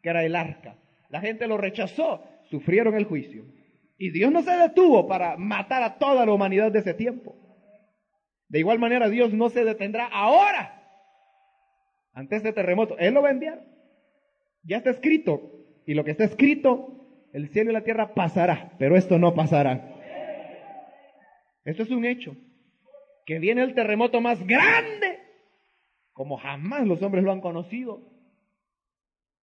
que 0.00 0.08
era 0.08 0.24
el 0.24 0.36
arca. 0.36 0.76
La 1.08 1.20
gente 1.20 1.48
lo 1.48 1.56
rechazó, 1.56 2.22
sufrieron 2.44 2.94
el 2.94 3.06
juicio. 3.06 3.42
Y 3.98 4.10
Dios 4.10 4.30
no 4.30 4.42
se 4.42 4.56
detuvo 4.56 5.08
para 5.08 5.36
matar 5.36 5.82
a 5.82 5.98
toda 5.98 6.24
la 6.24 6.32
humanidad 6.32 6.70
de 6.70 6.78
ese 6.78 6.94
tiempo. 6.94 7.34
De 8.46 8.60
igual 8.60 8.78
manera, 8.78 9.08
Dios 9.08 9.32
no 9.32 9.48
se 9.48 9.64
detendrá 9.64 10.06
ahora 10.06 10.80
ante 12.12 12.36
este 12.36 12.52
terremoto. 12.52 12.96
Él 12.98 13.12
lo 13.12 13.22
va 13.22 13.30
a 13.30 13.32
enviar. 13.32 13.75
Ya 14.66 14.78
está 14.78 14.90
escrito. 14.90 15.40
Y 15.86 15.94
lo 15.94 16.04
que 16.04 16.10
está 16.10 16.24
escrito, 16.24 17.28
el 17.32 17.48
cielo 17.50 17.70
y 17.70 17.74
la 17.74 17.84
tierra 17.84 18.14
pasará, 18.14 18.72
pero 18.78 18.96
esto 18.96 19.18
no 19.18 19.34
pasará. 19.34 19.94
Esto 21.64 21.84
es 21.84 21.90
un 21.90 22.04
hecho. 22.04 22.36
Que 23.24 23.38
viene 23.38 23.62
el 23.62 23.74
terremoto 23.74 24.20
más 24.20 24.44
grande, 24.46 25.20
como 26.12 26.36
jamás 26.36 26.86
los 26.86 27.02
hombres 27.02 27.24
lo 27.24 27.32
han 27.32 27.40
conocido. 27.40 28.00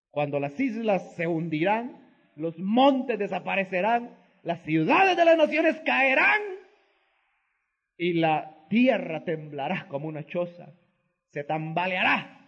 Cuando 0.10 0.40
las 0.40 0.60
islas 0.60 1.16
se 1.16 1.28
hundirán, 1.28 2.04
los 2.36 2.58
montes 2.60 3.18
desaparecerán, 3.18 4.18
las 4.44 4.62
ciudades 4.64 5.16
de 5.16 5.26
las 5.26 5.38
naciones 5.38 5.80
caerán 5.86 6.42
y 7.98 8.14
la 8.14 8.66
tierra 8.70 9.24
temblará 9.24 9.88
como 9.88 10.08
una 10.08 10.26
choza, 10.26 10.74
se 11.30 11.44
tambaleará 11.44 12.40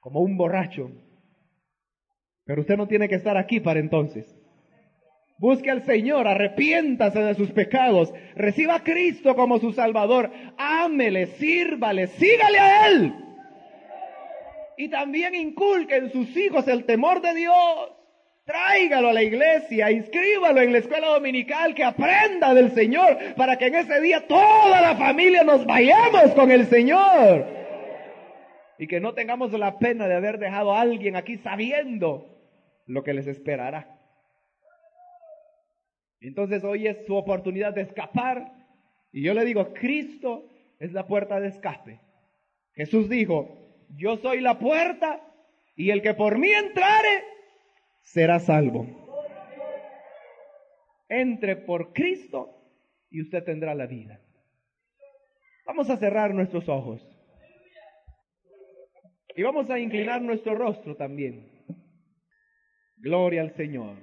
como 0.00 0.20
un 0.20 0.36
borracho 0.36 0.90
pero 2.46 2.60
usted 2.60 2.76
no 2.76 2.86
tiene 2.86 3.08
que 3.08 3.14
estar 3.14 3.36
aquí 3.36 3.60
para 3.60 3.80
entonces. 3.80 4.26
Busque 5.38 5.70
al 5.70 5.82
Señor, 5.82 6.28
arrepiéntase 6.28 7.20
de 7.20 7.34
sus 7.34 7.50
pecados, 7.50 8.14
reciba 8.36 8.76
a 8.76 8.84
Cristo 8.84 9.34
como 9.34 9.58
su 9.58 9.72
Salvador, 9.72 10.30
ámele, 10.56 11.26
sírvale, 11.26 12.06
sígale 12.06 12.58
a 12.58 12.86
Él. 12.88 13.14
Y 14.76 14.88
también 14.88 15.34
inculque 15.34 15.96
en 15.96 16.10
sus 16.10 16.36
hijos 16.36 16.68
el 16.68 16.84
temor 16.84 17.20
de 17.20 17.34
Dios. 17.34 17.90
Tráigalo 18.44 19.08
a 19.08 19.12
la 19.12 19.22
iglesia, 19.22 19.90
inscríbalo 19.90 20.60
en 20.60 20.72
la 20.72 20.78
escuela 20.78 21.08
dominical, 21.08 21.74
que 21.74 21.82
aprenda 21.82 22.52
del 22.52 22.72
Señor, 22.72 23.16
para 23.36 23.56
que 23.56 23.66
en 23.66 23.76
ese 23.76 24.00
día 24.02 24.26
toda 24.26 24.80
la 24.82 24.96
familia 24.96 25.44
nos 25.44 25.64
vayamos 25.64 26.32
con 26.34 26.50
el 26.50 26.66
Señor. 26.66 27.46
Y 28.78 28.86
que 28.86 29.00
no 29.00 29.14
tengamos 29.14 29.52
la 29.52 29.78
pena 29.78 30.06
de 30.06 30.14
haber 30.14 30.38
dejado 30.38 30.74
a 30.74 30.80
alguien 30.80 31.16
aquí 31.16 31.38
sabiendo 31.38 32.33
lo 32.86 33.02
que 33.02 33.14
les 33.14 33.26
esperará. 33.26 33.98
Entonces 36.20 36.64
hoy 36.64 36.86
es 36.86 37.04
su 37.06 37.14
oportunidad 37.14 37.74
de 37.74 37.82
escapar. 37.82 38.52
Y 39.12 39.22
yo 39.22 39.34
le 39.34 39.44
digo, 39.44 39.72
Cristo 39.74 40.50
es 40.78 40.92
la 40.92 41.06
puerta 41.06 41.38
de 41.40 41.48
escape. 41.48 42.00
Jesús 42.74 43.08
dijo, 43.08 43.58
yo 43.96 44.16
soy 44.16 44.40
la 44.40 44.58
puerta 44.58 45.20
y 45.76 45.90
el 45.90 46.02
que 46.02 46.14
por 46.14 46.38
mí 46.38 46.50
entrare 46.50 47.24
será 48.02 48.40
salvo. 48.40 48.86
Entre 51.08 51.56
por 51.56 51.92
Cristo 51.92 52.50
y 53.10 53.20
usted 53.22 53.44
tendrá 53.44 53.74
la 53.74 53.86
vida. 53.86 54.20
Vamos 55.66 55.88
a 55.90 55.96
cerrar 55.96 56.34
nuestros 56.34 56.68
ojos. 56.68 57.06
Y 59.36 59.42
vamos 59.42 59.68
a 59.70 59.78
inclinar 59.78 60.22
nuestro 60.22 60.54
rostro 60.54 60.96
también. 60.96 61.53
Gloria 62.96 63.42
al 63.42 63.50
Señor. 63.52 63.96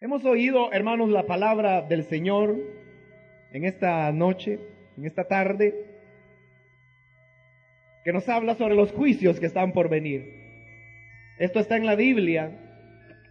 Hemos 0.00 0.24
oído, 0.24 0.72
hermanos, 0.72 1.10
la 1.10 1.24
palabra 1.24 1.82
del 1.82 2.04
Señor 2.04 2.56
en 3.52 3.64
esta 3.64 4.10
noche, 4.10 4.58
en 4.96 5.06
esta 5.06 5.24
tarde 5.28 5.86
que 8.04 8.12
nos 8.12 8.28
habla 8.28 8.56
sobre 8.56 8.74
los 8.74 8.90
juicios 8.92 9.38
que 9.38 9.46
están 9.46 9.72
por 9.72 9.88
venir. 9.88 10.24
Esto 11.38 11.60
está 11.60 11.76
en 11.76 11.86
la 11.86 11.94
Biblia 11.94 12.50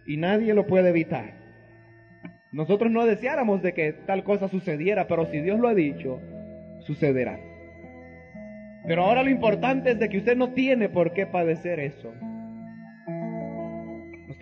y 0.06 0.16
nadie 0.16 0.54
lo 0.54 0.66
puede 0.66 0.88
evitar. 0.88 1.34
Nosotros 2.52 2.90
no 2.90 3.04
deseáramos 3.04 3.62
de 3.62 3.74
que 3.74 3.92
tal 3.92 4.24
cosa 4.24 4.48
sucediera, 4.48 5.06
pero 5.06 5.26
si 5.26 5.40
Dios 5.40 5.58
lo 5.58 5.68
ha 5.68 5.74
dicho, 5.74 6.20
sucederá. 6.80 7.38
Pero 8.86 9.04
ahora 9.04 9.22
lo 9.22 9.30
importante 9.30 9.92
es 9.92 9.98
de 9.98 10.08
que 10.08 10.18
usted 10.18 10.36
no 10.36 10.52
tiene 10.52 10.88
por 10.88 11.12
qué 11.12 11.26
padecer 11.26 11.80
eso. 11.80 12.12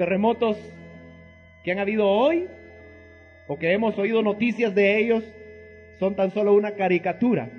Terremotos 0.01 0.57
que 1.63 1.73
han 1.73 1.79
habido 1.79 2.09
hoy 2.09 2.49
o 3.47 3.59
que 3.59 3.75
hemos 3.75 3.99
oído 3.99 4.23
noticias 4.23 4.75
de 4.75 4.99
ellos 4.99 5.23
son 5.99 6.17
tan 6.17 6.31
solo 6.31 6.55
una 6.55 6.71
caricatura. 6.71 7.51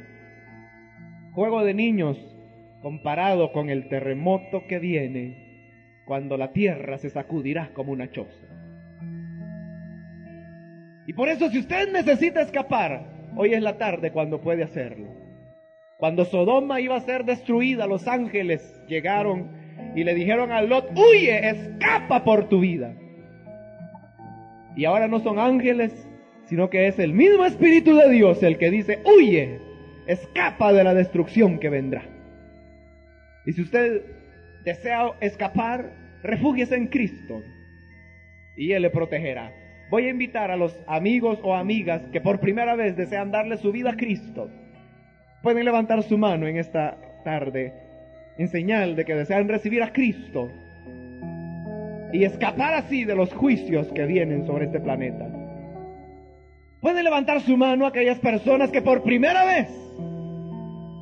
Juego 1.34 1.64
de 1.64 1.76
niños 1.76 2.18
comparado 2.82 3.52
con 3.52 3.70
el 3.70 3.88
terremoto 3.90 4.66
que 4.66 4.80
viene 4.80 6.02
cuando 6.08 6.36
la 6.36 6.52
tierra 6.52 6.98
se 6.98 7.12
sacudirá 7.12 7.74
como 7.76 7.92
una 7.92 8.10
choza. 8.10 8.48
Y 11.06 11.14
por 11.14 11.30
eso 11.30 11.48
si 11.52 11.60
usted 11.60 11.92
necesita 11.92 12.42
escapar, 12.42 13.06
hoy 13.36 13.54
es 13.54 13.62
la 13.62 13.78
tarde 13.78 14.12
cuando 14.12 14.42
puede 14.42 14.64
hacerlo. 14.64 15.10
Cuando 16.00 16.26
Sodoma 16.26 16.82
iba 16.82 16.96
a 16.96 17.02
ser 17.02 17.24
destruida, 17.24 17.86
los 17.86 18.08
ángeles 18.08 18.82
llegaron 18.88 19.61
y 19.96 20.04
le 20.04 20.14
dijeron 20.14 20.52
a 20.52 20.62
Lot, 20.62 20.92
huye, 20.96 21.50
escapa 21.50 22.24
por 22.24 22.48
tu 22.50 22.60
vida. 22.60 22.94
Y 24.76 24.86
ahora 24.86 25.08
no 25.08 25.20
son 25.20 25.40
ángeles, 25.40 26.08
sino 26.46 26.70
que 26.70 26.88
es 26.88 27.00
el 27.00 27.14
mismo 27.14 27.46
Espíritu 27.46 27.96
de 27.96 28.10
Dios 28.10 28.42
el 28.44 28.58
que 28.58 28.72
dice, 28.72 29.00
huye, 29.06 29.60
escapa 30.08 30.74
de 30.74 30.84
la 30.84 30.94
destrucción 30.94 31.60
que 31.60 31.70
vendrá. 31.70 32.04
Y 33.46 33.54
si 33.54 33.62
usted 33.62 34.04
desea 34.64 35.12
escapar, 35.20 35.92
refúgiese 36.24 36.76
en 36.76 36.88
Cristo 36.88 37.42
y 38.56 38.72
Él 38.72 38.84
le 38.84 38.90
protegerá. 38.90 39.52
Voy 39.90 40.06
a 40.06 40.10
invitar 40.10 40.52
a 40.52 40.56
los 40.56 40.78
amigos 40.88 41.40
o 41.44 41.54
amigas 41.54 42.02
que 42.14 42.22
por 42.22 42.40
primera 42.40 42.76
vez 42.76 42.96
desean 42.96 43.32
darle 43.32 43.58
su 43.58 43.72
vida 43.72 43.92
a 43.92 43.98
Cristo. 43.98 44.50
Pueden 45.44 45.66
levantar 45.66 46.04
su 46.04 46.18
mano 46.18 46.48
en 46.48 46.58
esta 46.58 46.98
tarde 47.26 47.74
en 48.42 48.48
señal 48.48 48.96
de 48.96 49.06
que 49.06 49.14
desean 49.14 49.48
recibir 49.48 49.84
a 49.84 49.94
Cristo 49.94 50.52
y 52.12 52.24
escapar 52.24 52.74
así 52.74 53.06
de 53.06 53.16
los 53.16 53.32
juicios 53.34 53.88
que 53.94 54.06
vienen 54.06 54.48
sobre 54.48 54.66
este 54.66 54.80
planeta. 54.80 55.28
Pueden 56.82 57.04
levantar 57.04 57.40
su 57.42 57.56
mano 57.56 57.86
aquellas 57.86 58.18
personas 58.20 58.72
que 58.72 58.82
por 58.82 59.04
primera 59.04 59.46
vez 59.46 59.70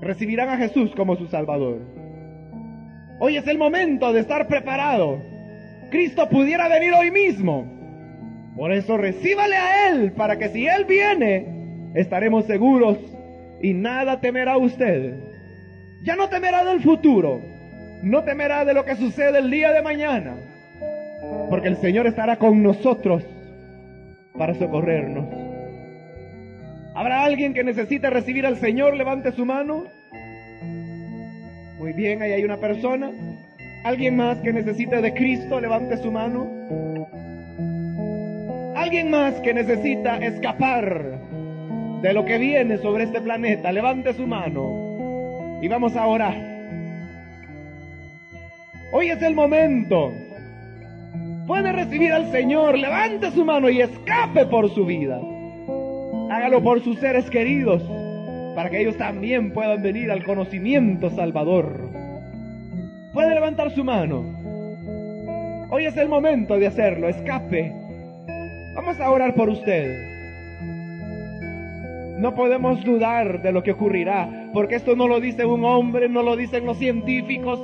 recibirán 0.01 0.49
a 0.49 0.57
Jesús 0.57 0.91
como 0.95 1.15
su 1.15 1.27
Salvador. 1.27 1.79
Hoy 3.21 3.37
es 3.37 3.47
el 3.47 3.57
momento 3.57 4.11
de 4.11 4.19
estar 4.19 4.47
preparado. 4.47 5.21
Cristo 5.91 6.27
pudiera 6.27 6.67
venir 6.67 6.91
hoy 6.93 7.09
mismo. 7.09 7.65
Por 8.57 8.73
eso 8.73 8.97
recíbale 8.97 9.55
a 9.55 9.89
Él 9.89 10.11
para 10.11 10.37
que 10.37 10.49
si 10.49 10.67
Él 10.67 10.83
viene, 10.83 11.91
estaremos 11.95 12.45
seguros 12.45 12.97
y 13.61 13.73
nada 13.73 14.19
temerá 14.19 14.57
usted. 14.57 15.28
Ya 16.01 16.15
no 16.15 16.29
temerá 16.29 16.63
del 16.63 16.81
futuro, 16.81 17.41
no 18.03 18.23
temerá 18.23 18.63
de 18.63 18.73
lo 18.73 18.85
que 18.85 18.95
sucede 18.95 19.39
el 19.39 19.51
día 19.51 19.73
de 19.73 19.81
mañana, 19.81 20.35
porque 21.49 21.67
el 21.67 21.77
Señor 21.77 22.07
estará 22.07 22.37
con 22.37 22.63
nosotros 22.63 23.23
para 24.37 24.53
socorrernos. 24.55 25.25
¿Habrá 26.95 27.23
alguien 27.25 27.53
que 27.53 27.65
necesite 27.65 28.09
recibir 28.09 28.45
al 28.45 28.57
Señor? 28.57 28.95
Levante 28.95 29.33
su 29.33 29.45
mano. 29.45 29.85
Muy 31.77 31.93
bien, 31.93 32.21
ahí 32.21 32.31
hay 32.31 32.43
una 32.45 32.57
persona. 32.57 33.11
¿Alguien 33.83 34.15
más 34.15 34.37
que 34.39 34.53
necesite 34.53 35.01
de 35.01 35.13
Cristo? 35.13 35.59
Levante 35.59 35.97
su 35.97 36.11
mano. 36.11 36.47
¿Alguien 38.75 39.11
más 39.11 39.33
que 39.41 39.53
necesita 39.53 40.17
escapar 40.17 41.19
de 42.01 42.13
lo 42.13 42.23
que 42.23 42.37
viene 42.37 42.77
sobre 42.77 43.03
este 43.03 43.19
planeta? 43.19 43.71
Levante 43.71 44.13
su 44.13 44.25
mano 44.25 44.88
y 45.62 45.68
vamos 45.68 45.95
a 45.95 46.07
orar. 46.07 46.36
Hoy 48.91 49.10
es 49.10 49.22
el 49.22 49.36
momento. 49.36 50.12
Puede 51.45 51.72
recibir 51.72 52.12
al 52.14 52.32
Señor. 52.32 52.78
Levante 52.78 53.32
su 53.32 53.45
mano 53.45 53.70
y 53.70 53.82
escape 53.82 54.45
por 54.45 54.70
su 54.74 54.86
vida. 54.86 55.20
Hágalo 56.32 56.62
por 56.62 56.84
sus 56.84 56.99
seres 56.99 57.30
queridos 57.30 57.84
para 58.55 58.70
que 58.70 58.82
ellos 58.82 58.97
también 58.97 59.53
puedan 59.53 59.82
venir 59.82 60.12
al 60.12 60.24
conocimiento 60.24 61.10
salvador. 61.12 61.89
Puede 63.14 63.34
levantar 63.34 63.72
su 63.72 63.84
mano. 63.84 64.24
Hoy 65.72 65.86
es 65.86 65.97
el 65.97 66.10
momento 66.10 66.57
de 66.57 66.68
hacerlo. 66.68 67.10
Escape. 67.10 67.74
Vamos 68.76 68.99
a 68.99 69.12
orar 69.12 69.36
por 69.36 69.49
usted. 69.49 70.10
No 72.18 72.36
podemos 72.36 72.84
dudar 72.84 73.41
de 73.41 73.51
lo 73.51 73.64
que 73.64 73.72
ocurrirá, 73.72 74.38
porque 74.53 74.75
esto 74.75 74.95
no 74.95 75.07
lo 75.07 75.19
dice 75.19 75.45
un 75.45 75.63
hombre, 75.65 76.09
no 76.09 76.23
lo 76.23 76.35
dicen 76.35 76.65
los 76.65 76.77
científicos 76.77 77.59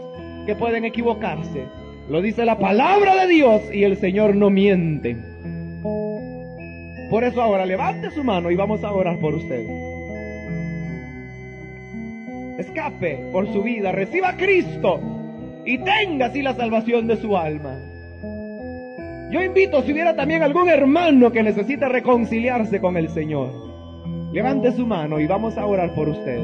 que 0.46 0.56
pueden 0.56 0.86
equivocarse. 0.86 1.64
Lo 2.10 2.22
dice 2.22 2.46
la 2.46 2.60
palabra 2.60 3.16
de 3.26 3.28
Dios 3.34 3.62
y 3.74 3.84
el 3.84 3.98
Señor 3.98 4.36
no 4.36 4.50
miente. 4.50 5.18
Por 7.10 7.24
eso 7.24 7.42
ahora 7.42 7.66
levante 7.66 8.12
su 8.12 8.24
mano 8.24 8.52
y 8.52 8.56
vamos 8.56 8.84
a 8.84 8.92
orar 8.92 9.20
por 9.20 9.36
usted 9.36 9.86
escape 12.58 13.20
por 13.32 13.52
su 13.52 13.64
vida, 13.64 13.92
reciba 13.92 14.30
a 14.30 14.38
Cristo 14.38 15.00
y 15.66 15.78
tenga 15.80 16.28
así 16.28 16.42
la 16.42 16.54
salvación 16.54 17.08
de 17.08 17.18
su 17.18 17.36
alma. 17.36 17.78
Yo 19.32 19.42
invito, 19.42 19.82
si 19.82 19.92
hubiera 19.92 20.16
también 20.16 20.44
algún 20.44 20.70
hermano 20.70 21.32
que 21.32 21.44
necesita 21.44 21.90
reconciliarse 21.90 22.80
con 22.80 22.96
el 22.96 23.10
Señor, 23.10 23.52
levante 24.32 24.72
su 24.72 24.86
mano 24.86 25.20
y 25.20 25.26
vamos 25.26 25.58
a 25.58 25.66
orar 25.66 25.94
por 25.96 26.10
usted. 26.10 26.40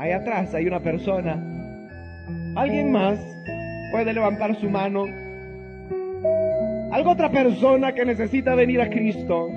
Ahí 0.00 0.12
atrás 0.12 0.54
hay 0.54 0.66
una 0.66 0.80
persona. 0.80 1.38
¿Alguien 2.56 2.90
más 2.90 3.20
puede 3.92 4.14
levantar 4.14 4.58
su 4.58 4.70
mano? 4.70 5.04
¿Alguna 6.90 7.12
otra 7.12 7.30
persona 7.30 7.92
que 7.92 8.06
necesita 8.06 8.54
venir 8.54 8.80
a 8.80 8.88
Cristo? 8.88 9.50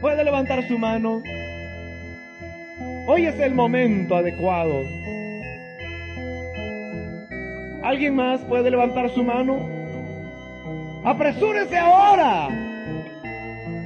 ¿Puede 0.00 0.22
levantar 0.22 0.68
su 0.68 0.78
mano? 0.78 1.20
Hoy 3.08 3.26
es 3.26 3.40
el 3.40 3.56
momento 3.56 4.14
adecuado. 4.14 4.84
¿Alguien 7.82 8.14
más 8.14 8.40
puede 8.42 8.70
levantar 8.70 9.10
su 9.10 9.24
mano? 9.24 9.68
Apresúrese 11.04 11.76
ahora. 11.76 12.48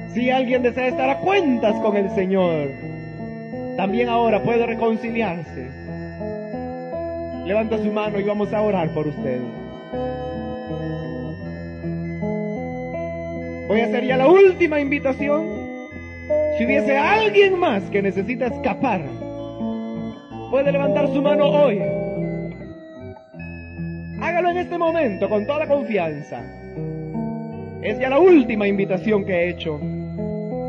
Si 0.09 0.29
alguien 0.29 0.61
desea 0.61 0.89
estar 0.89 1.09
a 1.09 1.17
cuentas 1.21 1.73
con 1.81 1.97
el 1.97 2.07
Señor, 2.11 2.94
también 3.77 4.09
ahora 4.09 4.41
puede 4.41 4.65
reconciliarse. 4.65 5.69
Levanta 7.45 7.77
su 7.77 7.91
mano 7.91 8.19
y 8.19 8.23
vamos 8.23 8.51
a 8.53 8.61
orar 8.61 8.93
por 8.93 9.07
usted. 9.07 9.39
Voy 13.67 13.79
a 13.81 13.85
hacer 13.85 14.05
ya 14.05 14.17
la 14.17 14.27
última 14.27 14.79
invitación. 14.79 15.45
Si 16.57 16.65
hubiese 16.65 16.97
alguien 16.97 17.59
más 17.59 17.83
que 17.89 18.01
necesita 18.01 18.47
escapar, 18.47 19.01
puede 20.49 20.71
levantar 20.71 21.07
su 21.13 21.21
mano 21.21 21.45
hoy. 21.45 21.81
en 24.55 24.61
este 24.61 24.77
momento 24.77 25.27
con 25.27 25.45
toda 25.45 25.67
confianza. 25.67 26.41
Es 27.81 27.99
ya 27.99 28.09
la 28.09 28.19
última 28.19 28.67
invitación 28.67 29.25
que 29.25 29.33
he 29.33 29.49
hecho. 29.49 29.79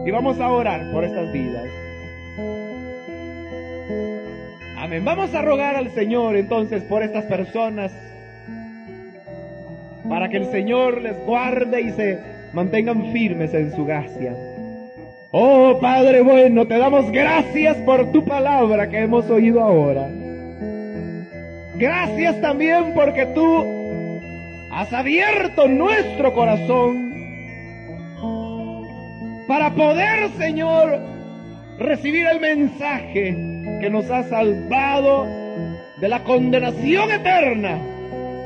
Y 0.04 0.10
vamos 0.10 0.40
a 0.40 0.50
orar 0.50 0.90
por 0.92 1.04
estas 1.04 1.32
vidas. 1.32 1.85
Amén. 4.86 5.04
Vamos 5.04 5.34
a 5.34 5.42
rogar 5.42 5.74
al 5.74 5.90
Señor 5.90 6.36
entonces 6.36 6.84
por 6.84 7.02
estas 7.02 7.24
personas. 7.24 7.92
Para 10.08 10.28
que 10.28 10.36
el 10.36 10.46
Señor 10.52 11.02
les 11.02 11.18
guarde 11.26 11.80
y 11.80 11.90
se 11.90 12.20
mantengan 12.52 13.10
firmes 13.12 13.52
en 13.52 13.74
su 13.74 13.84
gracia. 13.84 14.32
Oh 15.32 15.80
Padre 15.80 16.22
bueno, 16.22 16.68
te 16.68 16.78
damos 16.78 17.10
gracias 17.10 17.76
por 17.78 18.12
tu 18.12 18.24
palabra 18.24 18.88
que 18.88 19.00
hemos 19.00 19.28
oído 19.28 19.60
ahora. 19.60 20.08
Gracias 21.74 22.40
también 22.40 22.94
porque 22.94 23.26
tú 23.34 23.66
has 24.70 24.92
abierto 24.92 25.66
nuestro 25.66 26.32
corazón 26.32 27.12
para 29.48 29.74
poder, 29.74 30.30
Señor, 30.38 31.00
recibir 31.76 32.28
el 32.28 32.38
mensaje 32.38 33.55
que 33.80 33.90
nos 33.90 34.10
ha 34.10 34.22
salvado 34.24 35.26
de 35.96 36.08
la 36.08 36.22
condenación 36.24 37.10
eterna 37.10 37.78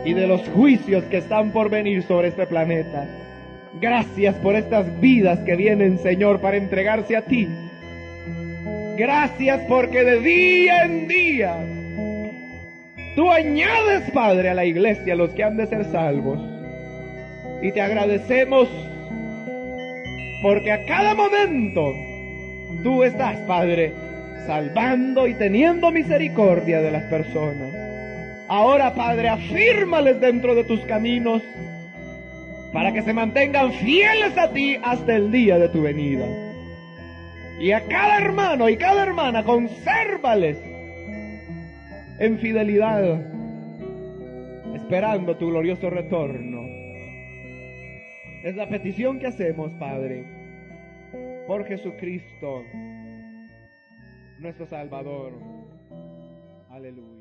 y 0.04 0.14
de 0.14 0.26
los 0.26 0.48
juicios 0.48 1.04
que 1.04 1.18
están 1.18 1.52
por 1.52 1.70
venir 1.70 2.02
sobre 2.02 2.28
este 2.28 2.46
planeta. 2.46 3.06
Gracias 3.80 4.34
por 4.36 4.56
estas 4.56 5.00
vidas 5.00 5.38
que 5.40 5.56
vienen, 5.56 5.98
Señor, 5.98 6.40
para 6.40 6.56
entregarse 6.56 7.16
a 7.16 7.22
ti. 7.22 7.48
Gracias 8.96 9.60
porque 9.68 10.04
de 10.04 10.20
día 10.20 10.84
en 10.84 11.08
día 11.08 11.56
tú 13.16 13.30
añades, 13.30 14.10
Padre, 14.12 14.50
a 14.50 14.54
la 14.54 14.64
iglesia 14.64 15.14
los 15.14 15.30
que 15.30 15.44
han 15.44 15.56
de 15.56 15.66
ser 15.66 15.84
salvos. 15.86 16.40
Y 17.62 17.72
te 17.72 17.80
agradecemos 17.80 18.68
porque 20.42 20.72
a 20.72 20.84
cada 20.86 21.14
momento 21.14 21.92
tú 22.82 23.02
estás, 23.04 23.38
Padre, 23.40 23.92
salvando 24.50 25.28
y 25.28 25.34
teniendo 25.34 25.92
misericordia 25.92 26.80
de 26.80 26.90
las 26.90 27.04
personas. 27.04 27.72
Ahora, 28.48 28.92
Padre, 28.94 29.28
afírmales 29.28 30.20
dentro 30.20 30.56
de 30.56 30.64
tus 30.64 30.80
caminos 30.86 31.40
para 32.72 32.92
que 32.92 33.02
se 33.02 33.12
mantengan 33.12 33.70
fieles 33.74 34.36
a 34.36 34.50
ti 34.52 34.76
hasta 34.82 35.14
el 35.14 35.30
día 35.30 35.56
de 35.56 35.68
tu 35.68 35.82
venida. 35.82 36.26
Y 37.60 37.70
a 37.70 37.86
cada 37.86 38.18
hermano 38.18 38.68
y 38.68 38.76
cada 38.76 39.04
hermana, 39.04 39.44
consérvales 39.44 40.58
en 42.18 42.36
fidelidad, 42.40 43.20
esperando 44.74 45.36
tu 45.36 45.50
glorioso 45.50 45.90
retorno. 45.90 46.66
Es 48.42 48.56
la 48.56 48.68
petición 48.68 49.20
que 49.20 49.28
hacemos, 49.28 49.70
Padre, 49.78 50.24
por 51.46 51.64
Jesucristo, 51.66 52.64
nuestro 54.40 54.66
Salvador. 54.66 55.32
Aleluya. 56.70 57.19